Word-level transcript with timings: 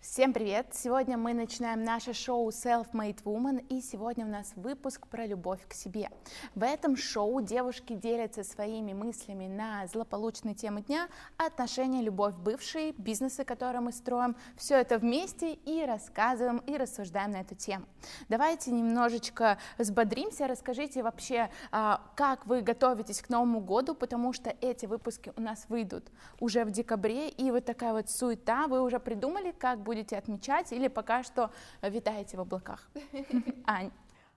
Всем 0.00 0.32
привет! 0.32 0.68
Сегодня 0.72 1.18
мы 1.18 1.34
начинаем 1.34 1.84
наше 1.84 2.14
шоу 2.14 2.48
Self-Made 2.48 3.22
Woman, 3.24 3.62
и 3.68 3.82
сегодня 3.82 4.24
у 4.24 4.30
нас 4.30 4.54
выпуск 4.56 5.06
про 5.06 5.26
любовь 5.26 5.60
к 5.68 5.74
себе. 5.74 6.08
В 6.54 6.62
этом 6.62 6.96
шоу 6.96 7.42
девушки 7.42 7.92
делятся 7.92 8.42
своими 8.42 8.94
мыслями 8.94 9.46
на 9.46 9.86
злополучные 9.88 10.54
темы 10.54 10.80
дня, 10.80 11.08
отношения, 11.36 12.00
любовь, 12.00 12.34
бывшие, 12.34 12.92
бизнесы, 12.92 13.44
которые 13.44 13.82
мы 13.82 13.92
строим, 13.92 14.36
все 14.56 14.76
это 14.76 14.96
вместе 14.96 15.52
и 15.52 15.84
рассказываем 15.84 16.62
и 16.66 16.78
рассуждаем 16.78 17.32
на 17.32 17.42
эту 17.42 17.54
тему. 17.54 17.84
Давайте 18.30 18.70
немножечко 18.70 19.58
взбодримся, 19.76 20.46
расскажите 20.46 21.02
вообще, 21.02 21.50
а, 21.72 22.00
как 22.16 22.46
вы 22.46 22.62
готовитесь 22.62 23.20
к 23.20 23.28
Новому 23.28 23.60
году, 23.60 23.94
потому 23.94 24.32
что 24.32 24.56
эти 24.62 24.86
выпуски 24.86 25.34
у 25.36 25.42
нас 25.42 25.66
выйдут 25.68 26.10
уже 26.40 26.64
в 26.64 26.70
декабре, 26.70 27.28
и 27.28 27.50
вот 27.50 27.66
такая 27.66 27.92
вот 27.92 28.08
суета, 28.08 28.66
вы 28.66 28.80
уже 28.80 28.98
придумали, 28.98 29.52
как 29.52 29.80
будет 29.80 29.89
будете 29.90 30.16
отмечать 30.16 30.72
или 30.72 30.88
пока 30.88 31.24
что 31.24 31.50
витаете 31.82 32.36
в 32.36 32.40
облаках? 32.40 32.88
Ань. 33.66 33.90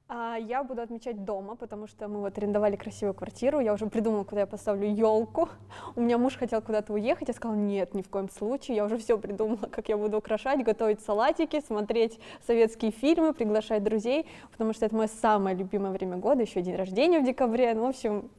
А, 0.09 0.35
я 0.35 0.63
буду 0.63 0.81
отмечать 0.81 1.23
дома, 1.25 1.55
потому 1.55 1.87
что 1.87 2.07
мы 2.07 2.21
вот 2.21 2.37
арендовали 2.37 2.75
красивую 2.75 3.13
квартиру. 3.13 3.59
Я 3.59 3.73
уже 3.73 3.85
придумала, 3.85 4.23
куда 4.23 4.41
я 4.41 4.47
поставлю 4.47 4.87
елку. 4.87 5.49
У 5.95 6.01
меня 6.01 6.17
муж 6.17 6.37
хотел 6.37 6.61
куда-то 6.61 6.93
уехать, 6.93 7.27
я 7.27 7.33
сказала, 7.35 7.55
нет, 7.55 7.93
ни 7.93 8.01
в 8.01 8.09
коем 8.09 8.29
случае. 8.29 8.77
Я 8.77 8.85
уже 8.85 8.97
все 8.97 9.17
придумала, 9.17 9.67
как 9.71 9.89
я 9.89 9.97
буду 9.97 10.17
украшать, 10.17 10.63
готовить 10.63 11.01
салатики, 11.01 11.61
смотреть 11.61 12.19
советские 12.47 12.91
фильмы, 12.91 13.33
приглашать 13.33 13.83
друзей, 13.83 14.25
потому 14.51 14.73
что 14.73 14.87
это 14.87 14.95
мое 14.95 15.07
самое 15.07 15.55
любимое 15.55 15.91
время 15.91 16.17
года, 16.17 16.41
еще 16.41 16.61
день 16.61 16.75
рождения 16.75 17.19
в 17.19 17.25
декабре. 17.25 17.73
Ну, 17.75 17.85
в 17.85 17.89
общем, 17.89 18.31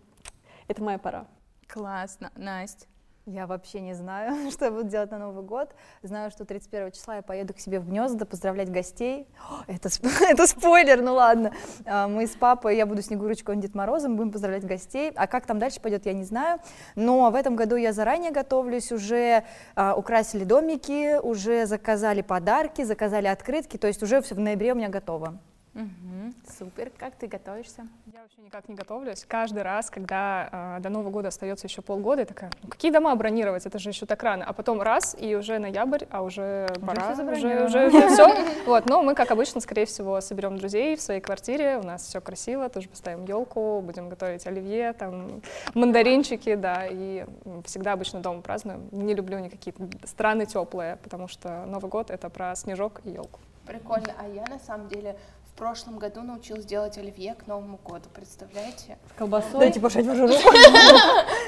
это 0.66 0.82
моя 0.82 0.98
пора. 0.98 1.26
Классно. 1.68 2.32
Настя. 2.36 2.86
Я 3.26 3.46
вообще 3.46 3.80
не 3.80 3.94
знаю, 3.94 4.50
что 4.50 4.66
я 4.66 4.70
буду 4.70 4.84
делать 4.84 5.10
на 5.10 5.18
Новый 5.18 5.42
год. 5.42 5.70
Знаю, 6.02 6.30
что 6.30 6.44
31 6.44 6.92
числа 6.92 7.16
я 7.16 7.22
поеду 7.22 7.54
к 7.54 7.58
себе 7.58 7.80
в 7.80 7.88
гнезда 7.88 8.26
поздравлять 8.26 8.70
гостей. 8.70 9.26
О, 9.48 9.62
это, 9.66 9.88
это 10.20 10.46
спойлер, 10.46 11.00
ну 11.00 11.14
ладно. 11.14 11.52
А, 11.86 12.06
мы 12.06 12.26
с 12.26 12.36
папой, 12.36 12.76
я 12.76 12.84
буду 12.84 13.00
Снегурочкой, 13.00 13.54
он 13.54 13.62
Дед 13.62 13.74
Морозом, 13.74 14.16
будем 14.16 14.30
поздравлять 14.30 14.66
гостей. 14.66 15.10
А 15.16 15.26
как 15.26 15.46
там 15.46 15.58
дальше 15.58 15.80
пойдет, 15.80 16.04
я 16.04 16.12
не 16.12 16.24
знаю. 16.24 16.60
Но 16.96 17.30
в 17.30 17.34
этом 17.34 17.56
году 17.56 17.76
я 17.76 17.94
заранее 17.94 18.30
готовлюсь, 18.30 18.92
уже 18.92 19.44
а, 19.74 19.94
украсили 19.94 20.44
домики, 20.44 21.18
уже 21.18 21.64
заказали 21.64 22.20
подарки, 22.20 22.84
заказали 22.84 23.26
открытки, 23.26 23.78
то 23.78 23.86
есть 23.86 24.02
уже 24.02 24.20
все 24.20 24.34
в 24.34 24.40
ноябре 24.40 24.72
у 24.72 24.76
меня 24.76 24.90
готово. 24.90 25.38
Угу, 25.74 26.32
супер. 26.56 26.92
Как 26.96 27.16
ты 27.16 27.26
готовишься? 27.26 27.88
Я 28.06 28.22
вообще 28.22 28.40
никак 28.42 28.68
не 28.68 28.76
готовлюсь. 28.76 29.24
Каждый 29.26 29.64
раз, 29.64 29.90
когда 29.90 30.76
э, 30.78 30.80
до 30.80 30.88
Нового 30.88 31.10
года 31.10 31.28
остается 31.28 31.66
еще 31.66 31.82
полгода, 31.82 32.20
я 32.20 32.26
такая, 32.26 32.50
ну 32.62 32.68
какие 32.68 32.92
дома 32.92 33.14
бронировать? 33.16 33.66
Это 33.66 33.80
же 33.80 33.88
еще 33.88 34.06
так 34.06 34.22
рано. 34.22 34.44
А 34.44 34.52
потом 34.52 34.80
раз, 34.80 35.16
и 35.18 35.34
уже 35.34 35.58
ноябрь, 35.58 36.04
а 36.10 36.22
уже, 36.22 36.68
уже 36.70 36.86
пора, 36.86 37.12
уже, 37.12 37.64
уже, 37.64 37.86
уже 37.88 38.08
все. 38.08 38.28
Вот, 38.66 38.88
но 38.88 39.02
мы, 39.02 39.14
как 39.14 39.32
обычно, 39.32 39.60
скорее 39.60 39.84
всего, 39.84 40.20
соберем 40.20 40.58
друзей 40.58 40.94
в 40.96 41.00
своей 41.00 41.20
квартире. 41.20 41.78
У 41.78 41.82
нас 41.82 42.06
все 42.06 42.20
красиво, 42.20 42.68
тоже 42.68 42.88
поставим 42.88 43.24
елку, 43.24 43.82
будем 43.84 44.08
готовить 44.08 44.46
оливье, 44.46 44.92
там, 44.92 45.42
мандаринчики, 45.74 46.54
да, 46.54 46.86
и 46.88 47.26
всегда 47.64 47.92
обычно 47.92 48.20
дома 48.20 48.42
празднуем. 48.42 48.88
Не 48.92 49.14
люблю 49.14 49.40
никакие 49.40 49.74
страны 50.04 50.46
теплые, 50.46 50.98
потому 51.02 51.26
что 51.26 51.64
Новый 51.66 51.90
год— 51.90 52.10
это 52.12 52.30
про 52.30 52.54
снежок 52.54 53.00
и 53.04 53.10
елку. 53.10 53.40
Прикольно. 53.66 54.14
А 54.18 54.28
я, 54.28 54.44
на 54.44 54.58
самом 54.58 54.88
деле, 54.88 55.16
в 55.54 55.56
прошлом 55.56 56.00
году 56.00 56.22
научилась 56.22 56.64
делать 56.64 56.98
оливье 56.98 57.36
к 57.36 57.46
Новому 57.46 57.78
году, 57.84 58.08
представляете? 58.12 58.98
С 59.08 59.16
колбасой? 59.16 59.60
Дайте 59.60 59.78
пожать 59.78 60.04
вашу 60.04 60.26
руку. 60.26 60.34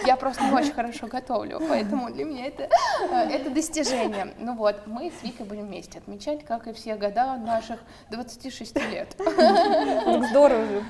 Я 0.07 0.17
просто 0.17 0.45
не 0.45 0.53
очень 0.53 0.73
хорошо 0.73 1.09
готовлю, 1.09 1.61
поэтому 1.69 2.13
для 2.13 2.25
меня 2.25 2.47
это, 2.47 2.69
э, 3.11 3.15
это 3.31 3.51
достижение. 3.51 4.33
Ну 4.39 4.55
вот, 4.55 4.87
мы 4.87 5.11
с 5.11 5.25
Викой 5.25 5.45
будем 5.45 5.67
вместе 5.67 5.99
отмечать, 5.99 6.45
как 6.45 6.69
и 6.69 6.73
все 6.73 6.95
года 6.95 7.37
наших 7.37 7.81
26 8.11 8.77
лет. 8.93 9.17
Здорово 9.19 10.65
же. 10.67 10.85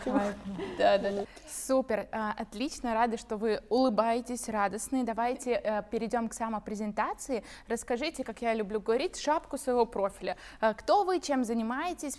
Да, 0.76 0.98
да, 0.98 1.10
да. 1.10 1.24
Супер, 1.48 2.08
а, 2.12 2.34
отлично, 2.36 2.92
рады, 2.92 3.16
что 3.16 3.38
вы 3.38 3.62
улыбаетесь, 3.70 4.46
радостные. 4.50 5.04
Давайте 5.04 5.52
э, 5.52 5.82
перейдем 5.90 6.28
к 6.28 6.34
самопрезентации. 6.34 7.42
Расскажите, 7.66 8.24
как 8.24 8.42
я 8.42 8.52
люблю 8.52 8.78
говорить, 8.78 9.18
шапку 9.18 9.56
своего 9.56 9.86
профиля. 9.86 10.36
Э, 10.60 10.74
кто 10.74 11.04
вы, 11.04 11.20
чем 11.20 11.44
занимаетесь 11.44 12.18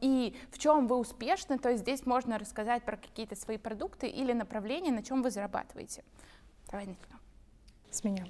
и 0.00 0.34
в 0.50 0.58
чем 0.58 0.86
вы 0.86 0.96
успешны, 0.96 1.58
то 1.58 1.70
есть 1.70 1.82
здесь 1.82 2.06
можно 2.06 2.38
рассказать 2.38 2.82
про 2.84 2.96
какие-то 2.96 3.36
свои 3.36 3.58
продукты 3.58 4.08
или 4.08 4.32
направления, 4.32 4.92
на 4.92 5.02
чем 5.02 5.22
вы 5.22 5.30
зарабатываете. 5.30 6.04
Давай 6.70 6.86
начнем. 6.86 7.18
С 7.90 8.04
меня. 8.04 8.26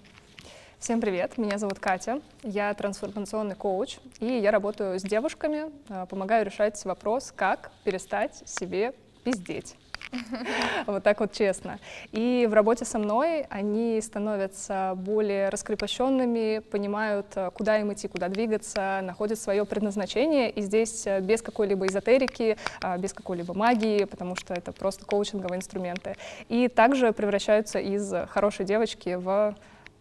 Всем 0.78 1.00
привет, 1.00 1.38
меня 1.38 1.58
зовут 1.58 1.80
Катя, 1.80 2.22
я 2.44 2.72
трансформационный 2.72 3.56
коуч, 3.56 3.98
и 4.20 4.26
я 4.26 4.52
работаю 4.52 5.00
с 5.00 5.02
девушками, 5.02 5.72
а, 5.88 6.06
помогаю 6.06 6.46
решать 6.46 6.82
вопрос, 6.84 7.32
как 7.34 7.72
перестать 7.82 8.48
себе 8.48 8.94
пиздеть. 9.24 9.76
Вот 10.86 11.02
так 11.02 11.20
вот 11.20 11.32
честно. 11.32 11.78
И 12.12 12.46
в 12.48 12.54
работе 12.54 12.84
со 12.84 12.98
мной 12.98 13.42
они 13.50 14.00
становятся 14.00 14.94
более 14.96 15.48
раскрепощенными, 15.48 16.60
понимают, 16.60 17.26
э, 17.36 17.50
куда 17.50 17.78
им 17.78 17.92
идти, 17.92 18.08
куда 18.08 18.28
двигаться, 18.28 19.00
находят 19.02 19.38
свое 19.38 19.64
предназначение. 19.64 20.50
И 20.50 20.62
здесь 20.62 21.06
э, 21.06 21.20
без 21.20 21.42
какой-либо 21.42 21.86
эзотерики, 21.86 22.56
а, 22.80 22.96
без 22.98 23.12
какой-либо 23.12 23.54
магии, 23.54 24.04
потому 24.04 24.36
что 24.36 24.54
это 24.54 24.72
просто 24.72 25.04
коучинговые 25.04 25.58
инструменты. 25.58 26.16
И 26.48 26.68
также 26.68 27.12
превращаются 27.12 27.78
из 27.78 28.12
хорошей 28.28 28.64
девочки 28.64 29.14
в 29.14 29.54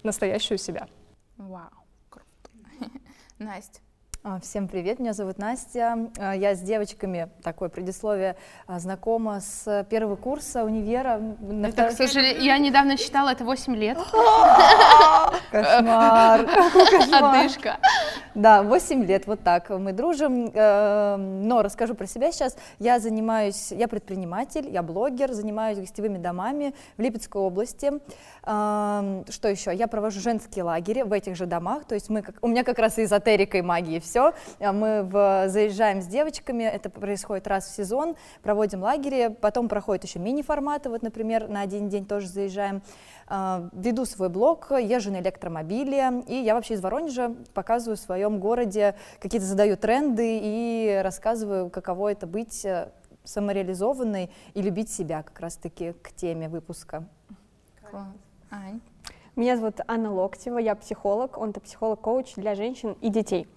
настоящую 0.04 0.58
себя. 0.58 0.88
Вау, 1.38 1.70
круто. 2.10 2.50
Настя. 3.40 3.82
А, 4.24 4.40
всем 4.42 4.68
привет, 4.68 5.00
меня 5.00 5.14
зовут 5.14 5.38
Настя. 5.38 6.10
А, 6.18 6.36
я 6.36 6.56
с 6.56 6.60
девочками, 6.60 7.30
такое 7.44 7.70
предисловие, 7.70 8.36
а, 8.66 8.80
знакома 8.80 9.40
с 9.40 9.86
первого 9.90 10.16
курса 10.16 10.64
универа. 10.66 11.22
Это, 11.64 11.90
к 11.90 11.92
сожалению, 11.92 12.44
я 12.44 12.58
недавно 12.58 12.98
считала, 12.98 13.30
это 13.30 13.46
8 13.46 13.76
лет. 13.76 13.98
Кошмар. 15.52 16.48
Одышка. 17.12 17.78
Да, 18.36 18.64
8 18.64 19.06
лет, 19.06 19.28
вот 19.28 19.42
так. 19.44 19.70
Мы 19.70 19.94
дружим. 19.94 20.52
Э, 20.54 21.16
но 21.18 21.62
расскажу 21.62 21.96
про 21.96 22.06
себя 22.06 22.32
сейчас. 22.32 22.58
Я 22.80 23.00
занимаюсь, 23.00 23.72
я 23.72 23.88
предприниматель, 23.88 24.70
я 24.70 24.84
блогер, 24.84 25.34
занимаюсь 25.34 25.80
гостевыми 25.80 26.18
домами 26.18 26.76
в 26.98 27.02
Липецкой 27.02 27.42
области. 27.42 27.94
Что 28.44 29.24
еще? 29.50 29.74
Я 29.74 29.88
провожу 29.88 30.20
женские 30.20 30.64
лагеря 30.64 31.06
в 31.06 31.14
этих 31.14 31.36
же 31.36 31.46
домах. 31.46 31.86
То 31.86 31.96
есть 31.96 32.10
мы, 32.10 32.24
у 32.42 32.48
меня 32.48 32.64
как 32.64 32.78
раз 32.80 33.00
эзотерика 33.00 33.58
и 33.58 33.62
магия, 33.62 34.00
все. 34.08 34.34
А 34.60 34.74
мы 34.74 35.04
в, 35.04 35.50
заезжаем 35.50 36.02
с 36.02 36.08
девочками, 36.08 36.64
это 36.64 36.90
происходит 36.90 37.48
раз 37.48 37.68
в 37.68 37.76
сезон, 37.76 38.16
проводим 38.42 38.82
лагеря, 38.82 39.30
потом 39.30 39.68
проходят 39.68 40.04
еще 40.04 40.20
мини-форматы, 40.20 40.90
вот, 40.90 41.02
например, 41.02 41.48
на 41.48 41.62
один 41.62 41.90
день 41.90 42.06
тоже 42.06 42.28
заезжаем. 42.28 42.82
А, 43.30 43.70
веду 43.74 44.06
свой 44.06 44.30
блог, 44.30 44.72
езжу 44.72 45.12
на 45.12 45.20
электромобиле, 45.20 46.24
и 46.28 46.36
я 46.36 46.56
вообще 46.56 46.76
из 46.76 46.82
Воронежа 46.82 47.36
показываю 47.54 47.98
в 47.98 48.00
своем 48.00 48.40
городе, 48.40 48.96
какие-то 49.20 49.46
задаю 49.46 49.76
тренды 49.76 50.40
и 50.42 51.02
рассказываю, 51.04 51.70
каково 51.70 52.14
это 52.14 52.26
быть 52.26 52.64
э, 52.64 52.90
самореализованной 53.26 54.32
и 54.54 54.62
любить 54.62 54.90
себя 54.90 55.24
как 55.24 55.40
раз-таки 55.42 55.92
к 56.02 56.14
теме 56.14 56.48
выпуска. 56.48 57.06
Класс. 57.90 58.08
Ань? 58.50 58.80
Меня 59.36 59.56
зовут 59.58 59.82
Анна 59.88 60.12
Локтева, 60.12 60.58
я 60.58 60.74
психолог, 60.74 61.38
он-то 61.38 61.60
психолог-коуч 61.60 62.36
для 62.38 62.56
женщин 62.56 62.98
и 63.02 63.10
детей. 63.10 63.48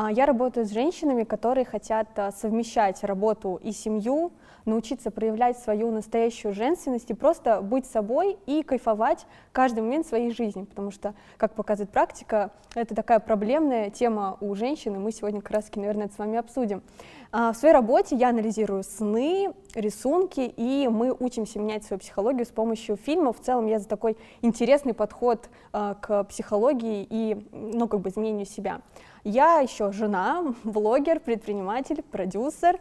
А, 0.00 0.12
я 0.12 0.26
работаю 0.26 0.64
с 0.64 0.70
женщинами, 0.70 1.24
которые 1.24 1.64
хотят 1.64 2.16
а, 2.16 2.30
совмещать 2.30 3.02
работу 3.02 3.58
и 3.60 3.72
семью, 3.72 4.30
научиться 4.64 5.10
проявлять 5.10 5.58
свою 5.58 5.90
настоящую 5.90 6.54
женственность 6.54 7.10
и 7.10 7.14
просто 7.14 7.60
быть 7.62 7.84
собой 7.84 8.38
и 8.46 8.62
кайфовать 8.62 9.26
каждый 9.50 9.80
момент 9.80 10.06
своей 10.06 10.30
жизни, 10.30 10.62
потому 10.62 10.92
что, 10.92 11.14
как 11.36 11.54
показывает 11.54 11.90
практика, 11.90 12.52
это 12.76 12.94
такая 12.94 13.18
проблемная 13.18 13.90
тема 13.90 14.36
у 14.40 14.54
женщин, 14.54 14.94
и 14.94 14.98
мы 14.98 15.10
сегодня 15.10 15.40
как 15.40 15.50
раз, 15.50 15.68
наверное, 15.74 16.06
это 16.06 16.14
с 16.14 16.18
вами 16.18 16.38
обсудим. 16.38 16.84
А, 17.30 17.52
в 17.52 17.56
своей 17.56 17.74
работе 17.74 18.16
я 18.16 18.30
анализирую 18.30 18.82
сны, 18.82 19.52
рисунки, 19.74 20.40
и 20.56 20.88
мы 20.88 21.12
учимся 21.12 21.58
менять 21.58 21.84
свою 21.84 22.00
психологию 22.00 22.46
с 22.46 22.50
помощью 22.50 22.96
фильмов. 22.96 23.38
В 23.38 23.44
целом 23.44 23.66
я 23.66 23.78
за 23.78 23.86
такой 23.86 24.16
интересный 24.40 24.94
подход 24.94 25.50
к 25.72 26.24
психологии 26.24 27.06
и, 27.08 27.36
ну, 27.52 27.86
как 27.86 28.00
бы 28.00 28.08
изменению 28.08 28.46
себя. 28.46 28.80
Я 29.24 29.60
еще 29.60 29.92
жена, 29.92 30.54
блогер, 30.64 31.20
предприниматель, 31.20 32.02
продюсер. 32.02 32.78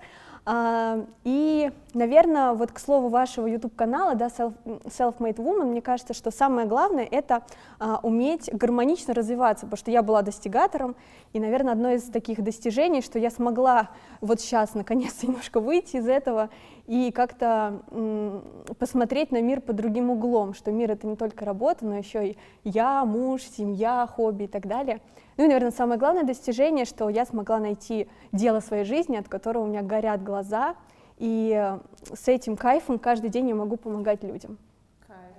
А, 0.49 1.05
и, 1.25 1.73
наверное, 1.93 2.53
вот 2.53 2.71
к 2.71 2.79
слову 2.79 3.09
вашего 3.09 3.47
YouTube-канала, 3.47 4.15
да, 4.15 4.27
Self-Made 4.27 5.35
Woman, 5.35 5.65
мне 5.65 5.81
кажется, 5.81 6.13
что 6.13 6.31
самое 6.31 6.65
главное— 6.65 7.05
это 7.11 7.43
а, 7.79 7.99
уметь 8.01 8.49
гармонично 8.53 9.13
развиваться, 9.13 9.65
потому 9.65 9.77
что 9.77 9.91
я 9.91 10.01
была 10.01 10.21
достигатором, 10.21 10.95
и, 11.33 11.41
наверное, 11.41 11.73
одно 11.73 11.89
из 11.89 12.03
таких 12.03 12.41
достижений, 12.41 13.01
что 13.01 13.19
я 13.19 13.29
смогла 13.29 13.89
вот 14.21 14.39
сейчас, 14.39 14.73
наконец-то, 14.73 15.27
немножко 15.27 15.59
выйти 15.59 15.97
из 15.97 16.07
этого 16.07 16.49
и 16.87 17.11
как-то 17.11 17.81
посмотреть 18.79 19.31
на 19.31 19.41
мир 19.41 19.61
под 19.61 19.75
другим 19.75 20.09
углом, 20.09 20.53
что 20.53 20.71
мир— 20.71 20.91
это 20.93 21.05
не 21.05 21.15
только 21.15 21.45
работа, 21.45 21.85
но 21.85 21.97
еще 21.97 22.29
и 22.29 22.37
я, 22.63 23.05
муж, 23.05 23.43
семья, 23.43 24.07
хобби 24.07 24.43
и 24.43 24.47
так 24.47 24.67
далее— 24.67 24.99
Ну 25.37 25.43
и, 25.43 25.47
наверное, 25.47 25.71
самое 25.71 25.99
главное 25.99 26.23
достижение, 26.23 26.85
что 26.85 27.09
я 27.09 27.23
смогла 27.25 27.59
найти 27.59 28.09
дело 28.31 28.59
своей 28.59 28.83
жизни, 28.83 29.15
от 29.17 29.29
которого 29.29 29.63
у 29.63 29.67
меня 29.67 29.83
горят 29.83 30.23
глаза, 30.23 30.75
и 31.17 31.53
э, 31.55 31.79
с 32.13 32.27
этим 32.27 32.57
кайфом 32.57 32.97
каждый 32.97 33.29
день 33.29 33.49
я 33.49 33.55
могу 33.55 33.77
помогать 33.77 34.23
людям. 34.23 34.57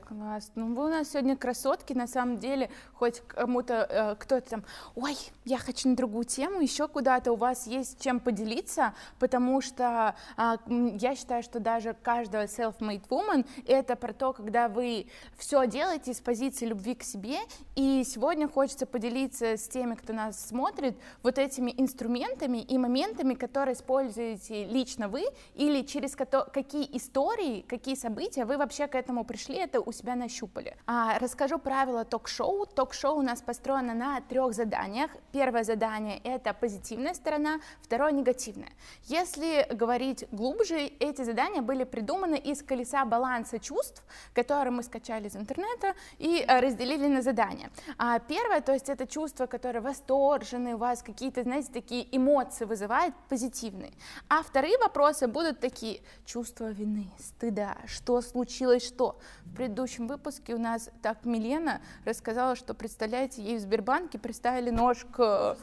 Класс. 0.09 0.51
Ну, 0.55 0.75
вы 0.75 0.87
у 0.87 0.89
нас 0.89 1.11
сегодня 1.11 1.37
красотки, 1.37 1.93
на 1.93 2.07
самом 2.07 2.39
деле, 2.39 2.71
хоть 2.95 3.21
кому-то, 3.29 3.87
э, 3.91 4.17
кто-то 4.19 4.49
там, 4.49 4.65
ой, 4.95 5.15
я 5.45 5.59
хочу 5.59 5.91
на 5.91 5.97
другую 5.97 6.25
тему, 6.25 6.63
еще 6.63 6.89
куда-то 6.89 7.33
у 7.33 7.37
вас 7.37 7.67
есть 7.67 8.01
чем 8.01 8.19
поделиться, 8.19 8.95
потому 9.19 9.61
что 9.61 10.15
э, 10.39 10.57
я 10.99 11.15
считаю, 11.15 11.43
что 11.43 11.61
даже 11.61 11.93
каждого 11.93 12.45
self-made 12.45 13.07
woman 13.11 13.47
это 13.67 13.97
про 13.97 14.15
то, 14.15 14.33
когда 14.33 14.71
вы 14.71 15.09
все 15.37 15.67
делаете 15.67 16.13
из 16.13 16.21
позиции 16.21 16.65
любви 16.65 16.95
к 16.95 17.03
себе, 17.03 17.41
и 17.77 18.03
сегодня 18.07 18.49
хочется 18.49 18.87
поделиться 18.87 19.59
с 19.59 19.69
теми, 19.69 19.95
кто 19.95 20.15
нас 20.15 20.43
смотрит, 20.43 20.97
вот 21.23 21.37
этими 21.37 21.75
инструментами 21.77 22.59
и 22.59 22.79
моментами, 22.79 23.35
которые 23.35 23.75
используете 23.75 24.65
лично 24.65 25.09
вы, 25.09 25.25
или 25.55 25.83
через 25.83 26.17
какие 26.17 26.97
истории, 26.97 27.61
какие 27.69 27.95
события 27.95 28.47
вы 28.47 28.57
вообще 28.57 28.87
к 28.87 28.95
этому 28.95 29.27
пришли, 29.27 29.57
это 29.57 29.83
у 29.83 29.98
себя 29.99 30.15
нащупали. 30.15 30.77
А, 30.87 31.19
расскажу 31.19 31.59
правила 31.59 32.05
ток-шоу. 32.05 32.67
Ток-шоу 32.67 33.19
у 33.19 33.23
нас 33.23 33.43
построено 33.43 33.95
на 33.95 34.21
трех 34.21 34.55
заданиях. 34.55 35.11
Первое 35.33 35.65
задание— 35.65 36.19
это 36.25 36.55
позитивная 36.55 37.15
сторона, 37.15 37.61
второе— 37.83 38.13
негативная. 38.13 38.71
Если 39.05 39.67
говорить 39.73 40.27
глубже, 40.31 40.77
эти 40.79 41.23
задания 41.23 41.63
были 41.63 41.85
придуманы 41.85 42.37
из 42.37 42.63
колеса 42.63 43.05
баланса 43.05 43.59
чувств, 43.59 44.03
которые 44.35 44.73
мы 44.73 44.83
скачали 44.83 45.29
из 45.29 45.37
интернета 45.37 45.95
и 46.19 46.45
э, 46.47 46.61
разделили 46.61 47.09
на 47.09 47.23
задания. 47.23 47.71
А 47.99 48.19
первое, 48.19 48.61
то 48.61 48.73
есть 48.73 48.89
это 48.89 49.07
чувства, 49.07 49.47
которые 49.47 49.83
восторженные, 49.83 50.75
у 50.75 50.79
вас 50.79 51.03
какие-то, 51.03 51.43
знаете, 51.43 51.73
такие 51.73 52.07
эмоции 52.17 52.65
вызывают, 52.65 53.15
позитивные. 53.29 53.93
А 54.29 54.43
вторые 54.43 54.79
вопросы 54.79 55.27
будут 55.27 55.61
такие, 55.61 56.01
чувство 56.25 56.71
вины, 56.71 57.11
стыда, 57.19 57.77
что 57.87 58.21
случилось, 58.21 58.87
что. 58.87 59.19
В 59.45 59.57
предыдущем 59.57 59.88
предыдущем 59.89 60.07
выпуске 60.07 60.55
у 60.55 60.59
нас 60.59 60.91
так 61.03 61.25
Милена 61.25 61.81
рассказала, 62.05 62.57
что, 62.57 62.75
представляете, 62.75 63.43
ей 63.43 63.57
в 63.57 63.61
Сбербанке 63.61 64.19
приставили 64.19 64.71
нож 64.71 65.07
к 65.11 65.57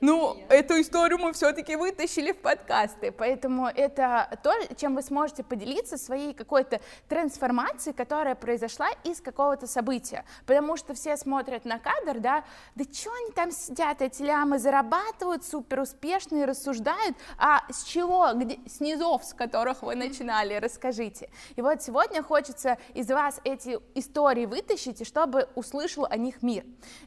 ну, 0.00 0.36
эту 0.48 0.80
историю 0.80 1.18
мы 1.18 1.32
все-таки 1.32 1.76
вытащили 1.76 2.32
в 2.32 2.38
подкасты, 2.38 3.12
поэтому 3.12 3.66
это 3.66 4.38
то, 4.42 4.52
чем 4.76 4.94
вы 4.94 5.02
сможете 5.02 5.42
поделиться 5.42 5.96
своей 5.98 6.32
какой-то 6.32 6.80
трансформацией, 7.08 7.94
которая 7.94 8.34
произошла 8.34 8.88
из 9.04 9.20
какого-то 9.20 9.66
события, 9.66 10.24
потому 10.46 10.76
что 10.76 10.94
все 10.94 11.16
смотрят 11.16 11.64
на 11.64 11.78
кадр, 11.78 12.20
да, 12.20 12.44
да 12.74 12.84
что 12.84 13.10
они 13.12 13.32
там 13.32 13.50
сидят, 13.50 14.02
эти 14.02 14.22
лямы 14.22 14.58
зарабатывают, 14.58 15.44
супер 15.44 15.80
успешные, 15.80 16.44
рассуждают, 16.44 17.16
а 17.38 17.62
с 17.70 17.84
чего, 17.84 18.32
где, 18.34 18.58
с 18.68 18.80
низов, 18.80 19.24
с 19.24 19.34
которых 19.34 19.82
вы 19.82 19.94
начинали, 19.94 20.54
расскажите. 20.54 21.30
И 21.56 21.62
вот 21.62 21.82
сегодня 21.82 22.22
хочется 22.22 22.78
из 22.94 23.08
вас 23.08 23.40
эти 23.44 23.78
истории 23.94 24.46
вытащить, 24.46 25.00
и 25.00 25.04
чтобы 25.04 25.48
услышал 25.54 26.06
о 26.08 26.16
них 26.16 26.42
мир. 26.42 26.64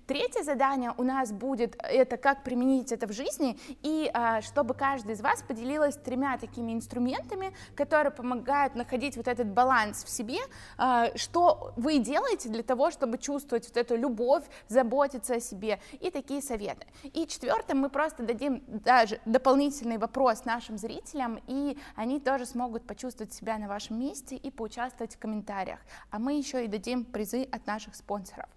Третье 0.07 0.43
задание 0.43 0.93
у 0.97 1.03
нас 1.03 1.31
будет, 1.31 1.75
это 1.79 2.17
как 2.17 2.43
применить 2.43 2.72
применить 2.73 2.91
это 2.91 3.07
в 3.07 3.11
жизни, 3.11 3.57
и 3.83 4.09
а, 4.13 4.41
чтобы 4.41 4.73
каждый 4.73 5.13
из 5.13 5.21
вас 5.21 5.43
поделилась 5.43 5.95
тремя 5.95 6.37
такими 6.37 6.73
инструментами, 6.73 7.53
которые 7.75 8.11
помогают 8.11 8.75
находить 8.75 9.17
вот 9.17 9.27
этот 9.27 9.47
баланс 9.47 10.03
в 10.03 10.09
себе, 10.09 10.39
а, 10.77 11.15
что 11.15 11.73
вы 11.75 11.99
делаете 11.99 12.49
для 12.49 12.63
того, 12.63 12.91
чтобы 12.91 13.17
чувствовать 13.17 13.67
вот 13.67 13.77
эту 13.77 13.95
любовь, 13.95 14.43
заботиться 14.67 15.35
о 15.35 15.39
себе, 15.39 15.79
и 16.01 16.09
такие 16.09 16.41
советы. 16.41 16.85
И 17.03 17.27
четвертым 17.27 17.79
мы 17.79 17.89
просто 17.89 18.23
дадим 18.23 18.63
даже 18.67 19.19
дополнительный 19.25 19.97
вопрос 19.97 20.45
нашим 20.45 20.77
зрителям, 20.77 21.39
и 21.47 21.77
они 21.95 22.19
тоже 22.19 22.45
смогут 22.45 22.85
почувствовать 22.85 23.33
себя 23.33 23.57
на 23.57 23.67
вашем 23.67 23.99
месте 23.99 24.35
и 24.35 24.51
поучаствовать 24.51 25.15
в 25.15 25.19
комментариях. 25.19 25.79
А 26.09 26.19
мы 26.19 26.33
еще 26.33 26.65
и 26.65 26.67
дадим 26.67 27.05
призы 27.05 27.43
от 27.51 27.67
наших 27.67 27.95
спонсоров. 27.95 28.49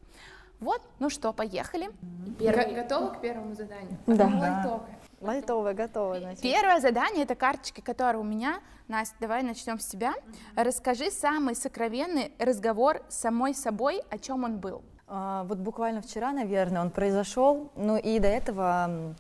Вот, 0.61 0.83
ну 0.99 1.11
что, 1.11 1.33
поехали. 1.33 1.91
Первый... 2.39 2.75
Готовы 2.75 3.15
к 3.15 3.21
первому 3.21 3.55
заданию? 3.55 3.97
Да. 4.07 4.27
да. 4.27 4.81
Лайтовая, 5.21 5.75
готова. 5.75 6.19
Значит. 6.21 6.43
Первое 6.43 6.81
задание 6.81 7.25
это 7.25 7.35
карточки, 7.35 7.81
которые 7.81 8.21
у 8.21 8.25
меня. 8.25 8.61
Настя, 8.89 9.17
давай 9.21 9.43
начнем 9.43 9.79
с 9.79 9.87
тебя. 9.87 10.15
Расскажи 10.55 11.11
самый 11.11 11.57
сокровенный 11.57 12.33
разговор 12.39 13.03
с 13.09 13.17
самой 13.17 13.55
собой, 13.55 14.03
о 14.11 14.19
чем 14.19 14.45
он 14.45 14.59
был. 14.59 14.83
А, 15.09 15.45
вот 15.45 15.59
буквально 15.59 16.03
вчера, 16.03 16.33
наверное, 16.33 16.83
он 16.83 16.91
произошел. 16.91 17.71
Ну 17.77 17.97
и 17.97 18.19
до 18.19 18.29
этого 18.29 19.15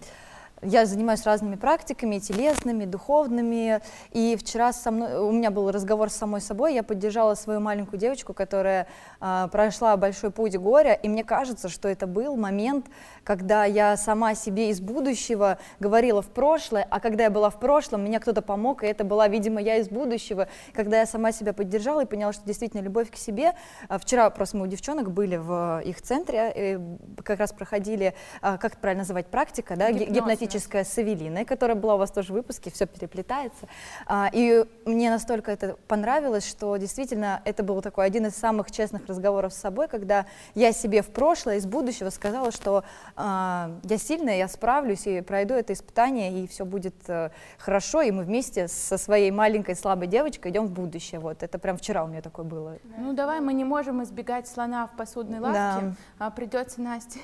я 0.62 0.86
занимаюсь 0.86 1.24
разными 1.24 1.56
практиками, 1.56 2.18
телесными, 2.18 2.86
духовными, 2.86 3.80
и 4.12 4.36
вчера 4.36 4.72
со 4.72 4.90
мной, 4.90 5.18
у 5.18 5.30
меня 5.30 5.50
был 5.50 5.70
разговор 5.70 6.08
с 6.08 6.14
самой 6.14 6.40
собой, 6.40 6.74
я 6.74 6.82
поддержала 6.82 7.34
свою 7.34 7.60
маленькую 7.60 8.00
девочку, 8.00 8.32
которая 8.32 8.86
э, 9.20 9.48
прошла 9.52 9.96
большой 9.96 10.30
путь 10.30 10.56
горя, 10.56 10.94
и 10.94 11.08
мне 11.08 11.24
кажется, 11.24 11.68
что 11.68 11.88
это 11.88 12.06
был 12.06 12.36
момент, 12.36 12.86
когда 13.22 13.64
я 13.64 13.96
сама 13.98 14.34
себе 14.34 14.70
из 14.70 14.80
будущего 14.80 15.58
говорила 15.78 16.22
в 16.22 16.28
прошлое, 16.28 16.86
а 16.90 17.00
когда 17.00 17.24
я 17.24 17.30
была 17.30 17.50
в 17.50 17.60
прошлом, 17.60 18.04
меня 18.04 18.18
кто-то 18.18 18.40
помог, 18.40 18.82
и 18.82 18.86
это 18.86 19.04
была, 19.04 19.28
видимо, 19.28 19.60
я 19.60 19.76
из 19.76 19.88
будущего, 19.88 20.48
когда 20.72 21.00
я 21.00 21.06
сама 21.06 21.32
себя 21.32 21.52
поддержала 21.52 22.04
и 22.04 22.06
поняла, 22.06 22.32
что 22.32 22.44
действительно 22.46 22.80
любовь 22.80 23.10
к 23.10 23.16
себе. 23.16 23.52
А 23.88 23.98
вчера 23.98 24.30
просто 24.30 24.56
мы 24.56 24.64
у 24.64 24.66
девчонок 24.66 25.12
были 25.12 25.36
в 25.36 25.82
их 25.84 26.00
центре, 26.00 26.80
как 27.22 27.38
раз 27.40 27.52
проходили, 27.52 28.14
а, 28.40 28.56
как 28.56 28.72
это 28.72 28.80
правильно 28.80 29.02
называть, 29.02 29.26
практика, 29.26 29.76
да, 29.76 29.90
гипнотическая 29.90 30.45
романтическая 30.46 30.84
с 30.84 30.98
Эвелиной, 30.98 31.44
которая 31.44 31.76
была 31.76 31.94
у 31.96 31.98
вас 31.98 32.10
тоже 32.10 32.32
в 32.32 32.36
выпуске, 32.36 32.70
все 32.70 32.86
переплетается. 32.86 33.66
А, 34.06 34.30
и 34.32 34.64
мне 34.84 35.10
настолько 35.10 35.50
это 35.50 35.76
понравилось, 35.88 36.48
что 36.48 36.76
действительно 36.76 37.40
это 37.44 37.62
был 37.62 37.82
такой 37.82 38.06
один 38.06 38.26
из 38.26 38.36
самых 38.36 38.70
честных 38.70 39.06
разговоров 39.08 39.52
с 39.52 39.56
собой, 39.56 39.88
когда 39.88 40.26
я 40.54 40.72
себе 40.72 41.02
в 41.02 41.08
прошлое, 41.08 41.56
из 41.56 41.66
будущего 41.66 42.10
сказала, 42.10 42.52
что 42.52 42.84
а, 43.16 43.70
я 43.84 43.98
сильная, 43.98 44.36
я 44.36 44.48
справлюсь 44.48 45.06
и 45.06 45.20
пройду 45.20 45.54
это 45.54 45.72
испытание, 45.72 46.44
и 46.44 46.46
все 46.46 46.64
будет 46.64 46.94
э, 47.08 47.30
хорошо, 47.58 48.02
и 48.02 48.10
мы 48.10 48.22
вместе 48.22 48.68
со 48.68 48.98
своей 48.98 49.30
маленькой 49.30 49.74
слабой 49.74 50.06
девочкой 50.06 50.52
идем 50.52 50.66
в 50.66 50.70
будущее. 50.70 51.20
Вот 51.20 51.42
это 51.42 51.58
прям 51.58 51.76
вчера 51.76 52.04
у 52.04 52.06
меня 52.06 52.22
такое 52.22 52.44
было. 52.44 52.78
Ну 52.98 53.12
давай, 53.12 53.40
мы 53.40 53.52
не 53.52 53.64
можем 53.64 54.02
избегать 54.02 54.46
слона 54.48 54.86
в 54.86 54.96
посудной 54.96 55.40
лавке, 55.40 55.56
да. 55.58 55.94
а 56.18 56.30
придется 56.30 56.80
Насте. 56.80 57.20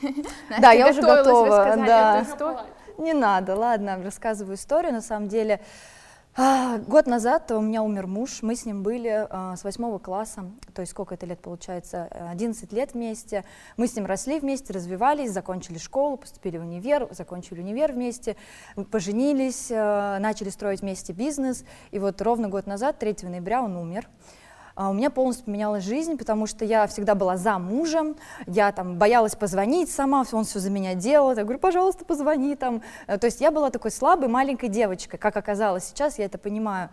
Да, 0.60 0.72
я 0.72 0.88
уже 0.88 1.02
готова. 1.02 1.76
Да. 1.76 2.26
Не 3.02 3.14
надо, 3.14 3.56
ладно, 3.56 4.00
рассказываю 4.00 4.54
историю. 4.54 4.92
На 4.92 5.00
самом 5.00 5.26
деле, 5.26 5.60
а, 6.36 6.78
год 6.78 7.08
назад 7.08 7.50
у 7.50 7.60
меня 7.60 7.82
умер 7.82 8.06
муж, 8.06 8.42
мы 8.42 8.54
с 8.54 8.64
ним 8.64 8.84
были 8.84 9.26
а, 9.28 9.56
с 9.56 9.64
восьмого 9.64 9.98
класса, 9.98 10.44
то 10.72 10.82
есть 10.82 10.92
сколько 10.92 11.16
это 11.16 11.26
лет 11.26 11.40
получается, 11.40 12.04
11 12.30 12.72
лет 12.72 12.94
вместе. 12.94 13.44
Мы 13.76 13.88
с 13.88 13.96
ним 13.96 14.06
росли 14.06 14.38
вместе, 14.38 14.72
развивались, 14.72 15.32
закончили 15.32 15.78
школу, 15.78 16.16
поступили 16.16 16.58
в 16.58 16.62
универ, 16.62 17.08
закончили 17.10 17.60
универ 17.60 17.90
вместе, 17.90 18.36
поженились, 18.92 19.72
а, 19.72 20.20
начали 20.20 20.50
строить 20.50 20.82
вместе 20.82 21.12
бизнес. 21.12 21.64
И 21.90 21.98
вот 21.98 22.22
ровно 22.22 22.48
год 22.48 22.68
назад, 22.68 23.00
3 23.00 23.16
ноября, 23.28 23.64
он 23.64 23.76
умер. 23.76 24.08
А 24.74 24.90
у 24.90 24.92
меня 24.92 25.10
полностью 25.10 25.46
поменялась 25.46 25.84
жизнь, 25.84 26.16
потому 26.16 26.46
что 26.46 26.64
я 26.64 26.86
всегда 26.86 27.14
была 27.14 27.36
за 27.36 27.58
мужем, 27.58 28.16
я 28.46 28.72
там 28.72 28.96
боялась 28.96 29.34
позвонить 29.34 29.90
сама, 29.90 30.24
он 30.32 30.44
все 30.44 30.58
за 30.58 30.70
меня 30.70 30.94
делал, 30.94 31.34
я 31.34 31.42
говорю, 31.42 31.58
пожалуйста, 31.58 32.04
позвони 32.04 32.56
там. 32.56 32.82
Э, 33.06 33.18
то 33.18 33.26
есть 33.26 33.40
я 33.40 33.50
была 33.50 33.70
такой 33.70 33.90
слабой 33.90 34.28
маленькой 34.28 34.68
девочкой, 34.68 35.18
как 35.18 35.36
оказалось 35.36 35.84
сейчас, 35.84 36.18
я 36.18 36.24
это 36.24 36.38
понимаю. 36.38 36.88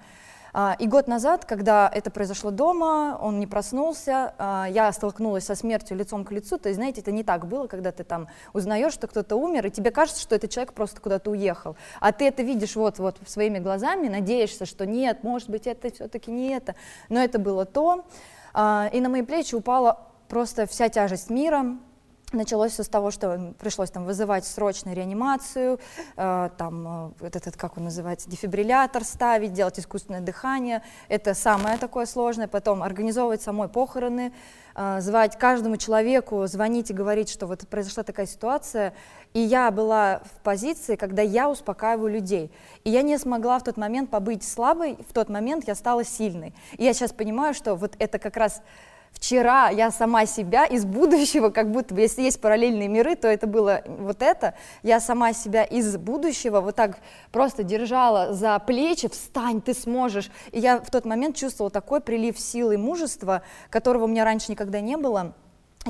А, 0.53 0.75
и 0.79 0.88
год 0.88 1.08
назад, 1.08 1.46
когда 1.46 1.89
это 1.94 2.12
произошло 2.12 2.51
дома, 2.51 3.18
он 3.22 3.39
не 3.39 3.48
проснулся, 3.48 4.34
а, 4.38 4.68
я 4.70 4.91
столкнулась 4.91 5.46
со 5.46 5.56
смертью 5.56 5.98
лицом 5.98 6.25
к 6.25 6.32
лицу. 6.32 6.58
То 6.58 6.70
есть, 6.70 6.77
знаете, 6.77 7.01
это 7.01 7.12
не 7.12 7.24
так 7.24 7.48
было, 7.48 7.68
когда 7.68 7.91
ты 7.91 8.03
там 8.03 8.27
узнаешь, 8.53 8.94
что 8.94 9.08
кто-то 9.08 9.36
умер, 9.36 9.68
и 9.68 9.72
тебе 9.72 9.91
кажется, 9.91 10.22
что 10.22 10.36
этот 10.36 10.51
человек 10.51 10.74
просто 10.74 11.01
куда-то 11.01 11.32
уехал. 11.32 11.75
А 12.00 12.12
ты 12.12 12.27
это 12.27 12.44
видишь 12.44 12.75
вот-вот 12.75 13.18
своими 13.27 13.60
глазами, 13.60 14.08
надеешься, 14.08 14.65
что 14.65 14.86
нет, 14.86 15.24
может 15.24 15.50
быть, 15.50 15.68
это 15.68 15.91
все-таки 15.91 16.32
не 16.32 16.50
это. 16.50 16.75
Но 17.10 17.22
это 17.22 17.39
было 17.39 17.65
то. 17.65 18.06
А, 18.53 18.89
и 18.91 19.01
на 19.01 19.10
мои 19.10 19.22
плечи 19.22 19.56
упала 19.56 20.08
просто 20.27 20.65
вся 20.65 20.89
тяжесть 20.89 21.29
мира, 21.29 21.77
Началось 22.31 22.74
все 22.74 22.83
с 22.83 22.88
того, 22.88 23.09
что 23.09 23.53
пришлось 23.57 23.89
там 23.89 24.05
вызывать 24.05 24.45
срочную 24.45 24.95
реанимацию, 24.95 25.79
э, 26.15 26.50
там 26.57 27.13
э, 27.21 27.27
этот, 27.27 27.57
как 27.57 27.77
он 27.77 27.86
называется, 27.86 28.29
дефибриллятор 28.29 29.03
ставить, 29.03 29.51
делать 29.51 29.79
искусственное 29.79 30.21
дыхание. 30.21 30.83
Это 31.07 31.33
самое 31.33 31.79
такое 31.79 32.05
сложное. 32.05 32.48
Потом 32.48 32.83
организовывать 32.83 33.41
самой 33.41 33.67
похороны, 33.67 34.31
э, 34.75 35.01
звать 35.01 35.39
каждому 35.39 35.77
человеку, 35.77 36.45
звонить 36.45 36.91
и 36.91 36.93
говорить, 36.93 37.29
что 37.29 37.48
вот 37.48 37.67
произошла 37.67 38.03
такая 38.03 38.27
ситуация. 38.27 38.93
И 39.33 39.39
я 39.39 39.71
была 39.71 40.21
в 40.24 40.43
позиции, 40.43 40.95
когда 40.98 41.24
я 41.24 41.50
успокаиваю 41.50 42.12
людей. 42.12 42.51
И 42.83 42.91
я 42.91 43.01
не 43.01 43.17
смогла 43.17 43.57
в 43.57 43.63
тот 43.63 43.75
момент 43.75 44.12
побыть 44.12 44.43
слабой, 44.43 45.00
в 45.07 45.13
тот 45.13 45.29
момент 45.29 45.67
я 45.67 45.74
стала 45.74 46.03
сильной. 46.03 46.53
И 46.77 46.83
я 46.83 46.93
сейчас 46.93 47.12
понимаю, 47.12 47.55
что 47.55 47.74
вот 47.74 47.95
это 47.98 48.19
как 48.19 48.38
раз 48.38 48.62
вчера 49.12 49.70
я 49.70 49.92
сама 49.92 50.25
себя 50.25 50.66
из 50.66 50.86
будущего, 50.86 51.50
как 51.50 51.72
будто 51.72 51.94
бы, 51.94 52.01
если 52.01 52.22
есть 52.22 52.42
параллельные 52.42 52.88
миры, 52.88 53.16
то 53.16 53.28
это 53.28 53.48
было 53.48 53.82
вот 53.86 54.22
это, 54.22 54.56
я 54.84 55.00
сама 55.00 55.34
себя 55.34 55.63
из 55.63 55.98
будущего 55.98 56.62
вот 56.62 56.75
так 56.75 57.00
просто 57.32 57.63
держала 57.63 58.34
за 58.34 58.58
плечи, 58.60 59.10
встань, 59.10 59.62
ты 59.62 59.74
сможешь. 59.74 60.32
И 60.51 60.60
я 60.60 60.80
в 60.80 60.89
тот 60.89 61.06
момент 61.06 61.36
чувствовала 61.36 61.72
такой 61.72 62.01
прилив 62.01 62.39
силы 62.39 62.75
и 62.75 62.78
мужества, 62.78 63.42
которого 63.70 64.06
у 64.06 64.08
меня 64.08 64.25
раньше 64.25 64.51
никогда 64.51 64.80
не 64.80 64.98
было. 64.98 65.34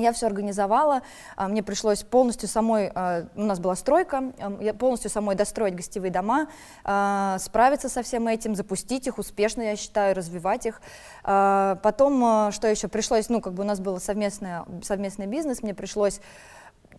Я 0.00 0.12
все 0.12 0.26
организовала, 0.26 1.02
а, 1.36 1.48
мне 1.48 1.62
пришлось 1.62 2.02
полностью 2.02 2.48
самой, 2.48 2.90
а, 2.94 3.26
у 3.36 3.42
нас 3.42 3.60
была 3.60 3.76
стройка, 3.76 4.32
я 4.60 4.74
полностью 4.74 5.10
самой 5.10 5.36
достроить 5.36 5.74
гостевые 5.74 6.10
дома, 6.10 6.48
а, 6.84 7.38
справиться 7.38 7.88
со 7.88 8.02
всем 8.02 8.28
этим, 8.28 8.54
запустить 8.54 9.06
их 9.06 9.18
успешно, 9.18 9.62
я 9.62 9.76
считаю, 9.76 10.14
развивать 10.14 10.66
их. 10.66 10.80
Потом, 11.22 12.50
что 12.52 12.66
еще, 12.66 12.88
пришлось, 12.88 13.28
ну, 13.28 13.40
как 13.40 13.52
бы 13.52 13.62
у 13.62 13.66
нас 13.66 13.80
был 13.80 14.00
совместный, 14.00 14.60
совместный 14.82 15.26
бизнес, 15.26 15.62
мне 15.62 15.74
пришлось 15.74 16.20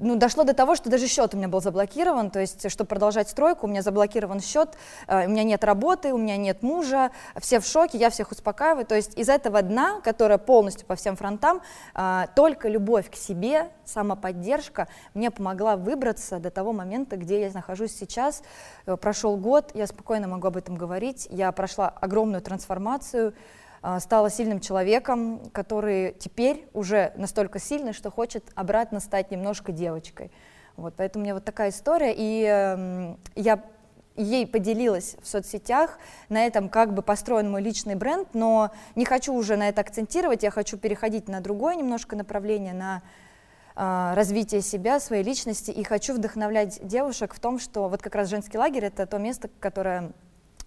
ну, 0.01 0.15
дошло 0.15 0.43
до 0.43 0.53
того, 0.53 0.75
что 0.75 0.89
даже 0.89 1.07
счет 1.07 1.33
у 1.33 1.37
меня 1.37 1.47
был 1.47 1.61
заблокирован, 1.61 2.31
то 2.31 2.39
есть, 2.39 2.69
чтобы 2.69 2.87
продолжать 2.87 3.29
стройку, 3.29 3.67
у 3.67 3.69
меня 3.69 3.81
заблокирован 3.81 4.41
счет, 4.41 4.75
э, 5.07 5.27
у 5.27 5.29
меня 5.29 5.43
нет 5.43 5.63
работы, 5.63 6.11
у 6.13 6.17
меня 6.17 6.37
нет 6.37 6.63
мужа, 6.63 7.11
все 7.39 7.59
в 7.59 7.65
шоке, 7.65 7.97
я 7.97 8.09
всех 8.09 8.31
успокаиваю, 8.31 8.85
то 8.85 8.95
есть 8.95 9.17
из 9.17 9.29
этого 9.29 9.61
дна, 9.61 10.01
которое 10.01 10.39
полностью 10.39 10.87
по 10.87 10.95
всем 10.95 11.15
фронтам, 11.15 11.61
э, 11.93 12.25
только 12.35 12.67
любовь 12.67 13.09
к 13.11 13.15
себе, 13.15 13.69
самоподдержка 13.85 14.87
мне 15.13 15.29
помогла 15.29 15.75
выбраться 15.75 16.39
до 16.39 16.49
того 16.49 16.73
момента, 16.73 17.15
где 17.15 17.41
я 17.41 17.51
нахожусь 17.51 17.95
сейчас. 17.95 18.41
Э, 18.87 18.97
прошел 18.97 19.37
год, 19.37 19.71
я 19.75 19.85
спокойно 19.85 20.27
могу 20.27 20.47
об 20.47 20.57
этом 20.57 20.75
говорить, 20.75 21.27
я 21.29 21.51
прошла 21.51 21.89
огромную 21.89 22.41
трансформацию, 22.41 23.33
стала 23.99 24.29
сильным 24.29 24.59
человеком, 24.59 25.49
который 25.51 26.13
теперь 26.19 26.67
уже 26.73 27.13
настолько 27.15 27.59
сильный, 27.59 27.93
что 27.93 28.11
хочет 28.11 28.51
обратно 28.55 28.99
стать 28.99 29.31
немножко 29.31 29.71
девочкой. 29.71 30.31
Вот, 30.77 30.93
поэтому 30.95 31.23
у 31.23 31.25
меня 31.25 31.33
вот 31.33 31.45
такая 31.45 31.69
история, 31.69 32.13
и 32.15 32.45
э, 32.47 33.15
я 33.35 33.63
ей 34.15 34.47
поделилась 34.47 35.15
в 35.21 35.27
соцсетях, 35.27 35.99
на 36.29 36.45
этом 36.45 36.69
как 36.69 36.93
бы 36.93 37.01
построен 37.01 37.49
мой 37.49 37.61
личный 37.61 37.95
бренд, 37.95 38.29
но 38.33 38.71
не 38.95 39.05
хочу 39.05 39.33
уже 39.33 39.55
на 39.55 39.69
это 39.69 39.81
акцентировать, 39.81 40.43
я 40.43 40.51
хочу 40.51 40.77
переходить 40.77 41.27
на 41.27 41.41
другое 41.41 41.75
немножко 41.75 42.15
направление, 42.15 42.73
на 42.73 43.01
э, 43.75 44.13
развитие 44.15 44.61
себя, 44.61 44.99
своей 44.99 45.23
личности, 45.23 45.71
и 45.71 45.83
хочу 45.83 46.13
вдохновлять 46.13 46.85
девушек 46.85 47.33
в 47.33 47.39
том, 47.39 47.59
что 47.59 47.87
вот 47.87 48.01
как 48.01 48.15
раз 48.15 48.29
женский 48.29 48.57
лагерь— 48.57 48.85
это 48.85 49.05
то 49.05 49.17
место, 49.17 49.49
которое 49.59 50.11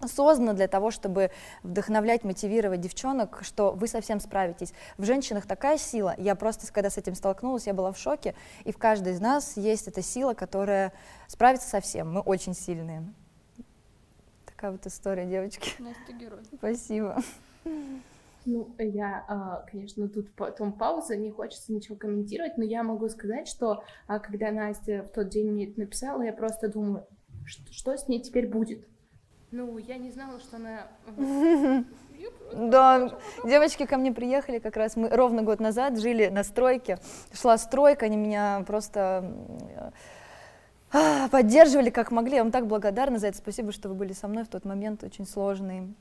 создано 0.06 0.52
для 0.52 0.68
того, 0.68 0.90
чтобы 0.90 1.30
вдохновлять, 1.62 2.24
мотивировать 2.24 2.80
девчонок, 2.80 3.40
что 3.42 3.72
вы 3.72 3.86
совсем 3.88 4.20
справитесь. 4.20 4.72
В 4.98 5.04
женщинах 5.04 5.46
такая 5.46 5.78
сила. 5.78 6.14
Я 6.18 6.34
просто, 6.34 6.70
когда 6.72 6.90
с 6.90 6.98
этим 6.98 7.14
столкнулась, 7.14 7.66
я 7.66 7.74
была 7.74 7.92
в 7.92 7.98
шоке. 7.98 8.34
И 8.64 8.72
в 8.72 8.78
каждой 8.78 9.14
из 9.14 9.20
нас 9.20 9.56
есть 9.56 9.88
эта 9.88 10.02
сила, 10.02 10.34
которая 10.34 10.92
справится 11.28 11.68
со 11.68 11.80
всем. 11.80 12.12
Мы 12.12 12.20
очень 12.20 12.54
сильные. 12.54 13.04
Такая 14.46 14.72
вот 14.72 14.86
история, 14.86 15.26
девочки. 15.26 15.70
Настя 15.80 16.12
герой. 16.12 16.40
Спасибо. 16.56 17.22
Ну, 18.46 18.74
я, 18.78 19.24
а, 19.26 19.64
конечно, 19.70 20.06
тут 20.06 20.30
потом 20.34 20.74
пауза, 20.74 21.16
не 21.16 21.30
хочется 21.30 21.72
ничего 21.72 21.96
комментировать, 21.96 22.58
но 22.58 22.64
я 22.64 22.82
могу 22.82 23.08
сказать, 23.08 23.48
что 23.48 23.82
а, 24.06 24.18
когда 24.18 24.50
Настя 24.50 25.02
в 25.02 25.14
тот 25.14 25.30
день 25.30 25.50
мне 25.50 25.66
это 25.66 25.80
написала, 25.80 26.20
я 26.20 26.32
просто 26.32 26.68
думаю, 26.68 27.06
что 27.46 27.96
с 27.96 28.06
ней 28.06 28.20
теперь 28.20 28.46
будет? 28.46 28.86
Ну, 29.54 29.78
я 29.78 29.98
не 29.98 30.10
знала, 30.10 30.40
что 30.40 30.56
она... 30.56 30.88
Да, 32.52 33.18
девочки 33.44 33.86
ко 33.86 33.96
мне 33.98 34.10
приехали 34.12 34.58
как 34.58 34.76
раз, 34.76 34.96
мы 34.96 35.08
ровно 35.08 35.42
год 35.42 35.60
назад 35.60 36.00
жили 36.00 36.28
на 36.28 36.42
стройке, 36.42 36.98
шла 37.32 37.58
стройка, 37.58 38.06
они 38.06 38.16
меня 38.16 38.64
просто 38.66 39.30
а, 40.92 41.28
поддерживали 41.28 41.90
как 41.90 42.10
могли, 42.10 42.36
я 42.36 42.42
вам 42.42 42.50
так 42.50 42.66
благодарна 42.66 43.18
за 43.18 43.28
это, 43.28 43.38
спасибо, 43.38 43.72
что 43.72 43.88
вы 43.88 43.94
были 43.94 44.12
со 44.12 44.26
мной 44.26 44.44
в 44.44 44.48
тот 44.48 44.64
момент, 44.64 45.04
очень 45.04 45.26
сложный. 45.26 45.94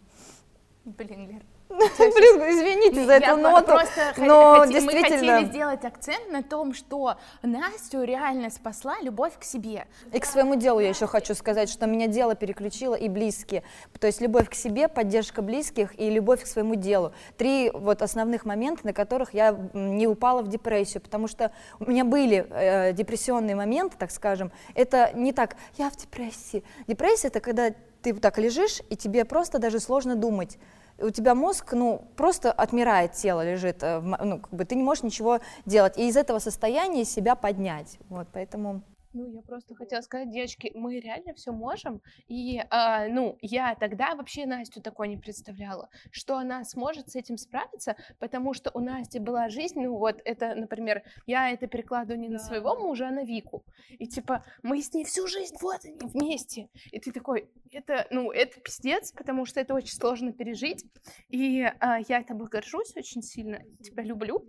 Блин, 0.86 1.30
Лер, 1.30 1.42
Блин, 1.70 2.42
извините 2.52 3.06
за 3.06 3.14
эту 3.14 3.38
ноту, 3.38 3.66
просто 3.66 4.14
но 4.18 4.66
действительно... 4.66 5.00
Мы 5.00 5.40
хотели 5.40 5.46
сделать 5.46 5.86
акцент 5.86 6.32
на 6.32 6.44
том, 6.44 6.74
что 6.74 7.16
Настю 7.42 8.04
реально 8.04 8.50
спасла 8.50 8.96
любовь 9.02 9.34
к 9.40 9.44
себе. 9.44 9.88
И 10.12 10.20
к 10.20 10.26
своему 10.26 10.56
делу 10.56 10.80
я 10.80 10.90
еще 10.90 11.08
хочу 11.08 11.34
сказать, 11.34 11.70
что 11.70 11.88
меня 11.88 12.08
дело 12.08 12.36
переключило 12.36 12.96
и 12.96 13.10
близкие. 13.10 13.64
То 14.00 14.08
есть 14.08 14.22
любовь 14.22 14.50
к 14.50 14.54
себе, 14.54 14.88
поддержка 14.88 15.42
близких 15.42 16.00
и 16.00 16.10
любовь 16.10 16.44
к 16.44 16.48
своему 16.48 16.76
делу. 16.76 17.14
Три 17.38 17.72
вот 17.74 18.02
основных 18.02 18.46
момента, 18.46 18.86
на 18.86 18.94
которых 18.94 19.34
я 19.34 19.58
не 19.74 20.08
упала 20.08 20.42
в 20.42 20.48
депрессию, 20.48 21.02
потому 21.02 21.28
что 21.28 21.52
у 21.80 21.90
меня 21.90 22.04
были 22.04 22.46
э, 22.50 22.94
депрессионные 22.94 23.56
моменты, 23.56 23.96
так 23.98 24.12
скажем. 24.12 24.52
Это 24.76 25.12
не 25.14 25.34
так, 25.34 25.56
я 25.78 25.90
в 25.90 25.96
депрессии. 25.96 26.64
Депрессия— 26.88 27.28
это 27.30 27.40
когда 27.40 27.72
ты 28.02 28.14
так 28.14 28.38
лежишь, 28.38 28.82
и 28.90 28.96
тебе 28.96 29.26
просто 29.26 29.60
даже 29.60 29.80
сложно 29.80 30.16
думать 30.16 30.58
у 31.00 31.10
тебя 31.10 31.36
мозг, 31.36 31.74
ну, 31.74 32.08
просто 32.16 32.52
отмирает, 32.52 33.14
тело 33.14 33.46
лежит, 33.46 33.84
э, 33.84 34.00
ну, 34.00 34.40
как 34.40 34.54
бы 34.54 34.66
ты 34.66 34.76
не 34.76 34.84
можешь 34.84 35.04
ничего 35.04 35.40
делать, 35.66 35.98
и 35.98 36.08
из 36.08 36.18
этого 36.18 36.40
состояния 36.40 37.06
себя 37.06 37.36
поднять, 37.36 37.98
вот, 38.10 38.28
поэтому... 38.32 38.82
Ну, 39.14 39.28
я 39.28 39.42
просто 39.44 39.76
хотела 39.76 40.02
сказать, 40.02 40.32
девочки, 40.32 40.72
мы 40.74 41.00
реально 41.00 41.36
все 41.36 41.52
можем. 41.52 42.02
И, 42.28 42.58
э, 42.58 43.08
ну, 43.10 43.38
я 43.42 43.76
тогда 43.76 44.16
вообще 44.16 44.48
Настю 44.48 44.82
такой 44.82 45.08
не 45.08 45.18
представляла, 45.18 45.90
что 46.10 46.38
она 46.38 46.64
сможет 46.64 47.10
с 47.10 47.16
этим 47.16 47.38
справиться, 47.38 47.96
потому 48.18 48.54
что 48.56 48.72
у 48.74 48.80
Насти 48.80 49.20
была 49.20 49.50
жизнь, 49.50 49.80
ну, 49.80 49.98
вот 49.98 50.20
это, 50.26 50.56
например, 50.56 51.04
я 51.28 51.52
это 51.52 51.68
перекладываю 51.68 52.20
не 52.20 52.30
на 52.30 52.40
своего 52.40 52.76
мужа, 52.76 53.08
а 53.08 53.12
на 53.12 53.24
Вику. 53.24 53.64
И 53.90 54.08
типа, 54.08 54.44
мы 54.64 54.82
с 54.82 54.92
ней 54.94 55.06
всю 55.06 55.28
жизнь, 55.28 55.56
вот 55.62 55.86
они, 55.86 55.98
вместе. 56.02 56.70
И 56.92 57.00
ты 57.00 57.12
такой, 57.12 57.48
это, 57.72 58.08
ну, 58.10 58.32
это 58.32 58.60
пиздец, 58.62 59.12
потому 59.12 59.46
что 59.46 59.60
это 59.60 59.76
очень 59.76 59.94
сложно 59.94 60.34
пережить. 60.34 60.86
И 61.30 61.62
э, 61.62 61.72
я 62.08 62.24
тобой 62.24 62.48
горжусь 62.48 62.96
очень 62.96 63.22
сильно, 63.22 63.62
тебя 63.84 64.04
люблю. 64.04 64.44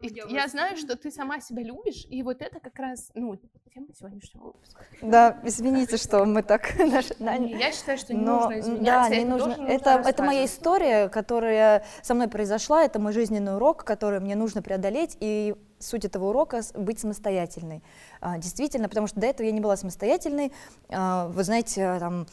И 0.00 0.08
я 0.30 0.48
знаю, 0.48 0.76
что 0.76 0.96
ты 0.96 1.12
сама 1.12 1.40
себя 1.40 1.62
любишь, 1.62 2.06
и 2.08 2.22
вот 2.22 2.42
это 2.42 2.58
как 2.58 2.76
раз, 2.78 3.10
ну, 3.14 3.38
тема 3.72 3.92
сегодняшнего 4.00 4.44
выпуска. 4.46 4.84
Да, 5.02 5.38
извините, 5.44 5.96
что 5.96 6.24
мы 6.24 6.42
так... 6.42 6.74
Я 6.78 7.72
считаю, 7.72 7.98
что 7.98 8.14
не 8.14 8.24
нужно 8.24 8.60
извиняться. 8.60 9.10
Да, 9.10 9.16
не 9.16 9.24
нужно. 9.24 9.66
Это, 9.66 10.02
это 10.04 10.22
моя 10.22 10.44
история, 10.44 11.08
которая 11.08 11.84
со 12.02 12.14
мной 12.14 12.28
произошла, 12.28 12.84
это 12.84 12.98
мой 12.98 13.12
жизненный 13.12 13.56
урок, 13.56 13.84
который 13.84 14.20
мне 14.20 14.36
нужно 14.36 14.62
преодолеть, 14.62 15.16
и 15.20 15.54
суть 15.78 16.04
этого 16.04 16.30
урока— 16.30 16.62
быть 16.74 17.00
самостоятельной. 17.00 17.82
А, 18.20 18.38
действительно, 18.38 18.88
потому 18.88 19.06
что 19.06 19.20
до 19.20 19.26
этого 19.26 19.46
я 19.46 19.52
не 19.52 19.60
была 19.60 19.76
самостоятельной. 19.76 20.52
А, 20.88 21.28
вы 21.28 21.44
знаете, 21.44 21.98
там 21.98 22.26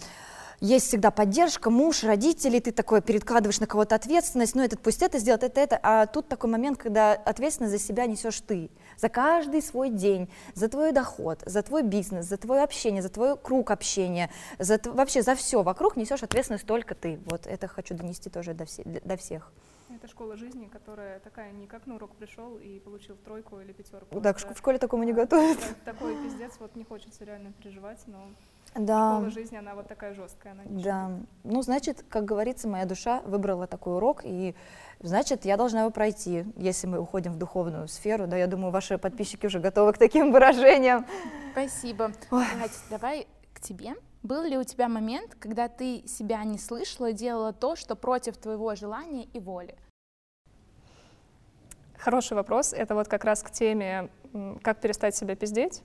есть 0.60 0.88
всегда 0.88 1.12
поддержка, 1.12 1.70
муж, 1.70 2.04
родители, 2.04 2.60
ты 2.60 2.72
такой 2.72 3.02
перекладываешь 3.02 3.60
на 3.60 3.68
кого-то 3.68 3.96
ответственность, 3.96 4.56
ну 4.56 4.64
этот 4.64 4.80
пусть 4.80 5.02
это 5.02 5.20
сделает, 5.20 5.44
это, 5.44 5.62
это, 5.62 5.80
а 5.84 6.08
тут 6.08 6.28
такой 6.28 6.50
момент, 6.50 6.78
когда 6.78 7.14
ответственность 7.14 7.74
за 7.74 7.80
себя 7.80 8.06
несешь 8.08 8.42
ты, 8.42 8.70
за 8.98 9.10
каждый 9.10 9.62
свой 9.62 9.90
день, 9.90 10.30
за 10.56 10.68
твой 10.68 10.92
доход, 10.92 11.44
за 11.46 11.62
твой 11.62 11.84
бизнес, 11.84 12.26
за 12.26 12.38
твое 12.38 12.64
общение, 12.64 13.02
за 13.02 13.10
твой 13.10 13.38
круг 13.38 13.70
общения, 13.72 14.32
за, 14.58 14.80
вообще 14.84 15.22
за 15.22 15.36
все 15.36 15.62
вокруг 15.62 15.96
несешь 15.96 16.24
ответственность 16.24 16.66
только 16.66 16.96
ты. 16.96 17.20
Вот 17.26 17.46
это 17.46 17.68
хочу 17.68 17.94
донести 17.94 18.30
тоже 18.30 18.54
до, 18.54 18.66
все, 18.66 18.84
до 18.84 19.16
всех. 19.18 19.52
Это 19.90 20.08
школа 20.08 20.36
жизни, 20.38 20.66
которая 20.66 21.20
такая 21.20 21.52
не 21.52 21.66
как 21.66 21.86
на 21.88 21.96
урок 21.96 22.12
пришел 22.16 22.58
и 22.58 22.80
получил 22.80 23.16
тройку 23.24 23.60
или 23.60 23.72
пятерку. 23.72 24.20
Да, 24.20 24.34
в 24.34 24.58
школе 24.58 24.80
такому 24.80 25.04
не 25.04 25.14
готовят. 25.14 25.58
Такой 25.86 26.16
пиздец, 26.24 26.54
вот 26.60 26.76
не 26.76 26.84
хочется 26.84 27.24
реально 27.24 27.54
переживать, 27.54 28.00
но 28.06 28.28
да. 28.76 29.16
школа 29.16 29.30
жизни, 29.32 29.58
она 29.58 29.76
вот 29.76 29.88
такая 29.88 30.14
жесткая. 30.14 30.54
Она 30.54 30.64
да. 30.66 31.12
Ну, 31.44 31.62
значит, 31.62 32.06
как 32.10 32.26
говорится, 32.26 32.68
моя 32.68 32.86
душа 32.86 33.22
выбрала 33.22 33.68
такой 33.68 33.96
урок, 33.96 34.22
и 34.24 34.56
значит, 35.00 35.46
я 35.46 35.58
должна 35.58 35.82
его 35.82 35.92
пройти, 35.92 36.46
если 36.56 36.88
мы 36.88 37.00
уходим 37.00 37.34
в 37.34 37.38
духовную 37.38 37.88
сферу. 37.88 38.28
Да, 38.28 38.38
я 38.38 38.48
думаю, 38.48 38.72
ваши 38.72 38.98
подписчики 38.98 39.46
уже 39.46 39.60
готовы 39.60 39.94
к 39.94 39.98
таким 39.98 40.32
выражениям. 40.32 41.06
Спасибо. 41.52 42.12
Катя, 42.30 42.80
давай 42.90 43.28
к 43.54 43.60
тебе. 43.60 43.96
Был 44.24 44.44
ли 44.44 44.58
у 44.58 44.64
тебя 44.64 44.88
момент, 44.88 45.36
когда 45.40 45.68
ты 45.68 46.04
себя 46.08 46.44
не 46.44 46.58
слышала, 46.58 47.14
делала 47.14 47.54
то, 47.54 47.76
что 47.76 47.96
против 47.96 48.38
твоего 48.38 48.76
желания 48.76 49.24
и 49.24 49.40
воли? 49.40 49.78
Хороший 51.98 52.34
вопрос. 52.34 52.74
Это 52.74 52.94
вот 52.94 53.08
как 53.08 53.24
раз 53.24 53.42
к 53.42 53.52
теме, 53.52 54.10
как 54.62 54.80
перестать 54.80 55.16
себя 55.16 55.36
пиздеть 55.36 55.82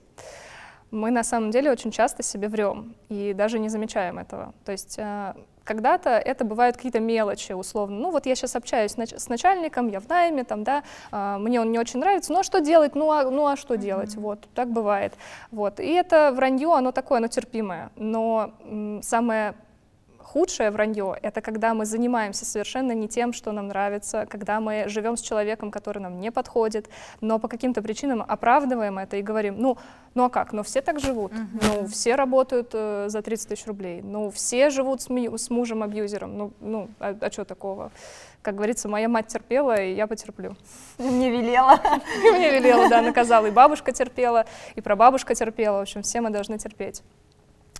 мы 0.93 1.11
на 1.11 1.23
самом 1.23 1.51
деле 1.51 1.71
очень 1.71 1.91
часто 1.91 2.23
себе 2.23 2.47
врем 2.47 2.93
и 3.09 3.33
даже 3.33 3.59
не 3.59 3.69
замечаем 3.69 4.19
этого. 4.19 4.53
То 4.63 4.71
есть 4.71 4.95
э, 4.99 5.33
когда-то 5.63 6.11
это 6.11 6.45
бывают 6.45 6.77
какие-то 6.77 6.99
мелочи, 6.99 7.53
условно. 7.53 7.97
Ну 7.97 8.11
вот 8.11 8.25
я 8.25 8.35
сейчас 8.35 8.55
общаюсь 8.55 8.91
с 8.95 9.29
начальником, 9.29 9.87
я 9.87 9.99
в 9.99 10.07
найме, 10.07 10.43
там, 10.43 10.63
да, 10.63 10.83
э, 11.11 11.37
мне 11.39 11.59
он 11.59 11.71
не 11.71 11.79
очень 11.79 11.99
нравится, 11.99 12.31
ну 12.31 12.39
а 12.39 12.43
что 12.43 12.59
делать, 12.59 12.95
ну 12.95 13.11
а, 13.11 13.29
ну, 13.29 13.47
а 13.47 13.55
что 13.55 13.73
mm-hmm. 13.73 13.77
делать, 13.79 14.15
вот, 14.15 14.47
так 14.53 14.69
бывает. 14.69 15.13
Вот. 15.51 15.79
И 15.79 15.91
это 15.91 16.31
вранье, 16.31 16.73
оно 16.73 16.91
такое, 16.91 17.17
оно 17.17 17.27
терпимое, 17.27 17.89
но 17.95 18.53
самое 19.01 19.55
худшее 20.33 20.71
вранье— 20.71 21.15
это 21.21 21.41
когда 21.41 21.75
мы 21.75 21.85
занимаемся 21.85 22.45
совершенно 22.45 22.93
не 22.93 23.07
тем, 23.07 23.33
что 23.33 23.51
нам 23.51 23.67
нравится, 23.67 24.25
когда 24.27 24.59
мы 24.59 24.85
живем 24.87 25.15
с 25.15 25.21
человеком, 25.21 25.69
который 25.69 25.99
нам 25.99 26.19
не 26.19 26.31
подходит, 26.31 26.89
но 27.21 27.37
по 27.37 27.47
каким-то 27.47 27.83
причинам 27.83 28.23
оправдываем 28.27 28.97
это 28.97 29.17
и 29.17 29.21
говорим, 29.21 29.55
ну, 29.59 29.77
ну 30.15 30.23
а 30.23 30.29
как, 30.29 30.51
ну 30.51 30.63
все 30.63 30.81
так 30.81 30.99
живут, 30.99 31.31
ну 31.61 31.85
все 31.85 32.15
работают 32.15 32.69
э, 32.73 33.05
за 33.09 33.21
30 33.21 33.49
тысяч 33.49 33.67
рублей, 33.67 34.01
ну 34.01 34.31
все 34.31 34.71
живут 34.71 35.01
с, 35.01 35.07
с 35.07 35.49
мужем-абьюзером, 35.51 36.37
ну, 36.37 36.51
ну 36.61 36.89
а, 36.99 37.15
а 37.21 37.31
что 37.31 37.45
такого? 37.45 37.91
Как 38.41 38.55
говорится, 38.55 38.89
моя 38.89 39.07
мать 39.07 39.27
терпела, 39.27 39.81
и 39.81 39.93
я 39.93 40.07
потерплю. 40.07 40.55
Мне 40.97 41.29
велела. 41.29 41.79
Мне 42.33 42.51
велела, 42.51 42.89
да, 42.89 43.01
наказала. 43.01 43.45
И 43.45 43.51
бабушка 43.51 43.93
терпела, 43.93 44.45
и 44.75 44.81
прабабушка 44.81 45.33
терпела. 45.33 45.77
В 45.77 45.81
общем, 45.81 46.01
все 46.01 46.19
мы 46.21 46.29
должны 46.29 46.57
терпеть. 46.57 47.03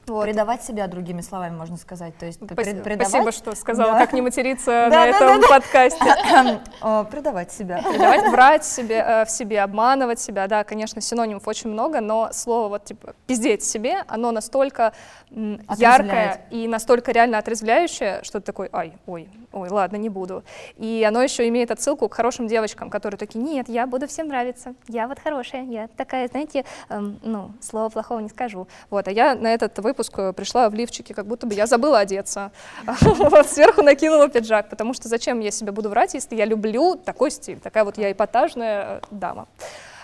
Вот. 0.07 0.23
Предавать 0.23 0.63
себя, 0.63 0.87
другими 0.87 1.21
словами, 1.21 1.55
можно 1.55 1.77
сказать. 1.77 2.17
То 2.17 2.25
есть 2.25 2.39
спасибо, 2.43 2.81
предавать... 2.81 3.09
спасибо 3.09 3.31
что 3.31 3.55
сказала, 3.55 3.93
да. 3.93 3.99
как 3.99 4.13
не 4.13 4.21
материться 4.21 4.65
да, 4.65 4.89
на 4.89 4.89
да, 4.89 5.07
этом 5.07 5.41
да, 5.41 5.47
подкасте. 5.47 6.61
Предавать 7.09 7.51
себя. 7.51 7.81
Предавать, 7.81 8.29
врать 8.29 8.65
себе, 8.65 8.95
э, 8.95 9.25
в 9.25 9.29
себе, 9.29 9.61
обманывать 9.61 10.19
себя. 10.19 10.47
Да, 10.47 10.63
конечно, 10.63 11.01
синонимов 11.01 11.47
очень 11.47 11.69
много, 11.69 12.01
но 12.01 12.29
слово 12.33 12.67
вот 12.67 12.85
типа 12.85 13.15
пиздеть 13.27 13.63
себе, 13.63 14.03
оно 14.07 14.31
настолько 14.31 14.93
яркое 15.31 16.41
и 16.49 16.67
настолько 16.67 17.11
реально 17.11 17.37
отрезвляющее, 17.37 18.19
что 18.23 18.39
ты 18.39 18.45
такой, 18.45 18.69
ай, 18.71 18.93
ой, 19.07 19.29
ой, 19.51 19.69
ладно, 19.69 19.95
не 19.97 20.09
буду. 20.09 20.43
И 20.77 21.03
оно 21.07 21.21
еще 21.23 21.47
имеет 21.47 21.71
отсылку 21.71 22.09
к 22.09 22.13
хорошим 22.13 22.47
девочкам, 22.47 22.89
которые 22.89 23.17
такие, 23.17 23.43
нет, 23.43 23.69
я 23.69 23.87
буду 23.87 24.07
всем 24.07 24.27
нравиться, 24.27 24.75
я 24.87 25.07
вот 25.07 25.19
хорошая, 25.19 25.63
я 25.63 25.87
такая, 25.87 26.27
знаете, 26.27 26.65
эм, 26.89 27.19
ну, 27.23 27.51
слова 27.61 27.89
плохого 27.89 28.19
не 28.19 28.29
скажу. 28.29 28.67
Вот, 28.89 29.07
а 29.07 29.11
я 29.11 29.35
на 29.35 29.53
этот 29.53 29.73
выпуск 29.93 30.13
э, 30.17 30.33
пришла 30.33 30.69
в 30.69 30.73
лифчике, 30.73 31.13
как 31.13 31.27
будто 31.27 31.45
бы 31.47 31.53
я 31.53 31.67
забыла 31.67 31.99
одеться. 31.99 32.51
Вот, 33.01 33.47
сверху 33.47 33.83
накинула 33.83 34.27
пиджак, 34.27 34.69
потому 34.69 34.93
что 34.93 35.07
зачем 35.07 35.39
я 35.39 35.51
себе 35.51 35.71
буду 35.71 35.89
врать, 35.89 36.15
если 36.15 36.35
я 36.35 36.45
люблю 36.45 36.95
такой 36.95 37.31
стиль, 37.31 37.59
такая 37.59 37.83
вот 37.83 37.97
я 37.97 38.11
эпатажная 38.11 38.83
э, 38.83 39.01
дама. 39.11 39.47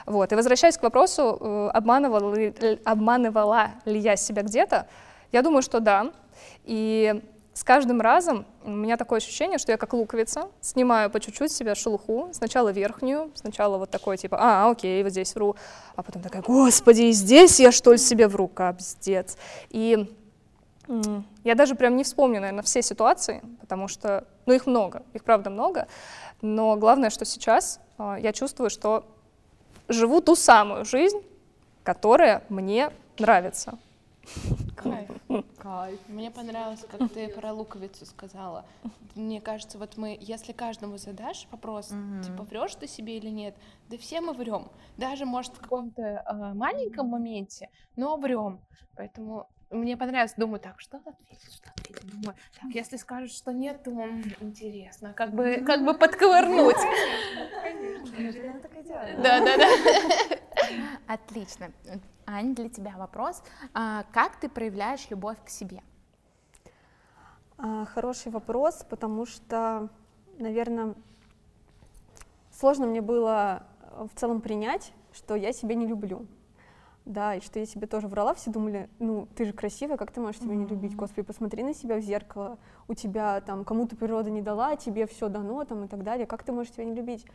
Вот, 0.05 0.31
и 0.31 0.36
возвращаясь 0.36 0.77
к 0.77 0.84
вопросу, 0.84 1.38
э, 1.39 1.69
обманывала 1.74 2.36
ли, 2.36 2.53
обманывала 2.86 3.72
ли 3.86 4.00
я 4.00 4.15
себя 4.15 4.43
где-то, 4.43 4.86
я 5.31 5.41
думаю, 5.41 5.62
что 5.62 5.79
да. 5.79 6.12
И 6.65 7.22
с 7.60 7.63
каждым 7.66 8.00
разом 8.00 8.46
у 8.63 8.70
меня 8.70 8.96
такое 8.96 9.18
ощущение, 9.18 9.58
что 9.58 9.74
я 9.74 9.78
как 9.78 9.92
луковица, 9.92 10.50
снимаю 10.62 11.10
по 11.10 11.20
чуть-чуть 11.20 11.51
себя 11.51 11.75
шелуху, 11.75 12.30
сначала 12.32 12.70
верхнюю, 12.70 13.32
сначала 13.36 13.78
вот 13.78 13.89
такой 13.89 14.16
типа, 14.16 14.38
а, 14.39 14.72
окей, 14.72 15.04
вот 15.04 15.12
здесь 15.12 15.36
вру, 15.36 15.58
а 15.98 16.01
потом 16.01 16.22
такая, 16.22 16.42
господи, 16.42 17.12
здесь 17.12 17.60
я 17.60 17.74
что 17.74 17.92
ли 17.92 17.98
себе 17.98 18.30
вру, 18.30 18.48
капздец. 18.48 19.38
И 19.72 20.10
я 21.44 21.56
даже 21.56 21.75
прям 21.75 21.98
не 21.98 22.06
вспомню, 22.06 22.39
наверное, 22.39 22.63
все 22.63 22.82
ситуации, 22.82 23.42
потому 23.60 23.89
что, 23.89 24.25
ну, 24.46 24.54
их 24.54 24.66
много, 24.66 25.04
их 25.12 25.25
правда 25.25 25.50
много, 25.50 25.89
но 26.42 26.78
главное, 26.78 27.10
что 27.10 27.25
сейчас 27.25 27.82
э, 27.98 28.20
я 28.22 28.32
чувствую, 28.32 28.70
что 28.70 29.04
живу 29.89 30.22
ту 30.22 30.38
самую 30.38 30.86
жизнь, 30.86 31.22
которая 31.84 32.42
мне 32.48 32.92
нравится. 33.18 33.78
Кайф. 34.78 35.10
Кайф. 35.58 36.00
Мне 36.08 36.31
понравилось, 36.31 36.86
как 36.89 37.12
ты 37.12 37.27
про 37.29 37.53
луковицу 37.53 38.05
сказала. 38.05 38.65
Мне 39.15 39.41
кажется, 39.41 39.77
вот 39.77 39.98
мы, 39.98 40.17
если 40.19 40.53
каждому 40.53 40.98
задашь 40.98 41.48
вопрос, 41.51 41.91
mm-hmm. 41.91 42.24
типа 42.24 42.43
врешь 42.43 42.75
ты 42.75 42.88
себе 42.88 43.17
или 43.17 43.29
нет, 43.29 43.55
да 43.89 43.98
все 43.98 44.22
мы 44.22 44.34
врем. 44.34 44.69
Даже, 44.98 45.25
может, 45.25 45.53
в 45.53 45.62
каком-то 45.62 46.01
э, 46.01 46.53
маленьком 46.53 47.08
моменте, 47.08 47.69
но 47.96 48.17
врем. 48.17 48.62
Поэтому 48.96 49.48
мне 49.72 49.98
понравилось, 49.98 50.34
думаю, 50.36 50.60
так, 50.60 50.79
что 50.81 50.98
ответить, 50.98 51.53
что 51.53 51.69
ответить, 51.69 52.10
думаю, 52.10 52.36
так, 52.60 52.72
если 52.74 52.98
скажут, 52.98 53.31
что 53.31 53.51
нет, 53.51 53.84
то 53.84 53.91
интересно, 54.39 55.13
как 55.13 55.34
бы, 55.34 55.63
как 55.65 55.86
бы 55.86 55.93
подковырнуть. 55.93 56.75
Да, 59.22 59.39
да, 59.39 59.58
да. 59.58 60.38
Отлично. 61.07 61.71
Ань, 62.25 62.53
для 62.55 62.69
тебя 62.69 62.95
вопрос. 62.97 63.43
А, 63.73 64.05
как 64.11 64.39
ты 64.39 64.49
проявляешь 64.49 65.09
любовь 65.09 65.38
к 65.43 65.49
себе? 65.49 65.81
А, 67.57 67.85
хороший 67.85 68.31
вопрос, 68.31 68.85
потому 68.89 69.25
что, 69.25 69.89
наверное, 70.38 70.95
сложно 72.51 72.86
мне 72.86 73.01
было 73.01 73.63
в 73.97 74.19
целом 74.19 74.41
принять, 74.41 74.93
что 75.12 75.36
я 75.36 75.51
себя 75.51 75.75
не 75.75 75.88
люблю. 75.88 76.25
Да, 77.05 77.34
и 77.34 77.41
что 77.41 77.58
я 77.58 77.65
себе 77.65 77.88
тоже 77.88 78.08
врала, 78.08 78.36
все 78.36 78.51
думали, 78.51 78.88
ну, 78.99 79.27
ты 79.36 79.45
же 79.45 79.53
красивая, 79.53 79.97
как 79.97 80.12
ты 80.12 80.21
можешь 80.21 80.41
себя 80.41 80.53
mm-hmm. 80.53 80.58
не 80.58 80.65
любить? 80.67 80.95
Господи, 80.95 81.25
посмотри 81.25 81.63
на 81.63 81.73
себя 81.73 81.97
в 81.97 82.01
зеркало, 82.01 82.60
у 82.88 82.93
тебя 82.93 83.41
там 83.41 83.65
кому-то 83.65 83.95
природа 83.95 84.29
не 84.29 84.43
дала, 84.43 84.75
тебе 84.75 85.08
все 85.08 85.27
дано 85.27 85.63
там 85.65 85.86
и 85.86 85.88
так 85.88 86.03
далее, 86.03 86.27
как 86.27 86.43
ты 86.43 86.51
можешь 86.51 86.73
себя 86.73 86.86
не 86.86 86.93
любить? 86.93 87.25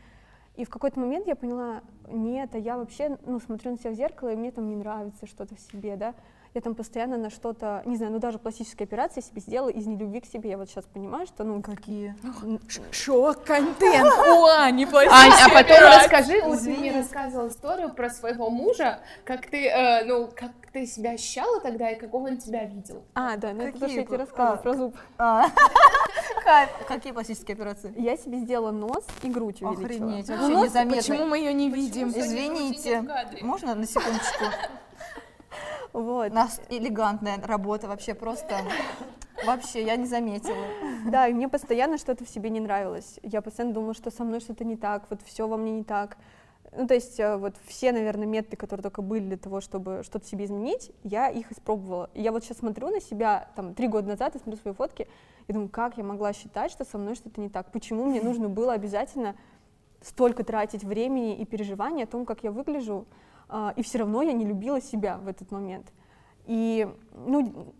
И 0.56 0.64
в 0.64 0.70
какой-то 0.70 1.00
момент 1.00 1.26
я 1.26 1.34
поняла, 1.34 1.82
нет, 2.08 2.54
а 2.54 2.58
я 2.58 2.76
вообще, 2.76 3.18
ну, 3.26 3.40
смотрю 3.40 3.72
на 3.72 3.78
себя 3.78 3.90
в 3.90 3.94
зеркало, 3.94 4.32
и 4.32 4.36
мне 4.36 4.52
там 4.52 4.68
не 4.68 4.76
нравится 4.76 5.26
что-то 5.26 5.56
в 5.56 5.60
себе, 5.60 5.96
да, 5.96 6.14
я 6.54 6.60
там 6.60 6.76
постоянно 6.76 7.16
на 7.16 7.30
что-то, 7.30 7.82
не 7.84 7.96
знаю, 7.96 8.12
ну 8.12 8.20
даже 8.20 8.38
пластическая 8.38 8.86
операция 8.86 9.22
себе 9.22 9.40
сделала 9.40 9.70
из 9.70 9.86
нелюбви 9.86 10.20
к 10.20 10.26
себе. 10.26 10.50
Я 10.50 10.56
вот 10.56 10.70
сейчас 10.70 10.84
понимаю, 10.84 11.26
что, 11.26 11.42
ну... 11.42 11.60
Какие? 11.60 12.14
Шок-контент! 12.92 14.06
О, 14.18 14.70
не 14.70 14.86
пластическая 14.86 15.46
А 15.46 15.62
потом 15.62 15.76
расскажи, 15.80 16.40
вот 16.44 16.60
ты 16.60 16.70
мне 16.70 16.92
рассказывала 16.92 17.48
историю 17.48 17.92
про 17.92 18.08
своего 18.08 18.50
мужа, 18.50 19.00
как 19.24 19.50
ты, 19.50 19.66
э, 19.66 20.04
ну, 20.04 20.28
как 20.32 20.52
ты 20.72 20.86
себя 20.86 21.10
ощущала 21.10 21.60
тогда 21.60 21.90
и 21.90 21.98
какого 21.98 22.28
он 22.28 22.36
тебя 22.36 22.64
видел. 22.64 23.02
А, 23.14 23.36
да, 23.36 23.52
ну 23.52 23.64
это 23.64 23.80
то, 23.80 23.88
что 23.88 23.96
я 23.96 24.04
тебе 24.04 24.16
рассказывала 24.16 24.56
про 24.56 24.74
зуб. 24.74 24.96
А. 26.46 26.66
Какие 26.86 27.12
пластические 27.12 27.54
операции? 27.54 27.92
Я 27.96 28.16
себе 28.16 28.38
сделала 28.38 28.70
нос 28.70 29.04
и 29.22 29.28
грудь 29.28 29.62
увеличила. 29.62 29.84
Охренеть, 29.84 30.28
вообще 30.28 30.54
незаметно. 30.54 30.96
Почему 30.96 31.26
мы 31.26 31.38
ее 31.38 31.54
не 31.54 31.70
видим? 31.70 32.08
Извините. 32.08 33.04
Можно 33.42 33.74
на 33.74 33.86
секундочку? 33.86 34.44
Вот. 35.92 36.30
У 36.30 36.34
нас 36.34 36.60
элегантная 36.68 37.40
работа 37.44 37.88
вообще 37.88 38.14
просто. 38.14 38.58
Вообще, 39.44 39.84
я 39.84 39.96
не 39.96 40.06
заметила. 40.06 40.66
Да, 41.06 41.28
и 41.28 41.32
мне 41.32 41.48
постоянно 41.48 41.98
что-то 41.98 42.24
в 42.24 42.28
себе 42.28 42.50
не 42.50 42.60
нравилось. 42.60 43.18
Я 43.22 43.42
постоянно 43.42 43.74
думала, 43.74 43.94
что 43.94 44.10
со 44.10 44.24
мной 44.24 44.40
что-то 44.40 44.64
не 44.64 44.76
так, 44.76 45.06
вот 45.10 45.20
все 45.22 45.46
во 45.46 45.56
мне 45.56 45.72
не 45.72 45.84
так. 45.84 46.16
Ну, 46.76 46.86
то 46.86 46.94
есть 46.94 47.20
э, 47.20 47.36
вот 47.36 47.54
все, 47.66 47.92
наверное, 47.92 48.26
методы, 48.26 48.56
которые 48.56 48.82
только 48.82 49.00
были 49.00 49.24
для 49.24 49.36
того, 49.36 49.60
чтобы 49.60 50.02
что-то 50.04 50.26
себе 50.26 50.44
изменить, 50.44 50.90
я 51.04 51.28
их 51.28 51.52
испробовала. 51.52 52.10
И 52.14 52.22
я 52.22 52.32
вот 52.32 52.44
сейчас 52.44 52.58
смотрю 52.58 52.88
на 52.88 53.00
себя, 53.00 53.48
там, 53.54 53.74
три 53.74 53.86
года 53.86 54.08
назад, 54.08 54.34
и 54.34 54.38
смотрю 54.38 54.60
свои 54.60 54.74
фотки, 54.74 55.06
и 55.46 55.52
думаю, 55.52 55.68
как 55.68 55.96
я 55.96 56.04
могла 56.04 56.32
считать, 56.32 56.72
что 56.72 56.84
со 56.84 56.98
мной 56.98 57.14
что-то 57.14 57.40
не 57.40 57.48
так? 57.48 57.70
Почему 57.70 58.04
мне 58.06 58.20
нужно 58.20 58.48
было 58.48 58.72
обязательно 58.72 59.36
столько 60.02 60.44
тратить 60.44 60.84
времени 60.84 61.36
и 61.36 61.44
переживаний 61.44 62.04
о 62.04 62.06
том, 62.06 62.26
как 62.26 62.44
я 62.44 62.50
выгляжу, 62.50 63.06
а, 63.48 63.72
и 63.76 63.82
все 63.82 63.98
равно 63.98 64.22
я 64.22 64.32
не 64.32 64.44
любила 64.44 64.80
себя 64.80 65.18
в 65.18 65.28
этот 65.28 65.50
момент. 65.50 65.92
И 66.46 66.86
ну, 67.26 67.72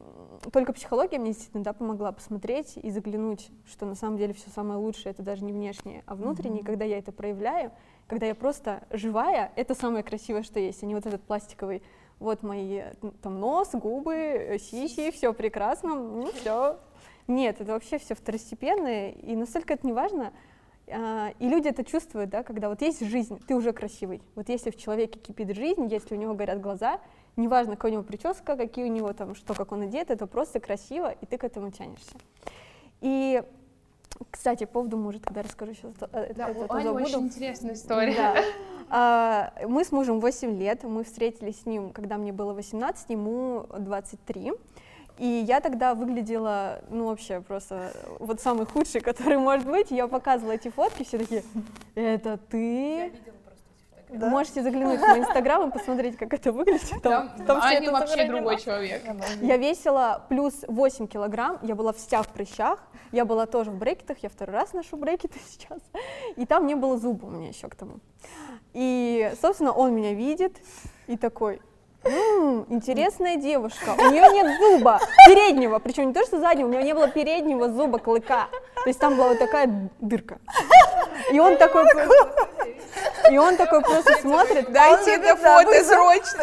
только 0.51 0.73
психология 0.73 1.19
мне 1.19 1.33
действительно 1.33 1.63
да, 1.65 1.75
помогла 1.75 2.13
посмотреть 2.13 2.79
и 2.79 2.91
заглянуть, 2.91 3.51
что 3.67 3.85
на 3.85 3.95
самом 3.95 4.17
деле 4.17 4.33
все 4.33 4.49
самое 4.51 4.79
лучшее 4.79 5.11
это 5.13 5.23
даже 5.23 5.45
не 5.45 5.53
внешнее, 5.53 6.03
а 6.07 6.15
внутреннее, 6.15 6.63
mm-hmm. 6.63 6.67
когда 6.67 6.85
я 6.87 6.99
это 6.99 7.13
проявляю, 7.13 7.73
когда 8.07 8.27
я 8.27 8.35
просто 8.35 8.83
живая, 8.91 9.53
это 9.57 9.75
самое 9.75 10.05
красивое, 10.05 10.43
что 10.43 10.61
есть, 10.61 10.83
а 10.83 10.87
не 10.87 10.95
вот 10.95 11.07
этот 11.07 11.23
пластиковый. 11.23 11.83
Вот 12.21 12.43
мои 12.43 12.83
там 13.23 13.41
нос, 13.41 13.71
губы, 13.73 14.59
сиси, 14.61 15.11
все 15.11 15.33
прекрасно, 15.33 15.95
ну 15.95 16.31
все. 16.33 16.79
Нет, 17.27 17.61
это 17.61 17.73
вообще 17.73 17.99
все 17.99 18.15
второстепенное, 18.15 19.11
и 19.11 19.35
настолько 19.35 19.75
это 19.75 19.87
не 19.87 19.93
важно, 19.93 20.33
а, 20.87 21.33
и 21.39 21.49
люди 21.49 21.69
это 21.69 21.85
чувствуют, 21.85 22.31
да, 22.31 22.43
когда 22.43 22.69
вот 22.69 22.83
есть 22.83 23.01
жизнь, 23.07 23.41
ты 23.47 23.55
уже 23.55 23.73
красивый. 23.73 24.23
Вот 24.35 24.49
если 24.49 24.71
в 24.71 24.77
человеке 24.77 25.19
кипит 25.19 25.57
жизнь, 25.57 25.87
если 25.87 26.15
у 26.15 26.19
него 26.19 26.35
горят 26.35 26.61
глаза, 26.61 27.01
неважно, 27.37 27.77
какая 27.77 27.93
у 27.93 27.95
него 27.95 28.03
прическа, 28.03 28.57
какие 28.57 28.85
у 28.85 28.93
него 28.93 29.13
там, 29.13 29.35
что, 29.35 29.55
как 29.55 29.73
он 29.73 29.83
одет, 29.83 30.11
это 30.11 30.27
просто 30.27 30.61
красиво, 30.61 31.11
и 31.13 31.27
ты 31.27 31.39
к 31.39 31.45
этому 31.45 31.71
тянешься. 31.71 32.17
И, 33.01 33.43
кстати, 34.31 34.65
по 34.65 34.75
поводу 34.75 34.97
мужа, 34.97 35.21
когда 35.21 35.43
расскажу 35.43 35.75
сейчас 35.75 35.93
э, 36.13 36.33
да, 36.35 36.49
это, 36.49 36.67
Аня 36.69 36.93
очень 36.93 37.21
интересная 37.21 37.75
история. 37.75 38.15
Да. 38.15 38.35
А, 38.91 39.53
мы 39.67 39.85
с 39.85 39.93
мужем 39.93 40.21
8 40.21 40.59
лет, 40.59 40.85
мы 40.85 41.05
встретились 41.05 41.63
с 41.63 41.67
ним, 41.67 41.91
когда 41.91 42.17
мне 42.17 42.33
было 42.33 42.53
18, 42.53 43.11
ему 43.11 43.67
23. 43.79 44.53
И 45.19 45.27
я 45.27 45.61
тогда 45.61 45.95
выглядела, 45.95 46.81
ну, 46.91 47.07
вообще 47.07 47.41
просто 47.41 47.93
вот 48.19 48.41
самый 48.41 48.67
худший, 48.67 49.01
который 49.03 49.39
может 49.39 49.67
быть. 49.67 49.91
Я 49.91 50.09
показывала 50.09 50.53
эти 50.53 50.71
фотки, 50.71 51.05
все 51.05 51.19
такие, 51.19 51.45
это 51.95 52.39
ты? 52.51 53.13
Да? 54.19 54.29
Можете 54.29 54.63
заглянуть 54.63 55.01
в 55.01 55.03
мой 55.03 55.19
инстаграм 55.21 55.69
и 55.69 55.73
посмотреть, 55.73 56.17
как 56.17 56.33
это 56.33 56.53
выглядит. 56.53 57.03
Там, 57.03 57.31
там, 57.37 57.47
там 57.47 57.63
Аня 57.63 57.91
вообще 57.91 58.27
другой 58.27 58.59
человек. 58.61 59.03
Я 59.41 59.57
весила 59.57 60.25
плюс 60.29 60.65
8 60.67 61.07
килограмм, 61.07 61.59
я 61.63 61.75
была 61.75 61.93
вся 61.93 62.23
в 62.23 62.29
прыщах, 62.29 62.83
я 63.13 63.25
была 63.25 63.47
тоже 63.47 63.71
в 63.71 63.79
брекетах, 63.79 64.19
я 64.23 64.29
второй 64.29 64.55
раз 64.55 64.73
ношу 64.73 64.97
брекеты 64.97 65.39
сейчас. 65.49 65.81
И 66.37 66.47
там 66.47 66.67
не 66.67 66.75
было 66.75 66.99
зуба 66.99 67.27
у 67.27 67.31
меня 67.31 67.49
еще 67.49 67.69
к 67.69 67.75
тому. 67.75 67.99
И, 68.73 69.33
собственно, 69.41 69.73
он 69.73 69.95
меня 69.95 70.15
видит 70.15 70.57
и 71.07 71.17
такой, 71.17 71.61
М, 72.05 72.67
интересная 72.69 73.37
девушка. 73.37 73.95
У 73.99 74.11
нее 74.11 74.29
нет 74.33 74.59
зуба 74.61 75.01
переднего, 75.27 75.79
причем 75.79 76.09
не 76.09 76.13
то, 76.15 76.23
что 76.25 76.39
заднего, 76.41 76.69
у 76.69 76.71
нее 76.71 76.83
не 76.83 76.95
было 76.95 77.09
переднего 77.09 77.69
зуба 77.71 77.99
клыка. 77.99 78.49
То 78.83 78.89
есть 78.91 78.99
там 79.01 79.17
была 79.17 79.29
вот 79.29 79.39
такая 79.39 79.91
дырка. 80.01 80.39
И 81.33 81.39
он 81.41 81.57
такой, 81.57 81.85
и 83.31 83.39
он 83.39 83.57
такой 83.57 83.81
просто 83.81 84.19
смотрит. 84.21 84.71
Дайте 84.71 85.15
это 85.15 85.37
фото 85.37 85.83
срочно. 85.85 86.43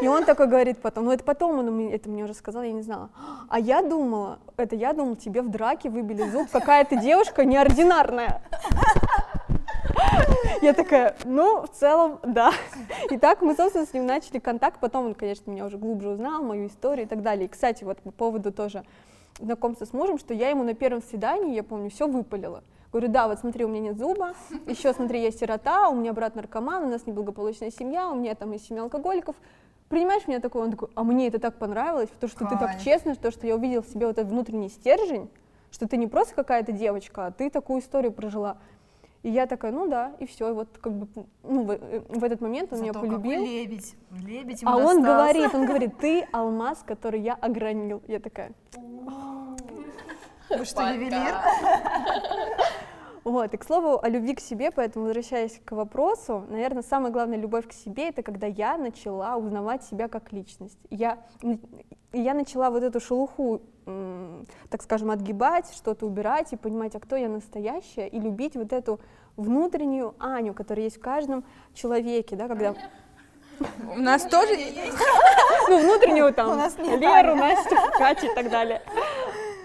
И 0.00 0.06
он 0.08 0.24
такой 0.24 0.46
говорит 0.46 0.80
потом, 0.80 1.06
ну 1.06 1.12
это 1.12 1.24
потом 1.24 1.58
он 1.58 1.66
мне- 1.72 1.94
это 1.94 2.08
мне 2.08 2.22
уже 2.24 2.34
сказал, 2.34 2.62
я 2.62 2.72
не 2.72 2.82
знала. 2.82 3.10
А 3.48 3.58
я 3.58 3.82
думала, 3.82 4.38
это 4.56 4.76
я 4.76 4.92
думал, 4.92 5.16
тебе 5.16 5.42
в 5.42 5.48
драке 5.50 5.88
выбили 5.88 6.28
зуб, 6.30 6.48
какая-то 6.52 6.96
девушка 6.96 7.44
неординарная. 7.44 8.42
Я 10.64 10.72
такая, 10.72 11.14
ну, 11.26 11.62
в 11.62 11.68
целом, 11.68 12.20
да. 12.22 12.50
И 13.10 13.18
так 13.18 13.42
мы, 13.42 13.54
собственно, 13.54 13.84
с 13.84 13.92
ним 13.92 14.06
начали 14.06 14.38
контакт. 14.38 14.80
Потом 14.80 15.04
он, 15.04 15.14
конечно, 15.14 15.50
меня 15.50 15.66
уже 15.66 15.76
глубже 15.76 16.08
узнал, 16.08 16.42
мою 16.42 16.68
историю 16.68 17.04
и 17.04 17.08
так 17.08 17.20
далее. 17.20 17.44
И, 17.44 17.48
кстати, 17.48 17.84
вот 17.84 18.00
по 18.00 18.10
поводу 18.10 18.50
тоже 18.50 18.82
знакомства 19.38 19.84
с 19.84 19.92
мужем, 19.92 20.18
что 20.18 20.32
я 20.32 20.48
ему 20.48 20.64
на 20.64 20.72
первом 20.72 21.02
свидании, 21.02 21.54
я 21.54 21.62
помню, 21.62 21.90
все 21.90 22.08
выпалила. 22.08 22.64
Говорю, 22.92 23.08
да, 23.08 23.28
вот 23.28 23.40
смотри, 23.40 23.66
у 23.66 23.68
меня 23.68 23.80
нет 23.80 23.98
зуба, 23.98 24.34
еще 24.66 24.94
смотри, 24.94 25.20
я 25.20 25.32
сирота, 25.32 25.90
у 25.90 25.96
меня 25.96 26.14
брат 26.14 26.34
наркоман, 26.34 26.84
у 26.84 26.88
нас 26.88 27.06
неблагополучная 27.06 27.70
семья, 27.70 28.08
у 28.08 28.14
меня 28.14 28.34
там 28.34 28.52
есть 28.52 28.66
семья 28.68 28.82
алкоголиков. 28.84 29.36
Принимаешь 29.88 30.26
меня 30.26 30.40
такой? 30.40 30.62
Он 30.62 30.70
такой, 30.70 30.88
а 30.94 31.04
мне 31.04 31.26
это 31.26 31.38
так 31.40 31.58
понравилось, 31.58 32.08
потому 32.08 32.30
что 32.30 32.46
ты 32.46 32.56
так 32.56 32.70
Кайф. 32.70 32.82
честно, 32.84 33.14
то, 33.16 33.30
что 33.30 33.46
я 33.46 33.56
увидел 33.56 33.82
в 33.82 33.88
себе 33.88 34.06
вот 34.06 34.16
этот 34.16 34.30
внутренний 34.30 34.70
стержень, 34.70 35.28
что 35.70 35.88
ты 35.88 35.96
не 35.96 36.06
просто 36.06 36.34
какая-то 36.36 36.72
девочка, 36.72 37.26
а 37.26 37.30
ты 37.32 37.50
такую 37.50 37.80
историю 37.80 38.12
прожила. 38.12 38.56
И 39.24 39.30
я 39.30 39.46
такая, 39.46 39.72
ну 39.72 39.88
да, 39.88 40.12
и 40.18 40.26
все, 40.26 40.50
и 40.50 40.52
вот 40.52 40.68
как 40.82 40.92
бы, 40.92 41.08
ну, 41.42 41.64
в, 41.64 41.70
э, 41.70 42.02
в 42.10 42.22
этот 42.22 42.42
момент 42.42 42.70
он 42.74 42.80
меня 42.82 42.92
Зато 42.92 43.00
какой 43.06 43.18
полюбил. 43.18 43.42
лебедь. 43.42 43.94
Лебедь 44.10 44.60
ему 44.60 44.70
А 44.70 44.76
он 44.76 45.00
достался. 45.02 45.32
говорит, 45.32 45.54
он 45.54 45.66
говорит, 45.70 45.98
ты 45.98 46.28
алмаз, 46.30 46.84
который 46.86 47.20
я 47.20 47.32
огранил. 47.32 48.02
Я 48.06 48.20
такая, 48.20 48.52
Вы 50.50 50.64
что, 50.66 50.82
ювелир? 50.92 51.34
Вот, 53.24 53.54
и 53.54 53.56
к 53.56 53.64
слову 53.64 53.98
о 54.02 54.08
любви 54.10 54.34
к 54.34 54.40
себе, 54.40 54.70
поэтому 54.70 55.06
возвращаясь 55.06 55.58
к 55.64 55.72
вопросу, 55.72 56.44
наверное, 56.50 56.82
самая 56.82 57.10
главная 57.10 57.38
любовь 57.38 57.66
к 57.66 57.72
себе 57.72 58.08
это 58.10 58.22
когда 58.22 58.46
я 58.46 58.76
начала 58.76 59.36
узнавать 59.36 59.82
себя 59.82 60.08
как 60.08 60.30
личность. 60.32 60.78
Я, 60.90 61.18
я 62.12 62.34
начала 62.34 62.68
вот 62.68 62.82
эту 62.82 63.00
шелуху, 63.00 63.62
так 64.68 64.82
скажем, 64.82 65.10
отгибать, 65.10 65.72
что-то 65.74 66.06
убирать 66.06 66.52
и 66.52 66.56
понимать, 66.56 66.94
а 66.94 67.00
кто 67.00 67.16
я 67.16 67.30
настоящая, 67.30 68.08
и 68.08 68.20
любить 68.20 68.56
вот 68.56 68.74
эту 68.74 69.00
внутреннюю 69.36 70.14
Аню, 70.18 70.52
которая 70.52 70.84
есть 70.84 70.98
в 70.98 71.00
каждом 71.00 71.44
человеке, 71.72 72.36
да, 72.36 72.46
когда... 72.46 72.74
У 73.94 74.00
нас 74.00 74.22
тоже 74.24 74.54
есть. 74.54 74.98
Ну, 75.68 75.80
внутреннюю 75.80 76.34
там, 76.34 76.58
Леру, 76.58 77.36
Настю, 77.36 77.76
Катю 77.96 78.26
и 78.26 78.34
так 78.34 78.50
далее. 78.50 78.82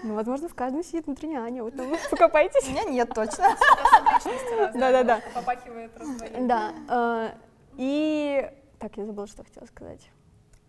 Ну, 0.02 0.14
возможно, 0.14 0.48
в 0.48 0.54
каждом 0.54 0.82
сидит 0.82 1.06
внутренняя 1.06 1.42
Аня, 1.42 1.62
вот 1.62 1.76
там 1.76 1.86
покопайтесь. 2.10 2.66
У 2.68 2.70
меня 2.70 2.84
нет 2.84 3.10
точно. 3.14 3.44
Да-да-да. 4.74 5.20
Попахивает. 5.34 5.90
Да. 6.40 6.72
э, 6.88 7.28
И 7.76 8.50
так, 8.78 8.96
я 8.96 9.04
забыла, 9.04 9.26
что 9.26 9.44
хотела 9.44 9.66
сказать. 9.66 10.10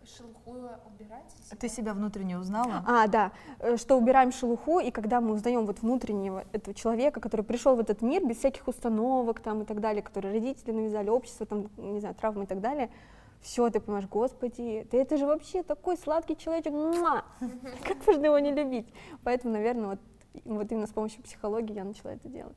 Шелуху 0.04 0.50
убирать. 0.84 1.32
Ты 1.60 1.68
себя 1.68 1.94
внутренне 1.94 2.36
узнала? 2.36 2.84
А, 2.86 3.06
да, 3.06 3.30
э, 3.60 3.76
что 3.76 3.96
убираем 3.96 4.32
шелуху, 4.32 4.80
и 4.80 4.90
когда 4.90 5.20
мы 5.20 5.32
узнаем 5.32 5.64
вот 5.64 5.80
внутреннего 5.80 6.44
этого 6.52 6.74
человека, 6.74 7.20
который 7.20 7.42
пришел 7.42 7.76
в 7.76 7.80
этот 7.80 8.02
мир 8.02 8.26
без 8.26 8.38
всяких 8.38 8.66
установок 8.66 9.40
там 9.40 9.62
и 9.62 9.64
так 9.64 9.80
далее, 9.80 10.02
которые 10.02 10.34
родители 10.34 10.72
навязали, 10.72 11.08
общество, 11.08 11.46
там, 11.46 11.70
не 11.76 12.00
знаю, 12.00 12.14
травмы 12.16 12.44
и 12.44 12.46
так 12.46 12.60
далее, 12.60 12.90
все, 13.42 13.68
ты 13.70 13.80
понимаешь, 13.80 14.08
господи, 14.08 14.86
да 14.90 14.98
это 14.98 15.16
же 15.16 15.26
вообще 15.26 15.62
такой 15.62 15.96
сладкий 15.96 16.36
человечек, 16.36 16.72
муа! 16.72 17.24
как 17.84 18.06
можно 18.06 18.26
его 18.26 18.38
не 18.38 18.52
любить? 18.52 18.86
Поэтому, 19.24 19.52
наверное, 19.54 19.88
вот, 19.88 20.00
вот 20.44 20.70
именно 20.70 20.86
с 20.86 20.92
помощью 20.92 21.22
психологии 21.22 21.74
я 21.74 21.84
начала 21.84 22.12
это 22.12 22.28
делать. 22.28 22.56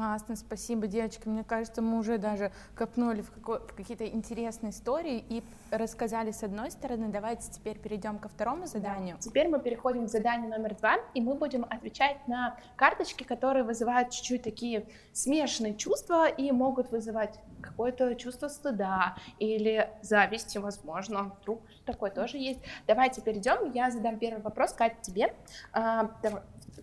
Классно, 0.00 0.34
спасибо, 0.34 0.86
девочки. 0.86 1.28
Мне 1.28 1.44
кажется, 1.44 1.82
мы 1.82 1.98
уже 1.98 2.16
даже 2.16 2.52
копнули 2.74 3.20
в, 3.20 3.30
в 3.36 3.74
какие-то 3.74 4.06
интересные 4.06 4.70
истории 4.70 5.22
и 5.28 5.44
рассказали 5.70 6.30
с 6.30 6.42
одной 6.42 6.70
стороны. 6.70 7.08
Давайте 7.08 7.52
теперь 7.52 7.78
перейдем 7.78 8.18
ко 8.18 8.30
второму 8.30 8.66
заданию. 8.66 9.18
Теперь 9.20 9.48
мы 9.48 9.60
переходим 9.60 10.06
к 10.06 10.08
заданию 10.08 10.48
номер 10.48 10.74
два, 10.76 10.94
и 11.12 11.20
мы 11.20 11.34
будем 11.34 11.66
отвечать 11.68 12.16
на 12.26 12.56
карточки, 12.76 13.24
которые 13.24 13.62
вызывают 13.62 14.08
чуть-чуть 14.08 14.42
такие 14.42 14.86
смешанные 15.12 15.74
чувства 15.74 16.28
и 16.28 16.50
могут 16.50 16.90
вызывать 16.90 17.38
какое-то 17.60 18.14
чувство 18.14 18.48
стыда 18.48 19.16
или 19.38 19.90
зависти, 20.00 20.56
возможно, 20.56 21.36
вдруг 21.42 21.60
такое 21.84 22.10
тоже 22.10 22.38
есть. 22.38 22.60
Давайте 22.86 23.20
перейдем, 23.20 23.70
я 23.72 23.90
задам 23.90 24.18
первый 24.18 24.40
вопрос, 24.40 24.72
Катя, 24.72 24.96
тебе. 25.02 25.34
А. 25.74 26.10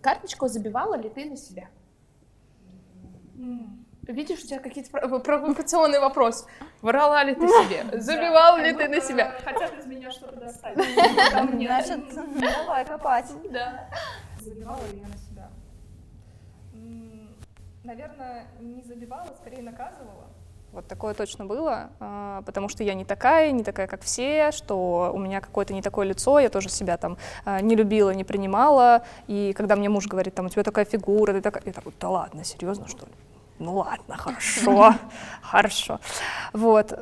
Карточку 0.00 0.46
забивала 0.46 0.94
ли 0.94 1.08
ты 1.08 1.24
на 1.24 1.36
себя? 1.36 1.68
Видишь, 4.02 4.42
у 4.42 4.46
тебя 4.46 4.58
какие-то 4.58 4.90
про- 4.90 5.18
провокационные 5.18 6.00
вопросы. 6.00 6.46
Врала 6.80 7.22
ли 7.24 7.34
ты 7.34 7.46
себе? 7.46 8.00
Забивал 8.00 8.56
ли 8.56 8.72
ты 8.72 8.88
на 8.88 9.00
себя? 9.00 9.34
Хотят 9.44 9.78
из 9.78 9.86
меня 9.86 10.10
что-то 10.10 10.36
достать. 10.36 10.74
Значит, 11.30 12.14
давай 12.40 12.86
копать. 12.86 13.26
Да. 13.50 13.88
Забивала 14.40 14.80
ли 14.92 15.00
я 15.00 15.08
на 15.08 15.16
себя? 15.18 15.50
Наверное, 17.84 18.46
не 18.60 18.82
забивала, 18.82 19.34
скорее 19.40 19.62
наказывала. 19.62 20.28
Вот 20.72 20.86
такое 20.86 21.14
точно 21.14 21.46
было, 21.46 21.90
а, 21.98 22.42
потому 22.42 22.68
что 22.68 22.84
я 22.84 22.92
не 22.92 23.04
такая, 23.04 23.52
не 23.52 23.64
такая, 23.64 23.86
как 23.86 24.02
все, 24.02 24.52
что 24.52 25.10
у 25.14 25.18
меня 25.18 25.40
какое-то 25.40 25.72
не 25.72 25.80
такое 25.80 26.06
лицо, 26.06 26.38
я 26.38 26.50
тоже 26.50 26.68
себя 26.68 26.98
там 26.98 27.16
а, 27.46 27.60
не 27.60 27.74
любила, 27.74 28.10
не 28.10 28.22
принимала, 28.22 29.02
и 29.28 29.54
когда 29.56 29.76
мне 29.76 29.88
муж 29.88 30.06
говорит, 30.06 30.34
там, 30.34 30.46
у 30.46 30.48
тебя 30.50 30.62
такая 30.62 30.84
фигура, 30.84 31.32
ты 31.32 31.40
такая, 31.40 31.62
я 31.64 31.72
такой, 31.72 31.94
да 31.98 32.10
ладно, 32.10 32.44
серьезно, 32.44 32.86
что 32.86 33.06
ли? 33.06 33.12
Ну 33.58 33.76
ладно, 33.76 34.16
хорошо, 34.18 34.94
хорошо. 35.40 36.00
Вот. 36.52 36.92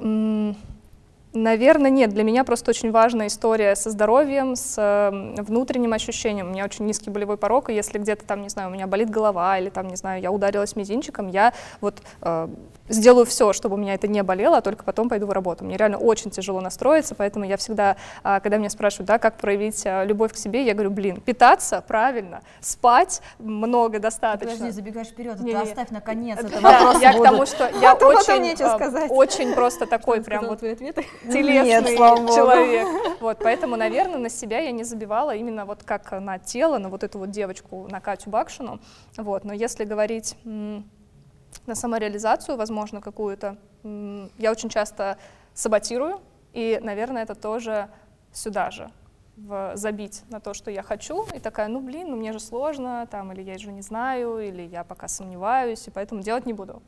Наверное, 1.36 1.90
нет. 1.90 2.10
Для 2.10 2.24
меня 2.24 2.44
просто 2.44 2.70
очень 2.70 2.90
важная 2.90 3.26
история 3.26 3.76
со 3.76 3.90
здоровьем, 3.90 4.56
с 4.56 4.74
э, 4.78 5.42
внутренним 5.42 5.92
ощущением. 5.92 6.46
У 6.48 6.50
меня 6.50 6.64
очень 6.64 6.86
низкий 6.86 7.10
болевой 7.10 7.36
порог, 7.36 7.68
и 7.68 7.74
если 7.74 7.98
где-то 7.98 8.24
там, 8.24 8.40
не 8.40 8.48
знаю, 8.48 8.70
у 8.70 8.72
меня 8.72 8.86
болит 8.86 9.10
голова 9.10 9.58
или 9.58 9.68
там, 9.68 9.86
не 9.88 9.96
знаю, 9.96 10.22
я 10.22 10.32
ударилась 10.32 10.76
мизинчиком, 10.76 11.28
я 11.28 11.52
вот 11.82 12.00
э, 12.22 12.48
сделаю 12.88 13.26
все, 13.26 13.52
чтобы 13.52 13.74
у 13.74 13.78
меня 13.78 13.94
это 13.94 14.08
не 14.08 14.22
болело, 14.22 14.58
а 14.58 14.60
только 14.60 14.84
потом 14.84 15.08
пойду 15.08 15.26
в 15.26 15.32
работу. 15.32 15.64
Мне 15.64 15.76
реально 15.76 15.98
очень 15.98 16.30
тяжело 16.30 16.60
настроиться, 16.60 17.14
поэтому 17.14 17.44
я 17.44 17.56
всегда, 17.56 17.96
а, 18.22 18.40
когда 18.40 18.56
меня 18.58 18.70
спрашивают, 18.70 19.08
да, 19.08 19.18
как 19.18 19.36
проявить 19.36 19.84
а, 19.86 20.04
любовь 20.04 20.32
к 20.32 20.36
себе, 20.36 20.64
я 20.64 20.74
говорю, 20.74 20.90
блин, 20.90 21.20
питаться 21.20 21.82
правильно, 21.86 22.40
спать 22.60 23.20
много 23.38 23.98
достаточно. 23.98 24.52
Подожди, 24.52 24.70
забегаешь 24.70 25.08
вперед, 25.08 25.40
Не-не-не. 25.40 25.62
оставь 25.62 25.90
наконец, 25.90 26.38
это 26.38 26.60
Да, 26.60 26.72
вопросы 26.72 27.02
я 27.02 27.12
к 27.12 27.16
будут. 27.16 27.28
тому, 27.30 27.46
что 27.46 27.70
я 27.80 27.92
А 27.92 27.96
очень, 29.08 29.54
просто 29.54 29.86
такой 29.86 30.22
прям 30.22 30.46
вот 30.46 30.62
ответы. 30.62 31.04
Телесный 31.32 31.64
Нет, 31.64 31.88
слава 31.96 32.16
богу. 32.16 32.34
человек. 32.34 32.88
Вот, 33.20 33.38
поэтому, 33.42 33.76
наверное, 33.76 34.18
на 34.18 34.28
себя 34.28 34.60
я 34.60 34.70
не 34.70 34.84
забивала 34.84 35.34
именно 35.34 35.64
вот 35.64 35.82
как 35.84 36.12
на 36.12 36.38
тело, 36.38 36.78
на 36.78 36.88
вот 36.88 37.02
эту 37.02 37.18
вот 37.18 37.30
девочку, 37.30 37.86
на 37.90 38.00
Катю 38.00 38.30
Бакшину. 38.30 38.80
Вот, 39.16 39.44
но 39.44 39.52
если 39.52 39.84
говорить 39.84 40.36
на 40.44 41.74
самореализацию, 41.74 42.56
возможно, 42.56 43.00
какую-то, 43.00 43.56
я 44.38 44.50
очень 44.50 44.68
часто 44.68 45.18
саботирую, 45.54 46.20
и, 46.52 46.78
наверное, 46.82 47.22
это 47.22 47.34
тоже 47.34 47.88
сюда 48.32 48.70
же 48.70 48.90
в 49.36 49.72
забить 49.74 50.22
на 50.30 50.40
то, 50.40 50.54
что 50.54 50.70
я 50.70 50.82
хочу, 50.82 51.26
и 51.34 51.38
такая, 51.38 51.68
ну 51.68 51.80
блин, 51.80 52.10
ну 52.10 52.16
мне 52.16 52.32
же 52.32 52.40
сложно, 52.40 53.06
там, 53.10 53.32
или 53.32 53.42
я 53.42 53.58
же 53.58 53.70
не 53.70 53.82
знаю, 53.82 54.38
или 54.38 54.62
я 54.62 54.82
пока 54.82 55.08
сомневаюсь, 55.08 55.86
и 55.86 55.90
поэтому 55.90 56.22
делать 56.22 56.46
не 56.46 56.54
буду. 56.54 56.82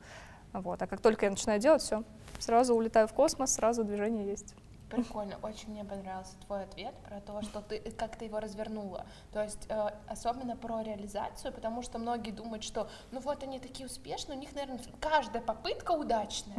Вот. 0.53 0.81
А 0.81 0.87
как 0.87 1.01
только 1.01 1.27
я 1.27 1.31
начинаю 1.31 1.61
делать, 1.61 1.83
все, 1.83 2.03
сразу 2.39 2.75
улетаю 2.75 3.09
в 3.09 3.13
космос, 3.13 3.53
сразу 3.53 3.85
движение 3.85 4.27
есть. 4.27 4.55
Прикольно, 4.91 5.39
очень 5.43 5.71
мне 5.71 5.85
понравился 5.85 6.35
твой 6.47 6.63
ответ 6.63 6.95
про 7.07 7.21
то, 7.21 7.43
что 7.43 7.61
ты, 7.61 7.79
как 7.91 8.17
ты 8.17 8.25
его 8.25 8.41
развернула. 8.41 9.05
То 9.33 9.43
есть 9.43 9.67
э, 9.69 9.91
особенно 10.07 10.57
про 10.57 10.83
реализацию, 10.83 11.53
потому 11.53 11.83
что 11.83 11.99
многие 11.99 12.31
думают, 12.31 12.65
что 12.65 12.89
ну 13.11 13.21
вот 13.21 13.43
они 13.43 13.59
такие 13.59 13.87
успешные, 13.87 14.39
у 14.39 14.41
них, 14.41 14.55
наверное, 14.55 14.81
каждая 14.99 15.43
попытка 15.43 15.93
удачная. 15.93 16.57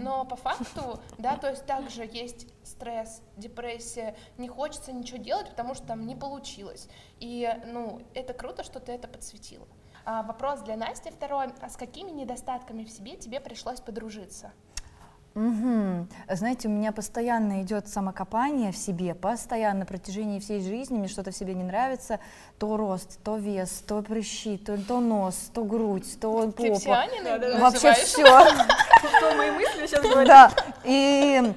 Но 0.00 0.24
по 0.24 0.36
факту, 0.36 1.00
да, 1.18 1.36
то 1.36 1.50
есть 1.50 1.66
также 1.66 2.04
есть 2.04 2.46
стресс, 2.64 3.20
депрессия, 3.36 4.14
не 4.38 4.48
хочется 4.48 4.92
ничего 4.92 5.18
делать, 5.18 5.50
потому 5.50 5.74
что 5.74 5.86
там 5.86 6.06
не 6.06 6.14
получилось. 6.14 6.88
И, 7.18 7.50
ну, 7.66 8.00
это 8.14 8.32
круто, 8.32 8.62
что 8.62 8.78
ты 8.78 8.92
это 8.92 9.08
подсветила. 9.08 9.66
А, 10.04 10.22
вопрос 10.22 10.60
для 10.60 10.76
Насти 10.76 11.10
второй. 11.10 11.46
А 11.60 11.68
с 11.68 11.76
какими 11.76 12.10
недостатками 12.10 12.84
в 12.84 12.90
себе 12.90 13.16
тебе 13.16 13.40
пришлось 13.40 13.80
подружиться? 13.80 14.52
Мгм. 15.34 16.08
Знаете, 16.28 16.68
у 16.68 16.70
меня 16.70 16.92
постоянно 16.92 17.62
идет 17.62 17.88
самокопание 17.88 18.70
в 18.70 18.76
себе, 18.76 19.14
постоянно 19.14 19.80
на 19.80 19.86
протяжении 19.86 20.38
всей 20.38 20.60
жизни 20.60 20.98
мне 20.98 21.08
что-то 21.08 21.30
в 21.30 21.36
себе 21.36 21.54
не 21.54 21.64
нравится, 21.64 22.20
то 22.58 22.76
рост, 22.76 23.18
то 23.24 23.36
вес, 23.36 23.82
то 23.86 24.02
прыщи, 24.02 24.58
то, 24.58 24.76
то 24.76 25.00
нос, 25.00 25.50
то 25.54 25.64
грудь, 25.64 26.20
то 26.20 26.52
Ты 26.52 26.68
попа. 26.68 26.78
все 26.80 26.92
они 26.92 27.20
Вообще 27.58 27.92
все. 27.94 28.26
Что 29.16 29.34
мои 29.36 29.50
мысли 29.50 29.86
сейчас 29.86 30.26
Да. 30.26 30.50
И 30.84 31.54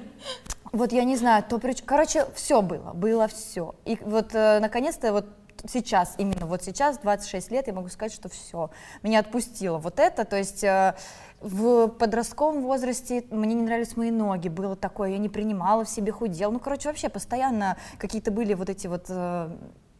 Вот 0.72 0.92
я 0.92 1.04
не 1.04 1.16
знаю, 1.16 1.44
то 1.48 1.58
прич... 1.58 1.82
короче, 1.84 2.26
все 2.34 2.62
было, 2.62 2.92
было 2.92 3.28
все. 3.28 3.74
И 3.84 3.98
вот 4.00 4.34
э, 4.34 4.58
наконец-то 4.60 5.12
вот 5.12 5.26
сейчас, 5.68 6.14
именно 6.18 6.46
вот 6.46 6.62
сейчас, 6.62 6.98
26 6.98 7.50
лет, 7.50 7.66
я 7.66 7.72
могу 7.72 7.88
сказать, 7.88 8.12
что 8.12 8.28
все, 8.28 8.70
меня 9.02 9.20
отпустило 9.20 9.78
вот 9.78 9.98
это, 9.98 10.24
то 10.24 10.36
есть 10.36 10.64
э, 10.64 10.94
в 11.40 11.88
подростковом 11.88 12.62
возрасте 12.62 13.24
мне 13.30 13.54
не 13.54 13.62
нравились 13.62 13.96
мои 13.96 14.10
ноги, 14.10 14.48
было 14.48 14.76
такое, 14.76 15.10
я 15.10 15.18
не 15.18 15.28
принимала 15.28 15.84
в 15.84 15.88
себе, 15.88 16.12
худел, 16.12 16.52
ну, 16.52 16.58
короче, 16.58 16.88
вообще 16.88 17.08
постоянно 17.08 17.76
какие-то 17.98 18.30
были 18.30 18.54
вот 18.54 18.68
эти 18.68 18.86
вот 18.86 19.06
э, 19.08 19.50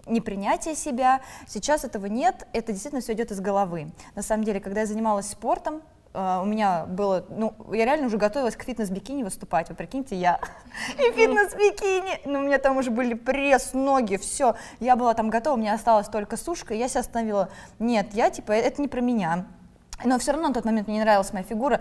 непринятие 0.07 0.75
себя. 0.75 1.21
Сейчас 1.47 1.85
этого 1.85 2.07
нет, 2.07 2.47
это 2.53 2.73
действительно 2.73 3.03
все 3.03 3.13
идет 3.13 3.31
из 3.31 3.41
головы. 3.41 3.93
На 4.15 4.23
самом 4.23 4.45
деле, 4.45 4.61
когда 4.61 4.81
я 4.81 4.87
занималась 4.87 5.29
спортом, 5.29 5.83
у 6.17 6.47
меня 6.47 6.87
было, 6.87 7.27
ну, 7.29 7.55
я 7.73 7.85
реально 7.85 8.07
уже 8.07 8.17
готовилась 8.17 8.57
к 8.57 8.63
фитнес-бикини 8.63 9.23
выступать, 9.23 9.69
вы 9.69 9.75
прикиньте, 9.75 10.17
я 10.17 10.41
и 10.99 11.13
фитнес-бикини, 11.13 12.21
ну, 12.25 12.39
у 12.39 12.43
меня 12.43 12.59
там 12.59 12.79
уже 12.79 12.91
были 12.91 13.15
пресс, 13.15 13.75
ноги, 13.75 14.17
все, 14.17 14.57
я 14.81 14.97
была 14.97 15.15
там 15.15 15.29
готова, 15.29 15.57
мне 15.57 15.73
осталась 15.73 16.09
только 16.09 16.37
сушка, 16.37 16.73
я 16.73 16.89
себя 16.89 17.01
остановила, 17.01 17.51
нет, 17.79 18.15
я, 18.15 18.31
типа, 18.31 18.53
это 18.53 18.81
не 18.81 18.89
про 18.89 19.01
меня, 19.01 19.47
но 20.05 20.19
все 20.19 20.33
равно 20.33 20.49
на 20.49 20.55
тот 20.55 20.65
момент 20.65 20.89
мне 20.89 20.99
не 20.99 21.03
нравилась 21.03 21.33
моя 21.33 21.45
фигура. 21.45 21.81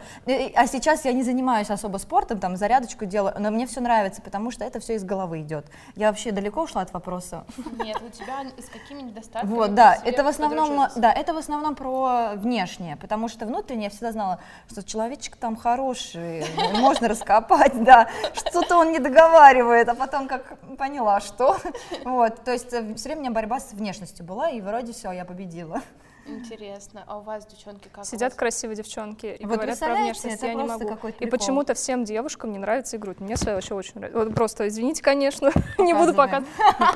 А 0.56 0.68
сейчас 0.68 1.06
я 1.06 1.14
не 1.14 1.24
занимаюсь 1.24 1.70
особо 1.70 1.98
спортом, 1.98 2.40
там 2.40 2.56
зарядочку 2.56 3.06
делаю, 3.06 3.36
но 3.40 3.52
мне 3.52 3.68
все 3.68 3.82
нравится, 3.82 4.22
потому 4.22 4.52
что 4.52 4.64
это 4.64 4.80
все 4.80 4.96
из 4.96 5.04
головы 5.04 5.42
идет. 5.42 5.66
Я 5.96 6.08
вообще 6.08 6.32
далеко 6.32 6.64
ушла 6.64 6.82
от 6.82 6.94
вопроса. 6.94 7.46
Нет, 7.84 8.02
у 8.02 8.10
тебя 8.10 8.44
с 8.58 8.70
какими 8.70 9.02
недостатками? 9.02 9.52
Вот, 9.52 9.74
да, 9.76 9.98
это 10.04 10.24
в 10.24 10.28
основном, 10.28 10.88
да, 10.96 11.12
это 11.12 11.34
в 11.34 11.38
основном 11.38 11.76
про 11.76 12.34
внешнее, 12.36 12.96
потому 12.96 13.28
что 13.28 13.46
внутреннее 13.46 13.86
я 13.86 13.90
всегда 13.90 14.12
знала, 14.12 14.40
что 14.70 14.84
человечек 14.84 15.36
там 15.36 15.56
хороший, 15.56 16.46
можно 16.80 17.08
раскопать, 17.08 17.84
да, 17.84 18.10
что-то 18.34 18.78
он 18.78 18.92
не 18.92 19.00
договаривает, 19.00 19.90
а 19.90 19.96
потом 19.96 20.28
как 20.28 20.58
поняла, 20.78 21.20
что, 21.20 21.58
вот, 22.06 22.44
то 22.44 22.52
есть 22.52 22.74
э, 22.74 22.96
все 22.96 23.10
время 23.10 23.20
у 23.20 23.24
меня 23.24 23.32
борьба 23.32 23.60
с 23.60 23.74
внешностью 23.74 24.26
была, 24.26 24.50
и 24.50 24.62
вроде 24.62 24.94
все, 24.94 25.12
я 25.12 25.26
победила. 25.26 25.82
Интересно, 26.28 27.04
а 27.06 27.20
у 27.20 27.22
вас, 27.22 27.46
девчонки, 27.46 27.88
как? 27.92 28.04
Сидят 28.04 28.34
красивые 28.34 28.76
девчонки 28.76 29.28
и 29.28 29.46
вот 29.46 29.56
говорят 29.56 29.80
про 29.80 29.94
внешность, 29.96 30.42
я 30.42 30.54
не 30.54 30.64
могу. 30.64 30.98
И 31.20 31.28
почему-то 31.28 31.76
всем 31.76 32.04
девушкам 32.04 32.52
не 32.52 32.58
нравится 32.58 32.98
игруть. 32.98 33.20
Мне 33.20 33.38
своя 33.38 33.56
вообще 33.56 33.76
очень 33.76 33.94
нравится. 33.96 34.20
Вот 34.20 34.36
просто, 34.36 34.68
извините, 34.68 35.04
конечно, 35.04 35.52
не 35.78 35.94
буду 35.94 36.14
пока. 36.14 36.44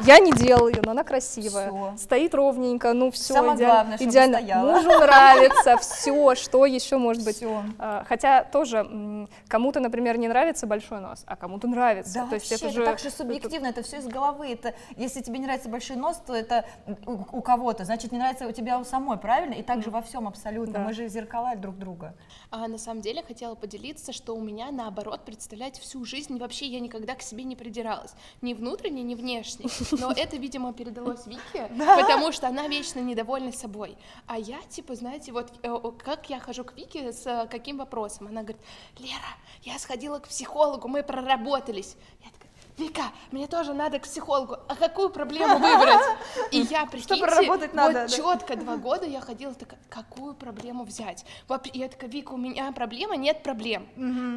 Я 0.04 0.20
не 0.20 0.32
делаю 0.32 0.74
ее, 0.74 0.82
но 0.84 0.92
она 0.92 1.04
красивая. 1.04 1.68
Всё. 1.68 1.94
Стоит 1.98 2.34
ровненько, 2.34 2.94
ну 2.94 3.12
все, 3.12 3.36
Самое 3.36 3.56
идеально. 3.56 3.74
Главное, 3.74 3.98
идеально. 4.00 4.64
Мужу 4.64 5.00
нравится, 5.00 5.78
все, 5.78 6.36
что 6.36 6.66
еще 6.66 6.98
может 6.98 7.24
быть. 7.24 7.38
Всё. 7.38 7.64
А, 7.78 8.04
хотя 8.08 8.44
тоже 8.44 9.28
кому-то, 9.48 9.80
например, 9.80 10.18
не 10.18 10.28
нравится 10.28 10.66
большой 10.66 11.02
нос, 11.02 11.24
а 11.28 11.36
кому-то 11.36 11.68
нравится. 11.68 12.16
Да, 12.16 12.28
То 12.28 12.36
есть 12.36 12.50
вообще, 12.50 12.66
это 12.66 12.76
же 12.76 12.86
так 12.86 13.00
же 13.00 13.12
субъективно, 13.12 13.68
это, 13.68 13.82
это 13.82 13.88
все 13.88 13.98
из 13.98 14.08
головы. 14.08 14.52
Это 14.52 14.74
если 14.98 15.22
тебе 15.22 15.38
не 15.38 15.46
нравится 15.46 15.70
большой 15.70 15.98
нос, 15.98 16.20
то 16.26 16.34
это 16.34 16.66
у, 17.06 17.38
у 17.38 17.42
кого-то, 17.42 17.86
значит 17.86 18.12
не 18.12 18.18
нравится 18.18 18.48
у 18.48 18.52
тебя 18.52 18.80
у 18.80 18.84
самой 18.84 19.19
правильно? 19.20 19.54
И 19.54 19.64
также 19.64 19.92
во 19.92 20.02
всем 20.02 20.28
абсолютно. 20.28 20.74
Да. 20.74 20.80
Мы 20.80 20.94
же 20.94 21.08
зеркала 21.08 21.56
друг 21.56 21.78
друга. 21.78 22.16
А 22.50 22.68
на 22.68 22.78
самом 22.78 23.02
деле 23.02 23.22
хотела 23.22 23.56
поделиться, 23.56 24.12
что 24.12 24.36
у 24.36 24.42
меня 24.42 24.72
наоборот, 24.72 25.22
представляете, 25.26 25.82
всю 25.82 26.04
жизнь 26.06 26.38
вообще 26.38 26.66
я 26.66 26.80
никогда 26.80 27.16
к 27.16 27.22
себе 27.22 27.44
не 27.44 27.56
придиралась. 27.56 28.14
Ни 28.42 28.54
внутренне, 28.54 29.04
ни 29.04 29.16
внешне. 29.16 29.68
Но 29.92 30.12
это, 30.16 30.38
видимо, 30.38 30.74
передалось 30.74 31.28
Вике, 31.28 31.70
потому 31.78 32.32
что 32.32 32.48
она 32.48 32.68
вечно 32.68 33.00
недовольна 33.00 33.52
собой. 33.52 33.98
А 34.26 34.38
я, 34.38 34.60
типа, 34.70 34.96
знаете, 34.96 35.32
вот 35.32 35.52
э, 35.62 35.76
как 36.04 36.30
я 36.30 36.40
хожу 36.40 36.64
к 36.64 36.76
Вике 36.76 37.12
с 37.12 37.26
э, 37.28 37.48
каким 37.48 37.78
вопросом? 37.78 38.28
Она 38.28 38.42
говорит, 38.42 38.62
Лера, 38.98 39.38
я 39.64 39.78
сходила 39.78 40.20
к 40.20 40.28
психологу, 40.28 40.88
мы 40.88 41.04
проработались. 41.04 41.96
Я 42.24 42.32
Вика, 42.80 43.12
мне 43.32 43.48
тоже 43.48 43.74
надо 43.74 44.00
к 44.00 44.04
психологу. 44.04 44.58
А 44.68 44.76
какую 44.76 45.10
проблему 45.10 45.56
выбрать? 45.60 46.02
И 46.52 46.62
я, 46.62 46.86
прикиньте, 46.86 47.48
вот 47.48 47.74
надо, 47.74 48.08
четко 48.08 48.56
два 48.56 48.78
года 48.78 49.06
я 49.06 49.20
ходила 49.20 49.54
такая, 49.54 49.80
какую 49.90 50.34
проблему 50.34 50.86
взять? 50.86 51.26
Я 51.74 51.90
такая, 51.90 52.10
Вика, 52.10 52.32
у 52.32 52.38
меня 52.38 52.72
проблема, 52.72 53.18
нет 53.18 53.44
проблем. 53.44 53.88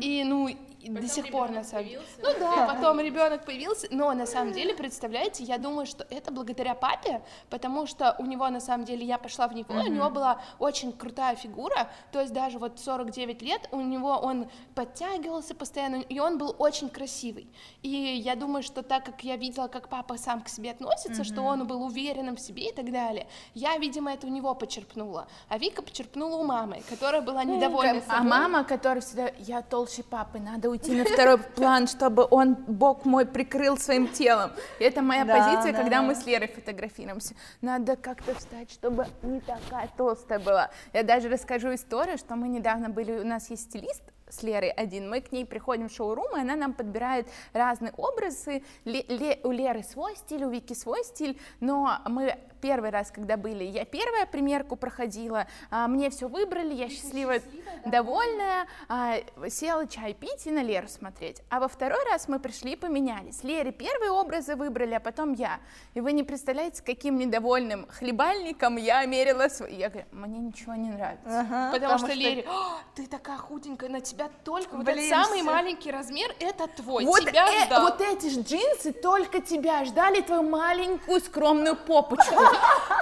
И, 0.00 0.24
ну, 0.24 0.48
до 0.88 1.08
сих 1.08 1.30
пор 1.30 1.50
на 1.50 1.64
самом 1.64 1.86
деле. 1.86 2.02
Ну 2.22 2.28
да, 2.38 2.74
потом 2.74 3.00
ребенок 3.00 3.44
появился, 3.46 3.88
но 3.90 4.12
на 4.12 4.26
самом 4.26 4.52
деле, 4.52 4.74
представляете, 4.74 5.44
я 5.44 5.58
думаю, 5.58 5.86
что 5.86 6.06
это 6.10 6.32
благодаря 6.32 6.74
папе, 6.74 7.22
потому 7.50 7.86
что 7.86 8.14
у 8.18 8.26
него 8.26 8.48
на 8.48 8.60
самом 8.60 8.84
деле 8.84 9.04
я 9.04 9.18
пошла 9.18 9.48
в 9.48 9.54
него, 9.54 9.74
у 9.74 9.86
него 9.86 10.10
была 10.10 10.40
очень 10.58 10.92
крутая 10.92 11.36
фигура, 11.36 11.90
то 12.10 12.20
есть 12.20 12.32
даже 12.32 12.58
вот 12.58 12.78
49 12.78 13.42
лет 13.42 13.68
у 13.70 13.80
него 13.80 14.10
он 14.10 14.48
подтягивался 14.74 15.54
постоянно, 15.54 15.96
и 15.96 16.18
он 16.18 16.38
был 16.38 16.54
очень 16.58 16.88
красивый. 16.88 17.48
И 17.82 17.88
я 17.88 18.36
думаю, 18.36 18.62
что 18.62 18.82
так 18.82 19.04
как 19.04 19.24
я 19.24 19.36
видела, 19.36 19.68
как 19.68 19.88
папа 19.88 20.16
сам 20.16 20.42
к 20.42 20.48
себе 20.48 20.72
относится, 20.72 21.24
что 21.24 21.42
он 21.42 21.66
был 21.66 21.82
уверенным 21.82 22.36
в 22.36 22.40
себе 22.40 22.70
и 22.70 22.72
так 22.72 22.90
далее, 22.90 23.26
я, 23.54 23.76
видимо, 23.78 24.12
это 24.12 24.26
у 24.26 24.30
него 24.30 24.54
почерпнула, 24.54 25.26
а 25.48 25.58
Вика 25.58 25.82
почерпнула 25.82 26.36
у 26.36 26.44
мамы, 26.44 26.82
которая 26.88 27.22
была 27.22 27.44
недовольна 27.44 28.00
собой. 28.00 28.16
А 28.18 28.22
мама, 28.22 28.64
которая 28.64 29.00
всегда, 29.00 29.30
я 29.38 29.62
толще 29.62 30.02
папы, 30.02 30.38
надо 30.38 30.71
уйти 30.72 30.94
на 30.94 31.04
второй 31.04 31.38
план, 31.38 31.86
чтобы 31.86 32.26
он, 32.30 32.54
бог 32.54 33.04
мой, 33.04 33.26
прикрыл 33.26 33.78
своим 33.78 34.08
телом. 34.08 34.50
И 34.78 34.84
это 34.84 35.02
моя 35.02 35.24
да, 35.24 35.38
позиция, 35.38 35.72
да, 35.72 35.78
когда 35.78 35.96
да. 35.98 36.02
мы 36.02 36.14
с 36.14 36.26
Лерой 36.26 36.48
фотографируемся. 36.48 37.34
Надо 37.60 37.96
как-то 37.96 38.34
встать, 38.34 38.70
чтобы 38.70 39.06
не 39.22 39.40
такая 39.40 39.88
толстая 39.96 40.38
была. 40.38 40.70
Я 40.92 41.02
даже 41.02 41.28
расскажу 41.28 41.74
историю, 41.74 42.18
что 42.18 42.36
мы 42.36 42.48
недавно 42.48 42.88
были, 42.88 43.12
у 43.12 43.26
нас 43.26 43.50
есть 43.50 43.64
стилист, 43.64 44.02
с 44.28 44.42
Лерой 44.42 44.70
один. 44.70 45.10
Мы 45.10 45.20
к 45.20 45.30
ней 45.30 45.44
приходим 45.44 45.88
в 45.88 45.92
шоурум, 45.92 46.36
и 46.36 46.40
она 46.40 46.56
нам 46.56 46.72
подбирает 46.72 47.28
разные 47.52 47.92
образы. 47.92 48.62
Ле, 48.84 49.02
ле, 49.02 49.38
у 49.44 49.50
Леры 49.50 49.82
свой 49.82 50.16
стиль, 50.16 50.44
у 50.44 50.50
Вики 50.50 50.72
свой 50.72 51.04
стиль, 51.04 51.38
но 51.60 51.98
мы 52.06 52.38
первый 52.62 52.90
раз, 52.90 53.10
когда 53.10 53.36
были, 53.36 53.64
я 53.64 53.84
первая 53.84 54.24
примерку 54.24 54.76
проходила, 54.76 55.46
а, 55.70 55.88
мне 55.88 56.08
все 56.08 56.28
выбрали, 56.28 56.72
я 56.72 56.88
счастливая, 56.88 57.42
довольная, 57.84 58.66
а, 58.88 59.16
села 59.48 59.86
чай 59.86 60.14
пить 60.14 60.46
и 60.46 60.50
на 60.50 60.62
Леру 60.62 60.88
смотреть. 60.88 61.42
А 61.50 61.58
во 61.58 61.68
второй 61.68 62.02
раз 62.10 62.28
мы 62.28 62.38
пришли 62.38 62.72
и 62.72 62.76
поменялись. 62.76 63.42
Лере 63.42 63.72
первые 63.72 64.12
образы 64.12 64.54
выбрали, 64.54 64.94
а 64.94 65.00
потом 65.00 65.32
я. 65.32 65.58
И 65.94 66.00
вы 66.00 66.12
не 66.12 66.22
представляете, 66.22 66.82
каким 66.82 67.18
недовольным 67.18 67.86
хлебальником 67.88 68.76
я 68.76 69.04
мерила 69.06 69.48
свои. 69.48 69.76
Я 69.76 69.90
говорю, 69.90 70.06
мне 70.12 70.38
ничего 70.38 70.74
не 70.74 70.90
нравится. 70.90 71.40
Ага, 71.40 71.72
потому, 71.72 71.72
потому 71.72 71.98
что, 71.98 72.06
что 72.06 72.16
Лере, 72.16 72.46
ты 72.94 73.06
такая 73.08 73.38
худенькая, 73.38 73.90
на 73.90 74.00
тебя 74.00 74.30
только 74.44 74.76
Блин, 74.76 74.86
вот 74.86 74.96
этот 74.96 75.08
самый 75.08 75.40
все. 75.40 75.50
маленький 75.50 75.90
размер, 75.90 76.32
это 76.38 76.68
твой, 76.68 77.04
вот 77.04 77.22
тебя 77.22 77.48
э, 77.48 77.66
ждал. 77.66 77.82
Вот 77.82 78.00
эти 78.00 78.28
же 78.28 78.40
джинсы 78.42 78.92
только 78.92 79.40
тебя 79.40 79.84
ждали, 79.84 80.20
твою 80.20 80.42
маленькую 80.44 81.20
скромную 81.20 81.74
попочку. 81.74 82.36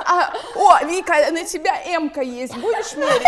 А, 0.07 0.33
о, 0.57 0.85
Вика, 0.85 1.15
на 1.31 1.45
тебя 1.45 1.75
М-ка 1.85 2.21
есть, 2.21 2.57
будешь 2.57 2.97
мерить? 2.97 3.23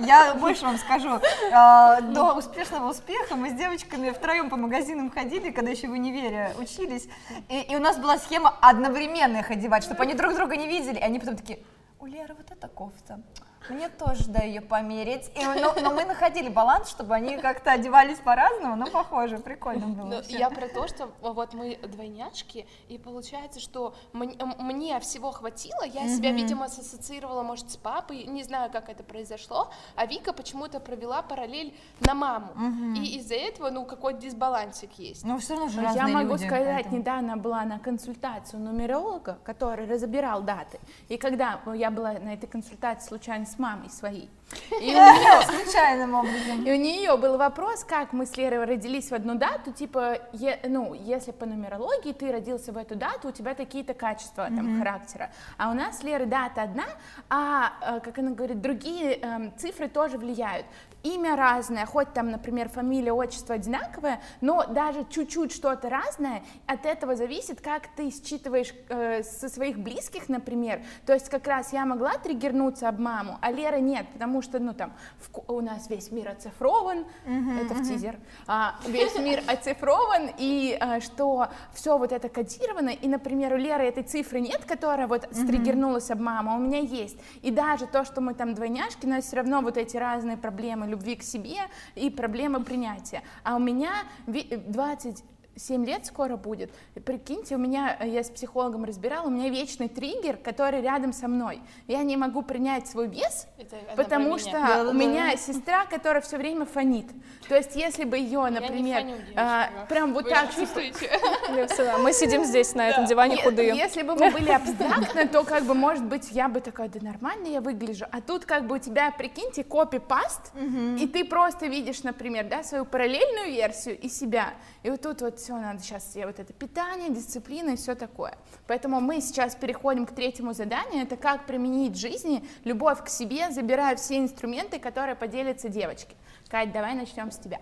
Я 0.00 0.34
больше 0.34 0.64
вам 0.64 0.78
скажу. 0.78 1.20
А, 1.52 2.00
до 2.00 2.34
успешного 2.34 2.90
успеха 2.90 3.34
мы 3.34 3.50
с 3.50 3.52
девочками 3.52 4.10
втроем 4.10 4.48
по 4.48 4.56
магазинам 4.56 5.10
ходили, 5.10 5.50
когда 5.50 5.70
еще 5.70 5.88
в 5.88 5.92
универе 5.92 6.54
учились. 6.58 7.08
И, 7.48 7.60
и 7.60 7.76
у 7.76 7.80
нас 7.80 7.98
была 7.98 8.18
схема 8.18 8.54
одновременно 8.60 9.38
их 9.38 9.50
одевать, 9.50 9.84
чтобы 9.84 10.02
они 10.02 10.14
друг 10.14 10.34
друга 10.34 10.56
не 10.56 10.68
видели. 10.68 10.98
И 10.98 11.02
они 11.02 11.18
потом 11.18 11.36
такие, 11.36 11.60
у 12.00 12.06
Леры 12.06 12.34
вот 12.34 12.50
эта 12.50 12.68
кофта. 12.68 13.20
Мне 13.68 13.88
тоже, 13.88 14.24
да, 14.28 14.42
ее 14.42 14.60
померить. 14.60 15.30
И, 15.34 15.44
но, 15.44 15.74
но 15.80 15.92
мы 15.92 16.04
находили 16.04 16.48
баланс, 16.48 16.88
чтобы 16.90 17.14
они 17.14 17.36
как-то 17.36 17.72
одевались 17.72 18.18
по-разному, 18.18 18.76
но 18.76 18.86
похоже, 18.86 19.38
прикольно 19.38 19.88
было. 19.88 20.06
Но 20.06 20.20
я 20.28 20.48
про 20.50 20.68
то, 20.68 20.86
что 20.88 21.10
вот 21.20 21.54
мы 21.54 21.76
двойняшки, 21.76 22.66
и 22.88 22.98
получается, 22.98 23.60
что 23.60 23.94
мне, 24.12 24.36
мне 24.58 24.98
всего 25.00 25.30
хватило, 25.32 25.84
я 25.84 26.04
mm-hmm. 26.04 26.16
себя, 26.16 26.32
видимо, 26.32 26.64
ассоциировала, 26.66 27.42
может, 27.42 27.70
с 27.70 27.76
папой, 27.76 28.24
не 28.24 28.42
знаю, 28.42 28.70
как 28.70 28.88
это 28.88 29.02
произошло, 29.02 29.70
а 29.96 30.06
Вика 30.06 30.32
почему-то 30.32 30.80
провела 30.80 31.22
параллель 31.22 31.74
на 32.00 32.14
маму. 32.14 32.52
Mm-hmm. 32.54 32.96
И 32.98 33.18
из-за 33.18 33.34
этого, 33.34 33.70
ну, 33.70 33.84
какой-то 33.84 34.20
дисбалансик 34.20 34.92
есть. 34.98 35.24
Ну, 35.24 35.38
все 35.38 35.54
равно 35.54 35.68
же 35.68 35.80
Я 35.94 36.08
могу 36.08 36.32
люди, 36.32 36.46
сказать, 36.46 36.84
поэтому. 36.84 36.96
недавно 36.96 37.36
была 37.36 37.64
на 37.64 37.78
консультацию 37.78 38.60
нумеролога, 38.60 39.38
который 39.44 39.86
разбирал 39.86 40.42
даты. 40.42 40.78
И 41.08 41.16
когда 41.16 41.60
я 41.74 41.90
была 41.90 42.12
на 42.14 42.34
этой 42.34 42.46
консультации 42.46 43.08
случайно 43.08 43.46
с 43.46 43.57
мамой 43.58 43.90
своей. 43.90 44.30
И 44.70 44.74
у 44.74 44.80
нее, 44.80 45.42
случайным 45.42 46.14
образом. 46.14 46.64
И 46.64 46.72
у 46.72 46.76
нее 46.76 47.16
был 47.16 47.36
вопрос, 47.36 47.84
как 47.84 48.12
мы 48.12 48.24
с 48.26 48.36
Лерой 48.36 48.64
родились 48.64 49.10
в 49.10 49.14
одну 49.14 49.34
дату, 49.34 49.72
типа, 49.72 50.18
е, 50.32 50.60
ну, 50.66 50.94
если 50.94 51.32
по 51.32 51.46
нумерологии 51.46 52.12
ты 52.12 52.32
родился 52.32 52.72
в 52.72 52.76
эту 52.76 52.96
дату, 52.96 53.28
у 53.28 53.32
тебя 53.32 53.54
такие-то 53.54 53.94
качества 53.94 54.46
там 54.46 54.58
mm-hmm. 54.58 54.78
характера. 54.78 55.30
А 55.58 55.70
у 55.70 55.74
нас 55.74 55.98
с 55.98 56.02
Лерой 56.02 56.26
дата 56.26 56.62
одна, 56.62 56.86
а, 57.28 57.72
э, 57.82 58.00
как 58.00 58.18
она 58.18 58.30
говорит, 58.30 58.60
другие 58.60 59.18
э, 59.20 59.50
цифры 59.58 59.88
тоже 59.88 60.18
влияют 60.18 60.66
имя 61.02 61.36
разное, 61.36 61.86
хоть 61.86 62.12
там, 62.12 62.30
например, 62.30 62.68
фамилия, 62.68 63.12
отчество 63.12 63.54
одинаковое, 63.54 64.20
но 64.40 64.64
даже 64.66 65.06
чуть-чуть 65.08 65.52
что-то 65.52 65.88
разное, 65.88 66.42
от 66.66 66.84
этого 66.86 67.14
зависит, 67.14 67.60
как 67.60 67.88
ты 67.96 68.10
считываешь 68.10 68.74
э, 68.88 69.22
со 69.22 69.48
своих 69.48 69.78
близких, 69.78 70.28
например. 70.28 70.82
То 71.06 71.12
есть 71.14 71.28
как 71.28 71.46
раз 71.46 71.72
я 71.72 71.86
могла 71.86 72.18
триггернуться 72.18 72.88
об 72.88 72.98
маму, 72.98 73.38
а 73.40 73.52
Лера 73.52 73.78
нет, 73.78 74.06
потому 74.12 74.42
что, 74.42 74.58
ну, 74.58 74.72
там, 74.74 74.92
в, 75.18 75.52
у 75.52 75.60
нас 75.60 75.88
весь 75.88 76.10
мир 76.10 76.30
оцифрован, 76.30 77.06
uh-huh, 77.26 77.64
это 77.64 77.74
uh-huh. 77.74 77.82
в 77.82 77.88
тизер, 77.88 78.16
а, 78.46 78.74
весь 78.86 79.14
мир 79.16 79.42
оцифрован, 79.46 80.30
и 80.36 80.76
а, 80.80 81.00
что 81.00 81.48
все 81.72 81.96
вот 81.96 82.12
это 82.12 82.28
кодировано, 82.28 82.90
и, 82.90 83.08
например, 83.08 83.54
у 83.54 83.56
Леры 83.56 83.84
этой 83.84 84.02
цифры 84.02 84.40
нет, 84.40 84.64
которая 84.64 85.06
вот 85.06 85.24
uh-huh. 85.24 85.44
стригернулась 85.44 86.10
об 86.10 86.20
маму, 86.20 86.52
а 86.52 86.56
у 86.56 86.58
меня 86.58 86.80
есть, 86.80 87.18
и 87.42 87.50
даже 87.50 87.86
то, 87.86 88.04
что 88.04 88.20
мы 88.20 88.34
там 88.34 88.54
двойняшки, 88.54 89.06
но 89.06 89.20
все 89.20 89.36
равно 89.36 89.60
вот 89.60 89.76
эти 89.76 89.96
разные 89.96 90.36
проблемы 90.36 90.87
любви 90.88 91.16
к 91.16 91.22
себе 91.22 91.58
и 91.94 92.10
проблемы 92.10 92.64
принятия, 92.64 93.22
а 93.44 93.56
у 93.56 93.58
меня 93.58 93.92
20 94.26 95.24
7 95.58 95.84
лет 95.84 96.06
скоро 96.06 96.36
будет. 96.36 96.70
Прикиньте, 97.04 97.56
у 97.56 97.58
меня, 97.58 97.96
э, 98.00 98.08
я 98.08 98.22
с 98.22 98.30
психологом 98.30 98.84
разбирала, 98.84 99.26
у 99.26 99.30
меня 99.30 99.48
вечный 99.48 99.88
триггер, 99.88 100.36
который 100.36 100.80
рядом 100.80 101.12
со 101.12 101.28
мной. 101.28 101.60
Я 101.86 102.02
не 102.02 102.16
могу 102.16 102.42
принять 102.42 102.86
свой 102.86 103.08
вес, 103.08 103.46
это, 103.58 103.76
потому 103.96 104.38
что 104.38 104.52
да, 104.52 104.82
у 104.82 104.86
да, 104.86 104.92
меня 104.92 105.30
да. 105.32 105.36
сестра, 105.36 105.84
которая 105.86 106.22
все 106.22 106.36
время 106.36 106.64
фонит. 106.64 107.06
То 107.48 107.56
есть, 107.56 107.74
если 107.76 108.04
бы 108.04 108.18
ее, 108.18 108.48
например, 108.50 109.02
фоню, 109.02 109.16
а, 109.36 109.70
прям 109.88 110.12
вот 110.14 110.24
Вы 110.24 110.30
так... 110.30 110.54
чувствуете? 110.54 111.10
Мы 112.02 112.12
сидим 112.12 112.44
здесь, 112.44 112.74
на 112.74 112.88
этом 112.88 113.06
диване 113.06 113.36
худые. 113.42 113.74
Если 113.74 114.02
бы 114.02 114.14
мы 114.14 114.30
были 114.30 114.50
абстрактны, 114.50 115.26
то, 115.28 115.44
как 115.44 115.64
бы, 115.64 115.74
может 115.74 116.04
быть, 116.04 116.30
я 116.30 116.48
бы 116.48 116.60
такая, 116.60 116.88
да 116.88 117.00
нормально 117.02 117.48
я 117.48 117.60
выгляжу. 117.60 118.06
А 118.10 118.20
тут, 118.20 118.44
как 118.44 118.66
бы, 118.66 118.76
у 118.76 118.78
тебя, 118.78 119.10
прикиньте, 119.10 119.64
копи-паст, 119.64 120.52
и 120.98 121.06
ты 121.06 121.24
просто 121.24 121.66
видишь, 121.66 122.02
например, 122.02 122.46
да, 122.48 122.62
свою 122.62 122.84
параллельную 122.84 123.52
версию 123.52 123.98
и 123.98 124.08
себя. 124.08 124.54
И 124.82 124.90
вот 124.90 125.02
тут 125.02 125.22
вот 125.22 125.38
все, 125.38 125.56
надо 125.56 125.80
сейчас 125.82 126.12
себе 126.12 126.26
вот 126.26 126.38
это 126.38 126.52
питание, 126.52 127.10
дисциплина 127.10 127.70
и 127.70 127.76
все 127.76 127.94
такое. 127.94 128.36
Поэтому 128.66 129.00
мы 129.00 129.20
сейчас 129.20 129.56
переходим 129.56 130.06
к 130.06 130.12
третьему 130.12 130.52
заданию, 130.52 131.02
это 131.02 131.16
как 131.16 131.46
применить 131.46 131.96
в 131.96 132.00
жизни 132.00 132.44
любовь 132.64 133.02
к 133.04 133.08
себе, 133.08 133.50
забирая 133.50 133.96
все 133.96 134.18
инструменты, 134.18 134.78
которые 134.78 135.16
поделятся 135.16 135.68
девочки. 135.68 136.16
Кать, 136.48 136.72
давай 136.72 136.94
начнем 136.94 137.30
с 137.30 137.38
тебя. 137.38 137.60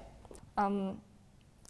Um, 0.56 0.98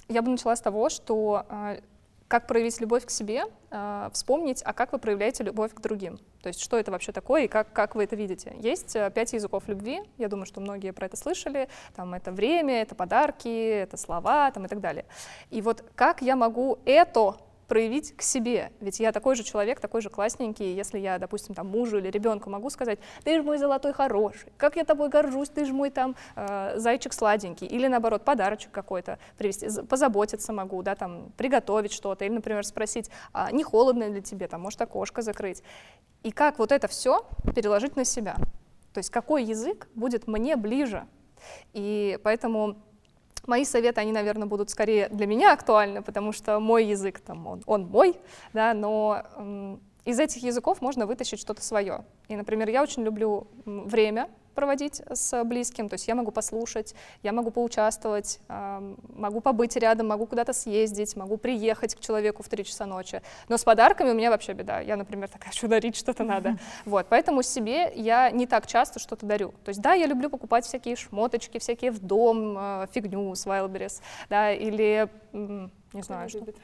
я 0.09 0.23
бы 0.23 0.31
начала 0.31 0.55
с 0.55 0.61
того, 0.61 0.89
что 0.89 1.47
uh, 1.49 1.83
как 2.29 2.47
проявить 2.47 2.81
любовь 2.81 3.07
к 3.07 3.11
себе, 3.11 3.45
uh, 3.71 4.11
вспомнить, 4.13 4.63
а 4.65 4.73
как 4.73 4.93
вы 4.93 4.99
проявляете 4.99 5.45
любовь 5.45 5.73
к 5.75 5.81
другим. 5.81 6.19
То 6.43 6.49
есть 6.49 6.61
что 6.61 6.79
это 6.79 6.91
вообще 6.91 7.13
такое 7.13 7.45
и 7.45 7.49
как, 7.49 7.73
как 7.73 7.95
вы 7.95 8.05
это 8.05 8.17
видите. 8.17 8.55
Есть 8.59 8.97
uh, 8.97 9.11
пять 9.13 9.33
языков 9.33 9.65
любви, 9.69 10.01
я 10.19 10.29
думаю, 10.29 10.47
что 10.47 10.61
многие 10.61 10.93
про 10.93 11.07
это 11.07 11.17
слышали. 11.17 11.69
Там 11.95 12.15
это 12.15 12.33
время, 12.33 12.83
это 12.83 12.95
подарки, 12.95 13.49
это 13.49 13.97
слова 13.97 14.51
там, 14.51 14.65
и 14.65 14.69
так 14.69 14.81
далее. 14.81 15.05
И 15.51 15.63
вот 15.63 15.85
как 15.95 16.21
я 16.23 16.37
могу 16.37 16.79
это 16.85 17.37
проявить 17.69 18.17
к 18.17 18.23
себе. 18.23 18.73
Ведь 18.81 19.01
я 19.01 19.13
такой 19.13 19.37
же 19.37 19.43
человек, 19.43 19.81
такой 19.81 20.01
же 20.01 20.11
классненький, 20.11 20.75
если 20.75 20.99
я, 20.99 21.19
допустим, 21.19 21.55
там 21.55 21.69
мужу 21.69 21.99
или 21.99 22.09
ребенку 22.09 22.51
могу 22.51 22.71
сказать, 22.71 22.99
ты 23.25 23.37
же 23.37 23.43
мой 23.43 23.59
золотой 23.59 23.93
хороший, 23.93 24.53
как 24.57 24.77
я 24.77 24.85
тобой 24.85 25.09
горжусь, 25.09 25.49
ты 25.49 25.65
же 25.65 25.73
мой 25.73 25.91
там 25.91 26.17
э, 26.37 26.75
зайчик 26.77 27.13
сладенький, 27.13 27.67
или 27.67 27.87
наоборот, 27.87 28.25
подарочек 28.25 28.71
какой-то 28.71 29.19
привезти, 29.37 29.69
позаботиться 29.89 30.53
могу, 30.53 30.83
да, 30.83 30.95
там, 30.95 31.33
приготовить 31.37 31.93
что-то, 31.93 32.25
или, 32.25 32.33
например, 32.33 32.65
спросить, 32.65 33.11
а 33.33 33.51
не 33.53 33.65
холодно 33.65 34.09
ли 34.09 34.23
тебе, 34.23 34.49
там, 34.49 34.61
может, 34.63 34.81
окошко 34.81 35.23
закрыть. 35.23 35.63
И 36.23 36.31
как 36.31 36.59
вот 36.59 36.73
это 36.73 36.89
все 36.89 37.27
переложить 37.55 37.97
на 37.97 38.05
себя. 38.05 38.37
То 38.93 38.99
есть 38.99 39.11
какой 39.11 39.45
язык 39.45 39.89
будет 39.95 40.27
мне 40.27 40.57
ближе. 40.57 41.07
И 41.73 42.19
поэтому 42.23 42.77
Мои 43.47 43.65
советы, 43.65 44.01
они, 44.01 44.13
наверное, 44.13 44.47
будут 44.47 44.71
скорее 44.71 45.09
для 45.09 45.27
меня 45.27 45.53
актуальны, 45.53 46.03
потому 46.03 46.33
что 46.33 46.59
мой 46.61 46.85
язык, 46.85 47.21
там, 47.21 47.47
он, 47.47 47.63
он 47.67 47.87
мой, 47.87 48.17
да, 48.53 48.75
но 48.75 49.79
из 50.07 50.21
этих 50.21 50.43
языков 50.43 50.81
можно 50.81 51.07
вытащить 51.07 51.41
что-то 51.41 51.63
свое. 51.63 52.05
И, 52.29 52.37
например, 52.37 52.71
я 52.71 52.83
очень 52.83 53.03
люблю 53.03 53.49
время, 53.65 54.31
проводить 54.57 55.03
с 55.09 55.45
близким, 55.45 55.89
то 55.89 55.95
есть 55.95 56.09
я 56.09 56.15
могу 56.15 56.33
послушать, 56.33 56.95
я 57.23 57.33
могу 57.33 57.51
поучаствовать, 57.51 58.41
могу 58.49 59.41
побыть 59.41 59.77
рядом, 59.77 60.09
могу 60.09 60.27
куда-то 60.27 60.53
съездить, 60.53 61.15
могу 61.15 61.37
приехать 61.37 61.95
к 61.95 62.01
человеку 62.01 62.43
в 62.43 62.49
3 62.49 62.65
часа 62.65 62.87
ночи. 62.87 63.21
Но 63.49 63.59
с 63.59 63.65
подарками 63.65 64.11
у 64.11 64.15
меня 64.15 64.31
вообще 64.31 64.55
беда. 64.55 64.81
Я, 64.81 64.97
например, 64.97 65.29
такая, 65.29 65.53
что 65.53 65.69
дарить 65.69 65.95
что-то 65.95 66.25
надо. 66.25 66.57
Вот, 66.87 67.07
поэтому 67.11 67.43
себе 67.43 67.93
я 67.95 68.31
не 68.31 68.47
так 68.47 68.67
часто 68.67 68.99
что-то 68.99 69.27
дарю. 69.27 69.53
То 69.65 69.69
есть 69.69 69.83
да, 69.83 69.93
я 69.93 70.07
люблю 70.07 70.31
покупать 70.31 70.65
всякие 70.65 70.97
шмоточки, 70.97 71.59
всякие 71.59 71.91
в 71.91 71.99
дом, 71.99 72.57
э, 72.57 72.87
фигню 72.93 73.35
с 73.35 73.47
Wildberries, 73.47 74.01
да, 74.31 74.53
или 74.53 75.11
не 75.33 76.03
знаю, 76.03 76.29
что. 76.29 76.39
Любит. 76.39 76.57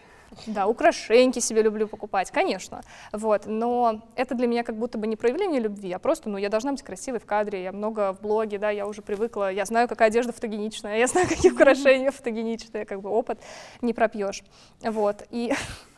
Да, 0.47 0.67
украшеньки 0.67 1.39
себе 1.41 1.63
люблю 1.63 1.87
покупать, 1.87 2.31
конечно. 2.31 2.83
Вот, 3.13 3.47
но 3.47 4.03
это 4.17 4.35
для 4.35 4.47
меня 4.47 4.65
как 4.65 4.77
будто 4.77 4.99
бы 4.99 5.07
не 5.07 5.17
проявление 5.17 5.61
любви, 5.61 5.93
а 5.93 5.99
просто, 5.99 6.29
ну, 6.29 6.39
я 6.39 6.49
должна 6.49 6.73
быть 6.73 6.83
красивой 6.83 7.21
в 7.21 7.27
кадре, 7.27 7.63
я 7.63 7.73
много 7.73 8.13
в 8.13 8.21
блоге, 8.21 8.59
да, 8.59 8.71
я 8.71 8.87
уже 8.87 9.03
привыкла, 9.03 9.53
я 9.53 9.65
знаю, 9.65 9.89
какая 9.89 10.09
одежда 10.09 10.33
фотогеничная, 10.33 10.99
я 10.99 11.07
знаю, 11.07 11.29
какие 11.29 11.53
украшения 11.53 12.11
фотогеничные, 12.11 12.85
как 12.85 13.01
бы 13.01 13.11
опыт 13.11 13.39
не 13.83 13.93
пропьешь. 13.93 14.43
Вот, 14.83 15.25
и 15.31 15.53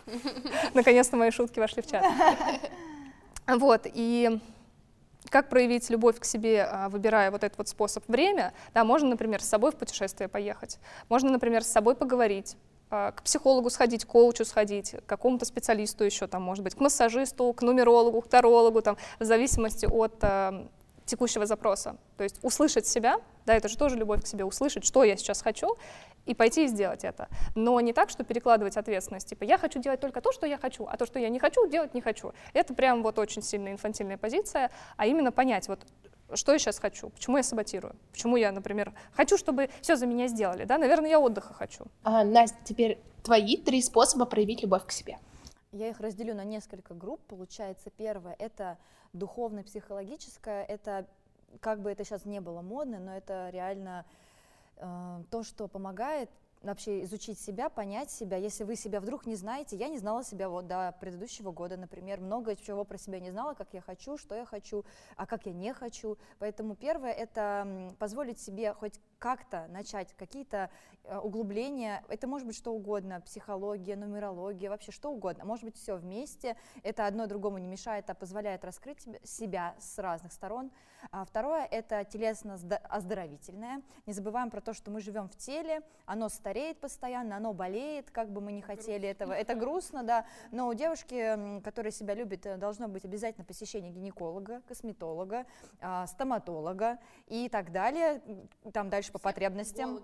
наконец-то 0.75 1.17
мои 1.17 1.31
шутки 1.31 1.61
вошли 1.61 1.83
в 1.83 1.87
чат. 1.87 2.05
Вот, 3.47 3.83
и 3.85 4.41
как 5.29 5.49
проявить 5.49 5.91
любовь 5.91 6.19
к 6.19 6.25
себе, 6.25 6.65
а, 6.71 6.89
выбирая 6.89 7.31
вот 7.31 7.45
этот 7.45 7.59
вот 7.59 7.69
способ 7.69 8.07
время, 8.09 8.53
да, 8.73 8.85
можно, 8.85 9.09
например, 9.09 9.43
с 9.43 9.49
собой 9.49 9.73
в 9.73 9.77
путешествие 9.77 10.29
поехать, 10.29 10.79
можно, 11.09 11.31
например, 11.31 11.63
с 11.63 11.69
собой 11.69 11.95
поговорить, 11.95 12.57
к 12.91 13.23
психологу 13.25 13.71
сходить, 13.71 14.05
к 14.05 14.09
коучу 14.09 14.45
сходить, 14.45 14.93
к 14.93 15.07
какому-то 15.07 15.45
специалисту 15.45 16.05
еще, 16.05 16.27
там, 16.27 16.43
может 16.43 16.63
быть, 16.63 16.75
к 16.75 16.81
массажисту, 16.81 17.53
к 17.53 17.63
нумерологу, 17.63 18.21
к 18.21 18.29
тарологу, 18.29 18.83
там, 18.83 18.97
в 19.19 19.25
зависимости 19.25 19.87
от 19.87 20.15
э, 20.23 20.67
текущего 21.05 21.47
запроса. 21.47 21.97
То 22.17 22.25
есть 22.25 22.39
услышать 22.43 22.87
себя, 22.87 23.17
да, 23.47 23.55
это 23.55 23.69
же 23.69 23.77
тоже 23.77 23.97
любовь 23.97 24.23
к 24.23 24.27
себе, 24.27 24.45
услышать, 24.45 24.85
что 24.85 25.05
я 25.05 25.17
сейчас 25.17 25.43
хочу, 25.43 25.77
и 26.27 26.35
пойти 26.35 26.65
и 26.65 26.69
сделать 26.69 27.05
это. 27.05 27.29
Но 27.55 27.79
не 27.81 27.93
так, 27.93 28.09
что 28.09 28.25
перекладывать 28.25 28.77
ответственность, 28.77 29.29
типа 29.29 29.45
я 29.45 29.59
хочу 29.59 29.81
делать 29.81 30.01
только 30.01 30.21
то, 30.21 30.33
что 30.33 30.47
я 30.47 30.57
хочу, 30.57 30.87
а 30.87 30.97
то, 30.97 31.07
что 31.07 31.19
я 31.19 31.29
не 31.29 31.39
хочу, 31.39 31.67
делать 31.69 31.95
не 31.95 32.01
хочу. 32.01 32.33
Это 32.53 32.75
прям 32.75 33.03
вот 33.03 33.19
очень 33.19 33.43
сильная 33.43 33.73
инфантильная 33.73 34.17
позиция, 34.17 34.71
а 34.97 35.07
именно 35.07 35.33
понять, 35.33 35.69
вот 35.69 35.81
что 36.33 36.53
я 36.53 36.59
сейчас 36.59 36.79
хочу, 36.79 37.11
почему 37.11 37.37
я 37.37 37.43
саботирую, 37.43 37.95
почему 38.13 38.37
я, 38.37 38.53
например, 38.53 38.93
хочу, 39.13 39.37
чтобы 39.37 39.69
все 39.81 39.97
за 39.97 40.07
меня 40.07 40.29
сделали, 40.29 40.65
да, 40.65 40.79
наверное, 40.79 41.11
я 41.11 41.21
отдыха 41.21 41.53
хочу. 41.55 41.85
А, 42.03 42.25
Настя, 42.25 42.57
теперь 42.65 42.99
твои 43.23 43.57
три 43.57 43.83
способа 43.83 44.27
проявить 44.27 44.63
любовь 44.63 44.87
к 44.87 44.93
себе. 44.93 45.19
Я 45.73 45.89
их 45.89 45.99
разделю 45.99 46.35
на 46.35 46.45
несколько 46.45 46.95
групп. 46.95 47.21
Получается, 47.27 47.91
первое— 47.91 48.37
это 48.39 48.79
духовно-психологическое, 49.13 50.65
это, 50.65 51.07
как 51.61 51.81
бы 51.81 51.91
это 51.91 52.05
сейчас 52.05 52.25
не 52.25 52.41
было 52.41 52.63
модно, 52.63 53.01
но 53.01 53.17
это 53.17 53.49
реально 53.51 54.05
э, 54.77 55.23
то, 55.31 55.43
что 55.43 55.67
помогает 55.67 56.31
вообще 56.65 57.05
изучить 57.05 57.39
себя, 57.39 57.69
понять 57.69 58.11
себя. 58.11 58.37
Если 58.37 58.65
вы 58.65 58.77
себя 58.77 59.01
вдруг 59.01 59.27
не 59.27 59.37
знаете, 59.37 59.77
я 59.77 59.89
не 59.89 59.99
знала 59.99 60.25
себя 60.25 60.49
вот 60.49 60.67
до 60.67 60.97
предыдущего 61.01 61.53
года, 61.53 61.77
например, 61.77 62.21
много 62.21 62.57
чего 62.57 62.85
про 62.85 62.99
себя 62.99 63.21
не 63.21 63.31
знала, 63.31 63.55
как 63.55 63.69
я 63.73 63.81
хочу, 63.81 64.17
что 64.17 64.35
я 64.35 64.45
хочу, 64.45 64.85
а 65.17 65.27
как 65.27 65.47
я 65.47 65.53
не 65.53 65.73
хочу. 65.73 66.19
Поэтому 66.39 66.75
первое— 66.75 67.13
это 67.13 67.95
позволить 67.99 68.41
себе 68.41 68.75
хоть 68.75 69.01
как-то 69.25 69.67
начать 69.69 70.13
какие-то 70.19 70.69
э, 71.05 71.17
углубления. 71.17 72.05
Это 72.11 72.27
может 72.27 72.47
быть 72.47 72.59
что 72.59 72.75
угодно, 72.75 73.23
психология, 73.23 73.97
нумерология, 73.97 74.69
вообще 74.69 74.93
что 74.93 75.11
угодно. 75.11 75.47
Может 75.47 75.65
быть 75.65 75.79
все 75.79 75.97
вместе. 75.97 76.59
Это 76.83 77.07
одно 77.07 77.27
другому 77.27 77.57
не 77.57 77.67
мешает, 77.67 78.11
а 78.11 78.15
позволяет 78.15 78.67
раскрыть 78.67 79.09
себя 79.23 79.77
с 79.79 79.99
разных 79.99 80.31
сторон. 80.31 80.71
А 81.11 81.25
второе— 81.25 81.67
это 81.71 82.05
телесно-оздоровительное. 82.05 83.83
Не 84.07 84.13
забываем 84.13 84.51
про 84.51 84.61
то, 84.61 84.73
что 84.73 84.91
мы 84.91 85.01
живем 85.01 85.29
в 85.29 85.37
теле, 85.37 85.83
оно 86.07 86.29
стареет 86.29 86.81
постоянно, 86.81 87.37
оно 87.37 87.53
болеет, 87.53 88.11
как 88.11 88.31
бы 88.31 88.41
мы 88.41 88.53
не 88.53 88.63
хотели 88.63 89.07
грустно. 89.07 89.07
этого. 89.07 89.33
Это 89.33 89.55
грустно, 89.55 90.03
да, 90.03 90.27
но 90.51 90.69
у 90.69 90.75
девушки, 90.75 91.61
которая 91.63 91.93
себя 91.93 92.15
любит, 92.15 92.47
э, 92.47 92.57
должно 92.57 92.89
быть 92.89 93.05
обязательно 93.05 93.45
посещение 93.45 93.91
гинеколога, 93.91 94.63
косметолога, 94.69 95.47
а, 95.81 96.07
стоматолога 96.07 96.99
и 97.27 97.49
так 97.49 97.73
далее. 97.73 98.21
Там 98.73 98.91
дальше 98.91 99.13
по 99.15 99.21
потребностям. 99.21 100.01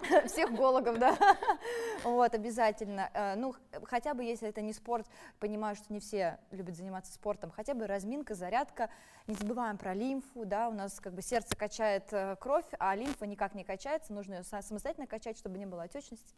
Всех 0.26 0.52
гологов, 0.52 0.98
да. 0.98 1.16
Вот, 2.04 2.34
обязательно. 2.34 3.10
Э, 3.14 3.34
ну, 3.36 3.54
хотя 3.84 4.12
бы, 4.12 4.22
если 4.22 4.50
это 4.50 4.60
не 4.60 4.74
спорт, 4.74 5.06
понимаю, 5.38 5.76
что 5.76 5.90
не 5.90 5.98
все 5.98 6.38
любят 6.50 6.76
заниматься 6.76 7.10
спортом, 7.10 7.50
хотя 7.50 7.72
бы 7.72 7.86
разминка, 7.86 8.34
зарядка. 8.34 8.90
Не 9.26 9.34
забываем 9.34 9.78
про 9.78 9.94
лимфу, 9.94 10.44
да, 10.44 10.68
у 10.68 10.72
нас 10.72 11.00
как 11.00 11.14
бы 11.14 11.22
сердце 11.22 11.56
качает 11.56 12.12
э, 12.12 12.36
кровь, 12.38 12.66
а 12.78 12.94
лимфа 12.94 13.26
никак 13.26 13.54
не 13.54 13.64
качается, 13.64 14.12
нужно 14.12 14.34
ее 14.34 14.42
самостоятельно 14.42 15.06
качать, 15.06 15.38
чтобы 15.38 15.56
не 15.56 15.64
было 15.64 15.84
отечности 15.84 16.34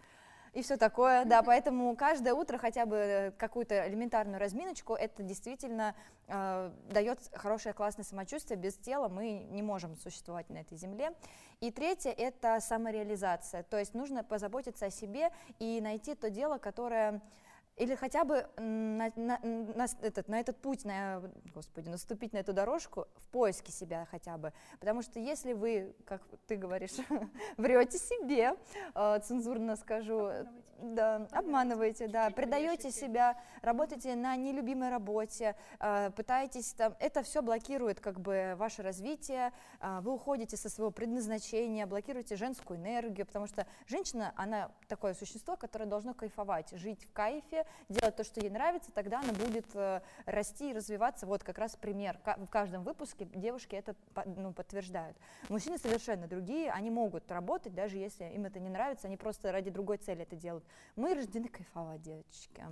и 0.53 0.61
все 0.63 0.77
такое, 0.77 1.25
да, 1.25 1.43
поэтому 1.43 1.97
каждое 1.97 2.35
утро 2.35 2.59
хотя 2.59 2.85
бы 2.85 3.33
какую-то 3.39 3.89
элементарную 3.89 4.39
разминочку, 4.39 4.95
это 4.95 5.23
действительно 5.23 5.95
э, 6.29 6.71
дает 6.91 7.21
хорошее 7.33 7.73
классное 7.73 8.05
самочувствие, 8.05 8.59
без 8.59 8.75
тела 8.77 9.09
мы 9.09 9.47
не 9.51 9.63
можем 9.63 9.97
существовать 9.97 10.51
на 10.51 10.59
этой 10.59 10.77
земле. 10.77 11.13
И 11.61 11.71
третье– 11.71 12.11
это 12.19 12.61
самореализация, 12.61 13.63
то 13.63 13.79
есть 13.79 13.95
нужно 13.95 14.25
позаботиться 14.25 14.87
о 14.87 14.91
себе 14.91 15.31
и 15.59 15.81
найти 15.81 16.15
то 16.15 16.29
дело, 16.29 16.59
которое 16.59 17.23
или 17.77 17.95
хотя 17.95 18.25
бы 18.25 18.47
на, 18.57 19.11
на, 19.17 19.39
на, 19.43 19.87
этот, 20.03 20.29
на 20.29 20.39
этот 20.39 20.61
путь, 20.61 20.85
на, 20.85 21.23
господи, 21.55 21.89
наступить 21.89 22.33
на 22.33 22.39
эту 22.39 22.53
дорожку 22.53 23.07
в 23.17 23.27
поиске 23.29 23.73
себя 23.73 24.07
хотя 24.11 24.37
бы. 24.37 24.53
Потому 24.79 25.03
что 25.03 25.19
если 25.19 25.53
вы, 25.53 25.95
как 26.05 26.23
ты 26.47 26.57
говоришь, 26.57 26.97
врете 27.57 27.99
себе, 27.99 28.55
э, 28.95 29.21
цензурно 29.21 29.77
скажу, 29.77 30.31
да, 30.83 31.27
обманываете, 31.31 32.09
да, 32.09 32.31
предаете 32.31 32.91
себя, 32.91 33.37
работаете 33.63 34.15
на 34.17 34.37
нелюбимой 34.37 34.91
работе, 34.91 35.55
э, 35.81 36.11
пытаетесь 36.15 36.75
там, 36.75 36.95
это 36.99 37.23
все 37.23 37.41
блокирует 37.43 38.01
как 38.01 38.21
бы 38.21 38.55
ваше 38.57 38.83
развитие, 38.83 39.53
э, 39.81 40.01
вы 40.03 40.13
уходите 40.13 40.57
со 40.57 40.69
своего 40.69 40.91
предназначения, 40.91 41.87
блокируете 41.87 42.37
женскую 42.37 42.79
энергию, 42.79 43.27
потому 43.27 43.47
что 43.47 43.67
женщина, 43.87 44.33
она 44.37 44.71
такое 44.89 45.15
существо, 45.15 45.57
которое 45.57 45.87
должно 45.87 46.15
кайфовать, 46.15 46.71
жить 46.73 47.05
в 47.05 47.13
кайфе, 47.13 47.65
делать 47.89 48.17
то, 48.17 48.25
что 48.25 48.41
ей 48.41 48.51
нравится, 48.51 48.91
тогда 48.93 49.21
она 49.21 49.33
будет 49.33 49.67
э, 49.75 50.01
расти 50.27 50.71
и 50.71 50.75
развиваться. 50.75 51.27
Вот 51.27 51.45
как 51.45 51.59
раз 51.59 51.77
пример. 51.77 52.19
В 52.37 52.49
каждом 52.49 52.83
выпуске 52.83 53.25
девушки 53.25 53.77
это 53.77 53.95
ну, 54.27 54.53
подтверждают. 54.53 55.17
Мужчины 55.49 55.79
совершенно 55.79 56.27
другие, 56.27 56.71
они 56.71 56.91
могут 56.91 57.31
работать, 57.31 57.75
даже 57.75 57.99
если 57.99 58.25
им 58.25 58.45
это 58.45 58.59
не 58.59 58.69
нравится, 58.69 59.07
они 59.07 59.17
просто 59.17 59.53
ради 59.53 59.71
другой 59.71 59.99
цели 59.99 60.23
это 60.23 60.37
делают. 60.37 60.65
Мы 60.97 61.15
рождены 61.15 61.49
кайфовать, 61.49 62.03
девочки. 62.03 62.63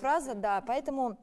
Фраза, 0.00 0.34
да, 0.34 0.62
поэтому 0.66 1.16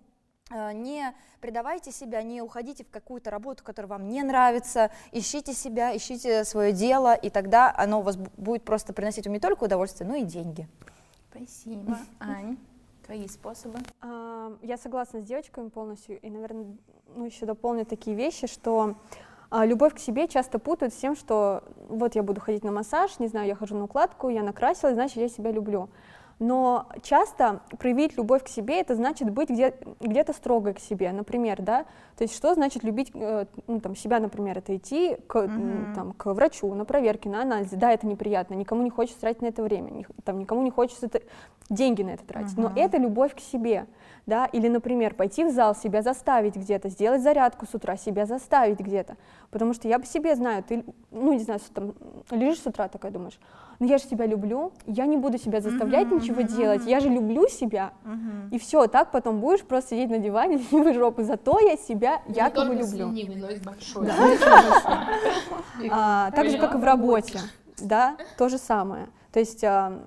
не 0.74 1.14
предавайте 1.40 1.92
себя, 1.92 2.22
не 2.24 2.42
уходите 2.42 2.84
в 2.84 2.90
какую-то 2.90 3.32
работу, 3.32 3.64
которая 3.64 3.90
вам 3.90 4.10
не 4.10 4.24
нравится, 4.24 4.92
ищите 5.12 5.54
себя, 5.54 5.96
ищите 5.96 6.44
свое 6.44 6.74
дело, 6.74 7.14
и 7.14 7.30
тогда 7.30 7.74
оно 7.76 8.00
у 8.00 8.04
вас 8.04 8.18
будет 8.18 8.64
просто 8.64 8.94
приносить 8.94 9.26
вам 9.26 9.34
не 9.34 9.40
только 9.40 9.64
удовольствие, 9.64 10.10
но 10.10 10.16
и 10.16 10.24
деньги. 10.24 10.68
Спасибо. 11.32 11.98
Ань, 12.20 12.58
твои 13.06 13.28
способы? 13.28 13.80
А, 14.02 14.58
я 14.62 14.78
согласна 14.78 15.22
с 15.22 15.24
девочками 15.24 15.70
полностью, 15.70 16.20
и, 16.20 16.30
наверное, 16.30 16.76
ну, 17.16 17.26
еще 17.26 17.46
дополню 17.46 17.86
такие 17.86 18.16
вещи, 18.16 18.48
что 18.48 18.96
а, 19.52 19.66
любовь 19.66 19.94
к 19.94 20.00
себе 20.00 20.30
часто 20.30 20.60
путают 20.60 20.94
с 20.94 20.98
тем, 20.98 21.14
что 21.14 21.64
вот 21.90 22.16
я 22.16 22.24
буду 22.24 22.40
ходить 22.40 22.64
на 22.64 22.72
массаж, 22.72 23.20
не 23.20 23.28
знаю, 23.28 23.48
я 23.48 23.56
хожу 23.56 23.76
на 23.76 23.84
укладку, 23.84 24.30
я 24.30 24.44
накрасилась, 24.44 24.94
значит, 24.94 25.18
я 25.18 25.28
себя 25.28 25.52
люблю. 25.52 25.90
Но 26.40 26.88
часто 27.04 27.60
проявить 27.78 28.18
любовь 28.18 28.44
к 28.46 28.48
себе 28.48 28.80
это 28.80 28.96
значит 28.96 29.30
быть 29.30 29.50
где- 29.50 29.76
где-то 30.00 30.32
строгой 30.34 30.74
к 30.74 30.80
себе, 30.80 31.12
например, 31.12 31.62
да. 31.62 31.84
То 32.18 32.24
есть 32.24 32.34
что 32.36 32.56
значит 32.56 32.84
любить 32.84 33.12
э, 33.14 33.46
ну, 33.68 33.80
там, 33.82 33.96
себя, 33.96 34.20
например, 34.20 34.58
это 34.58 34.76
идти 34.76 35.18
к, 35.28 35.36
mm-hmm. 35.36 35.96
там, 35.96 36.14
к 36.14 36.34
врачу 36.34 36.74
на 36.74 36.86
проверки, 36.86 37.28
на 37.28 37.42
анализы. 37.42 37.76
Да, 37.76 37.92
это 37.92 38.08
неприятно, 38.08 38.56
никому 38.56 38.82
не 38.82 38.90
хочется 38.90 39.20
тратить 39.20 39.42
на 39.42 39.48
это 39.48 39.62
время, 39.62 40.06
там, 40.24 40.40
никому 40.40 40.64
не 40.64 40.72
хочется 40.72 41.08
это, 41.08 41.22
деньги 41.70 42.02
на 42.02 42.12
это 42.12 42.26
тратить. 42.26 42.58
Mm-hmm. 42.58 42.74
Но 42.76 42.82
это 42.82 42.98
любовь 42.98 43.36
к 43.36 43.40
себе 43.40 43.86
да, 44.26 44.46
или, 44.46 44.68
например, 44.68 45.14
пойти 45.14 45.44
в 45.44 45.52
зал, 45.52 45.76
себя 45.76 46.02
заставить 46.02 46.56
где-то, 46.56 46.90
сделать 46.90 47.22
зарядку 47.22 47.66
с 47.66 47.74
утра, 47.74 47.98
себя 47.98 48.26
заставить 48.26 48.80
где-то, 48.80 49.18
потому 49.50 49.74
что 49.74 49.88
я 49.88 50.00
по 50.00 50.06
себе 50.06 50.36
знаю, 50.36 50.64
ты, 50.64 50.86
ну, 51.12 51.34
не 51.34 51.40
знаю, 51.40 51.60
там, 51.74 51.94
лежишь 52.30 52.62
с 52.62 52.66
утра 52.68 52.88
такая, 52.88 53.12
думаешь, 53.12 53.40
ну, 53.80 53.88
я 53.88 53.98
же 53.98 54.04
себя 54.04 54.26
люблю, 54.28 54.74
я 54.86 55.06
не 55.08 55.18
буду 55.18 55.38
себя 55.38 55.60
заставлять 55.60 56.08
uh-huh, 56.08 56.22
ничего 56.22 56.42
uh-huh. 56.42 56.56
делать, 56.56 56.86
я 56.86 57.00
же 57.00 57.10
люблю 57.10 57.48
себя, 57.48 57.94
uh-huh. 58.06 58.50
и 58.52 58.60
все, 58.60 58.88
так 58.88 59.12
потом 59.12 59.40
будешь 59.40 59.64
просто 59.64 59.92
сидеть 59.92 60.10
на 60.12 60.20
диване, 60.20 60.58
ленивой 60.72 60.94
жопы, 60.94 61.24
зато 61.24 61.60
я 61.60 61.78
себя 61.78 62.22
не 62.28 62.36
якобы 62.36 62.76
люблю. 62.76 63.08
Ленивый, 63.10 63.36
но 63.38 63.50
и 63.50 63.60
большой. 63.60 64.08
А, 65.90 66.30
так 66.32 66.50
же, 66.50 66.58
как 66.60 66.76
и 66.76 66.78
в 66.78 66.84
работе, 66.84 67.40
да, 67.80 68.16
то 68.38 68.50
же 68.50 68.58
самое. 68.58 69.08
То 69.32 69.40
есть 69.40 69.64
а 69.64 70.00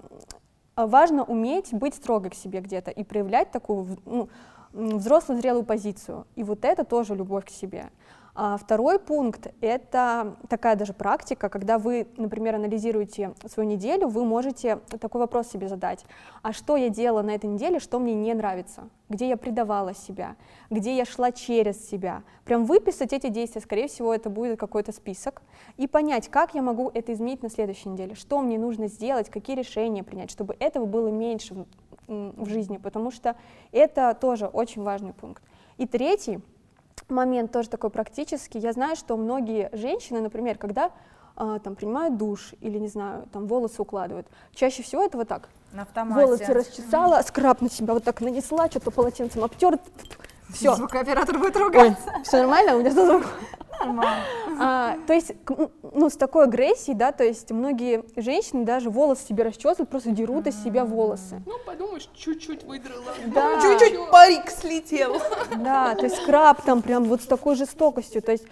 важно 0.76 1.24
уметь 1.24 1.72
быть 1.72 1.94
строгой 1.94 2.30
к 2.30 2.34
себе 2.34 2.60
где-то 2.60 2.90
и 2.90 3.04
проявлять 3.04 3.50
такую 3.50 3.98
ну, 4.04 4.28
взрослую 4.72 5.40
зрелую 5.40 5.64
позицию. 5.64 6.26
И 6.34 6.42
вот 6.42 6.64
это 6.64 6.84
тоже 6.84 7.14
любовь 7.14 7.46
к 7.46 7.50
себе. 7.50 7.90
А 8.36 8.56
второй 8.56 8.98
пункт— 8.98 9.54
это 9.60 10.36
такая 10.48 10.74
даже 10.74 10.92
практика, 10.92 11.48
когда 11.48 11.78
вы, 11.78 12.08
например, 12.16 12.56
анализируете 12.56 13.32
свою 13.46 13.68
неделю, 13.68 14.08
вы 14.08 14.24
можете 14.24 14.80
такой 15.00 15.20
вопрос 15.20 15.48
себе 15.48 15.68
задать. 15.68 16.04
А 16.42 16.52
что 16.52 16.76
я 16.76 16.88
делала 16.88 17.22
на 17.22 17.30
этой 17.30 17.46
неделе, 17.46 17.78
что 17.78 18.00
мне 18.00 18.12
не 18.12 18.34
нравится? 18.34 18.88
Где 19.08 19.28
я 19.28 19.36
предавала 19.36 19.94
себя? 19.94 20.34
Где 20.68 20.96
я 20.96 21.04
шла 21.04 21.30
через 21.30 21.88
себя? 21.88 22.24
Прям 22.44 22.64
выписать 22.64 23.12
эти 23.12 23.28
действия, 23.28 23.60
скорее 23.60 23.86
всего, 23.86 24.12
это 24.12 24.30
будет 24.30 24.58
какой-то 24.58 24.90
список, 24.90 25.42
и 25.76 25.86
понять, 25.86 26.28
как 26.28 26.56
я 26.56 26.62
могу 26.62 26.90
это 26.92 27.12
изменить 27.12 27.44
на 27.44 27.50
следующей 27.50 27.90
неделе, 27.90 28.16
что 28.16 28.40
мне 28.40 28.58
нужно 28.58 28.88
сделать, 28.88 29.30
какие 29.30 29.56
решения 29.56 30.02
принять, 30.02 30.32
чтобы 30.32 30.56
этого 30.58 30.86
было 30.86 31.06
меньше 31.06 31.66
в, 32.08 32.48
жизни, 32.48 32.78
потому 32.78 33.12
что 33.12 33.36
это 33.70 34.16
тоже 34.20 34.46
очень 34.46 34.82
важный 34.82 35.12
пункт. 35.12 35.42
И 35.78 35.86
третий— 35.86 36.40
момент 37.08 37.52
тоже 37.52 37.68
такой 37.68 37.90
практический. 37.90 38.58
Я 38.58 38.72
знаю, 38.72 38.96
что 38.96 39.16
многие 39.16 39.70
женщины, 39.72 40.20
например, 40.20 40.58
когда 40.58 40.90
а, 41.36 41.58
там 41.58 41.74
принимают 41.74 42.16
душ 42.16 42.54
или, 42.60 42.78
не 42.78 42.88
знаю, 42.88 43.28
там 43.32 43.46
волосы 43.46 43.82
укладывают, 43.82 44.26
чаще 44.54 44.82
всего 44.82 45.04
это 45.04 45.18
вот 45.18 45.28
так. 45.28 45.48
На 45.72 45.82
автомате. 45.82 46.26
Волосы 46.26 46.52
расчесала, 46.52 47.22
скраб 47.22 47.60
на 47.60 47.70
себя 47.70 47.94
вот 47.94 48.04
так 48.04 48.20
нанесла, 48.20 48.68
что-то 48.70 48.90
полотенцем 48.90 49.42
обтер, 49.42 49.78
все. 50.50 50.74
Звукооператор 50.76 51.38
будет 51.38 51.56
ругаться. 51.56 52.02
Ой, 52.06 52.22
все 52.22 52.38
нормально? 52.38 52.76
У 52.76 52.80
меня 52.80 52.90
что 52.90 53.22
Нормально. 53.80 54.22
А, 54.60 54.98
то 55.06 55.12
есть, 55.12 55.32
ну, 55.92 56.10
с 56.10 56.16
такой 56.16 56.44
агрессией, 56.44 56.96
да, 56.96 57.12
то 57.12 57.24
есть 57.24 57.50
многие 57.50 58.04
женщины 58.16 58.64
даже 58.64 58.90
волосы 58.90 59.26
себе 59.26 59.44
расчесывают, 59.44 59.88
просто 59.88 60.10
дерут 60.10 60.46
из 60.46 60.62
себя 60.62 60.84
волосы. 60.84 61.42
Ну, 61.46 61.54
подумаешь, 61.66 62.08
чуть-чуть 62.14 62.64
выдрала. 62.64 63.12
Да. 63.26 63.60
Чуть-чуть 63.60 64.10
парик 64.10 64.50
слетел. 64.50 65.16
Да, 65.56 65.94
то 65.94 66.04
есть 66.04 66.16
скраб 66.16 66.62
там 66.62 66.82
прям 66.82 67.04
вот 67.04 67.22
с 67.22 67.26
такой 67.26 67.54
жестокостью. 67.54 68.22
То 68.22 68.32
есть 68.32 68.44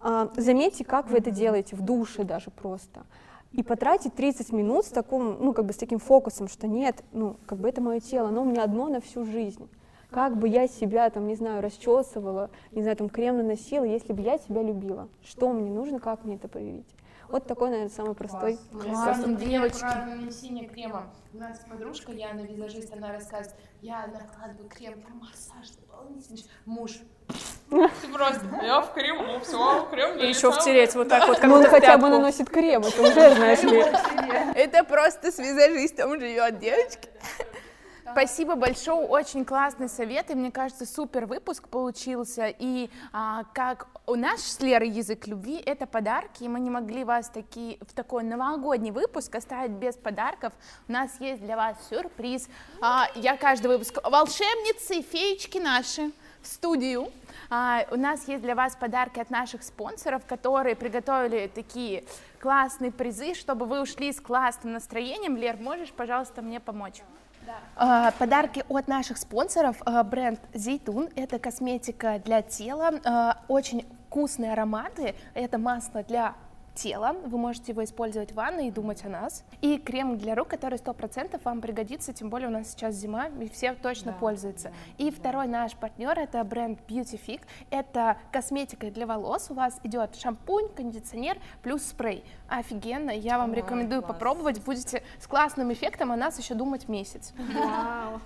а, 0.00 0.30
заметьте, 0.36 0.84
как 0.84 1.10
вы 1.10 1.18
это 1.18 1.30
делаете 1.30 1.76
в 1.76 1.82
душе 1.82 2.24
даже 2.24 2.50
просто. 2.50 3.04
И 3.52 3.62
потратить 3.62 4.14
30 4.14 4.52
минут 4.52 4.86
с 4.86 4.88
таким, 4.88 5.36
ну, 5.40 5.52
как 5.52 5.66
бы 5.66 5.72
с 5.72 5.76
таким 5.76 5.98
фокусом, 5.98 6.48
что 6.48 6.66
нет, 6.66 7.02
ну, 7.12 7.36
как 7.46 7.58
бы 7.58 7.68
это 7.68 7.80
мое 7.80 8.00
тело, 8.00 8.28
оно 8.28 8.42
у 8.42 8.44
меня 8.44 8.64
одно 8.64 8.88
на 8.88 9.00
всю 9.00 9.24
жизнь 9.24 9.68
как 10.14 10.36
бы 10.36 10.46
я 10.46 10.68
себя, 10.68 11.10
там, 11.10 11.26
не 11.26 11.34
знаю, 11.34 11.60
расчесывала, 11.60 12.48
не 12.70 12.82
знаю, 12.82 12.96
там, 12.96 13.08
крем 13.08 13.38
наносила, 13.38 13.82
если 13.82 14.12
бы 14.12 14.22
я 14.22 14.38
себя 14.38 14.62
любила. 14.62 15.08
Что 15.26 15.50
мне 15.50 15.68
нужно, 15.72 15.98
как 15.98 16.22
мне 16.24 16.36
это 16.36 16.46
проявить? 16.46 16.86
Вот 17.28 17.48
такой, 17.48 17.70
наверное, 17.70 17.90
самый 17.90 18.14
простой. 18.14 18.56
Класс. 18.70 19.18
девочки. 19.26 19.80
Про 19.80 20.06
нанесение 20.06 20.68
крема. 20.68 21.06
У 21.32 21.38
нас 21.38 21.58
подружка 21.68 22.12
Яна, 22.12 22.42
визажист, 22.42 22.92
она 22.92 23.12
рассказывает, 23.12 23.56
я 23.82 24.06
накладываю 24.06 24.68
крем, 24.68 25.02
про 25.02 25.14
массаж 25.14 25.68
дополнительный. 25.80 26.44
Муж, 26.64 26.92
ты 27.70 28.12
просто, 28.12 28.46
я 28.62 28.82
в 28.82 28.94
крему, 28.94 29.40
все, 29.40 29.88
крем 29.90 30.18
И 30.18 30.28
еще 30.28 30.52
втереть 30.52 30.94
вот 30.94 31.08
так 31.08 31.26
вот, 31.26 31.40
как 31.40 31.50
Ну, 31.50 31.56
он 31.56 31.64
хотя 31.64 31.98
бы 31.98 32.08
наносит 32.08 32.48
крем, 32.50 32.82
это 32.82 33.02
уже, 33.02 33.34
знаешь 33.34 33.62
ли. 33.64 33.84
Это 34.54 34.84
просто 34.84 35.32
с 35.32 35.38
визажистом 35.38 36.20
живет, 36.20 36.60
девочки. 36.60 37.08
Спасибо 38.12 38.54
большое, 38.54 39.06
очень 39.06 39.44
классный 39.44 39.88
совет, 39.88 40.30
и 40.30 40.34
мне 40.34 40.50
кажется, 40.50 40.84
супер 40.84 41.26
выпуск 41.26 41.68
получился, 41.68 42.48
и 42.48 42.90
а, 43.12 43.44
как 43.54 43.88
у 44.06 44.14
нас 44.14 44.42
с 44.42 44.60
Лерой 44.60 44.90
язык 44.90 45.26
любви— 45.26 45.56
это 45.66 45.86
подарки, 45.86 46.44
и 46.44 46.48
мы 46.48 46.60
не 46.60 46.70
могли 46.70 47.04
вас 47.04 47.30
таки, 47.30 47.78
в 47.80 47.94
такой 47.94 48.22
новогодний 48.22 48.90
выпуск 48.90 49.34
оставить 49.34 49.72
без 49.72 49.96
подарков, 49.96 50.52
у 50.86 50.92
нас 50.92 51.18
есть 51.18 51.42
для 51.42 51.56
вас 51.56 51.76
сюрприз, 51.88 52.48
а, 52.80 53.08
я 53.14 53.36
каждый 53.36 53.68
выпуск, 53.68 53.98
волшебницы, 54.04 55.00
феечки 55.00 55.58
наши, 55.58 56.12
в 56.42 56.46
студию. 56.46 57.10
А, 57.48 57.86
у 57.90 57.96
нас 57.96 58.28
есть 58.28 58.42
для 58.42 58.54
вас 58.54 58.76
подарки 58.76 59.18
от 59.18 59.30
наших 59.30 59.62
спонсоров, 59.62 60.26
которые 60.26 60.76
приготовили 60.76 61.50
такие 61.52 62.04
классные 62.38 62.92
призы, 62.92 63.34
чтобы 63.34 63.64
вы 63.64 63.80
ушли 63.80 64.12
с 64.12 64.20
классным 64.20 64.74
настроением. 64.74 65.36
Лер, 65.36 65.56
можешь, 65.56 65.92
пожалуйста, 65.92 66.42
мне 66.42 66.60
помочь? 66.60 67.02
Да. 67.46 68.12
Подарки 68.18 68.64
от 68.68 68.88
наших 68.88 69.18
спонсоров. 69.18 69.76
А, 69.84 70.02
бренд 70.04 70.40
Зейтун. 70.52 71.08
Это 71.16 71.38
косметика 71.38 72.20
для 72.24 72.42
тела. 72.42 72.92
А, 73.04 73.38
очень 73.48 73.84
вкусные 74.08 74.52
ароматы. 74.52 75.14
Это 75.34 75.58
масло 75.58 76.04
для 76.04 76.34
тела. 76.74 77.14
Вы 77.24 77.38
можете 77.38 77.72
его 77.72 77.84
использовать 77.84 78.32
в 78.32 78.34
ванной 78.34 78.68
и 78.68 78.70
думать 78.70 79.04
о 79.04 79.08
нас. 79.08 79.44
И 79.60 79.78
крем 79.78 80.18
для 80.18 80.34
рук, 80.34 80.48
который 80.48 80.78
100% 80.78 81.40
вам 81.42 81.60
пригодится, 81.60 82.12
тем 82.12 82.30
более 82.30 82.48
у 82.48 82.50
нас 82.50 82.70
сейчас 82.70 82.94
зима, 82.94 83.28
и 83.40 83.48
все 83.48 83.74
точно 83.74 84.12
да, 84.12 84.18
пользуются. 84.18 84.70
Да, 84.70 85.04
и 85.04 85.10
да. 85.10 85.16
второй 85.16 85.46
наш 85.46 85.74
партнер 85.74 86.18
это 86.18 86.42
бренд 86.44 86.80
Beautyfic. 86.88 87.42
Это 87.70 88.18
косметика 88.32 88.90
для 88.90 89.06
волос. 89.06 89.50
У 89.50 89.54
вас 89.54 89.80
идет 89.84 90.16
шампунь, 90.16 90.68
кондиционер 90.68 91.38
плюс 91.62 91.82
спрей. 91.82 92.24
Офигенно, 92.48 93.10
я 93.10 93.38
вам 93.38 93.50
Ой, 93.50 93.56
рекомендую 93.56 94.02
класс. 94.02 94.12
попробовать. 94.12 94.62
Будете 94.64 95.02
с 95.18 95.26
классным 95.26 95.72
эффектом 95.72 96.12
о 96.12 96.16
нас 96.16 96.38
еще 96.38 96.54
думать 96.54 96.88
месяц. 96.88 97.32
Вау. 97.54 98.20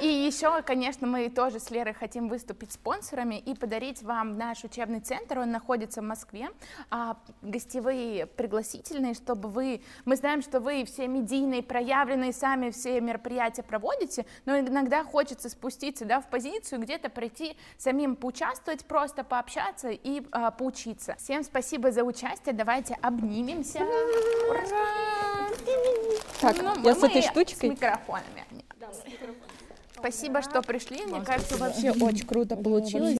И 0.00 0.06
еще, 0.06 0.62
конечно, 0.62 1.06
мы 1.06 1.28
тоже 1.30 1.60
с 1.60 1.70
Лерой 1.70 1.94
хотим 1.94 2.28
выступить 2.28 2.72
спонсорами 2.72 3.36
и 3.38 3.54
подарить 3.54 4.02
вам 4.02 4.36
наш 4.36 4.64
учебный 4.64 5.00
центр. 5.00 5.38
Он 5.38 5.50
находится 5.50 6.00
в 6.00 6.04
Москве. 6.04 6.50
А, 6.90 7.16
гостевые 7.42 8.26
пригласительные, 8.26 9.14
чтобы 9.14 9.48
вы... 9.48 9.82
Мы 10.04 10.16
знаем, 10.16 10.42
что 10.42 10.60
вы 10.60 10.84
все 10.84 11.06
медийные, 11.06 11.62
проявленные, 11.62 12.32
сами 12.32 12.70
все 12.70 13.00
мероприятия 13.00 13.62
проводите, 13.62 14.26
но 14.44 14.58
иногда 14.58 15.04
хочется 15.04 15.48
спуститься 15.48 16.04
да, 16.04 16.20
в 16.20 16.28
позицию, 16.28 16.80
где-то 16.80 17.08
прийти, 17.08 17.56
самим 17.78 18.16
поучаствовать, 18.16 18.84
просто 18.84 19.24
пообщаться 19.24 19.90
и 19.90 20.26
а, 20.32 20.50
поучиться. 20.50 21.16
Всем 21.18 21.44
спасибо 21.44 21.92
за 21.92 22.02
участие. 22.02 22.54
Давайте 22.54 22.94
обнимемся. 23.02 23.80
Ура! 23.80 25.22
Так, 26.40 26.60
Ну, 26.60 26.74
я 26.82 26.94
с 26.94 27.02
этой 27.02 27.22
с 27.22 27.26
штучкой. 27.26 27.70
микрофонами. 27.70 28.44
Спасибо, 30.02 30.42
что 30.42 30.62
пришли. 30.62 31.04
Мне 31.06 31.20
кажется, 31.20 31.56
вообще 31.56 31.92
очень 32.00 32.26
круто 32.26 32.56
получилось. 32.56 33.10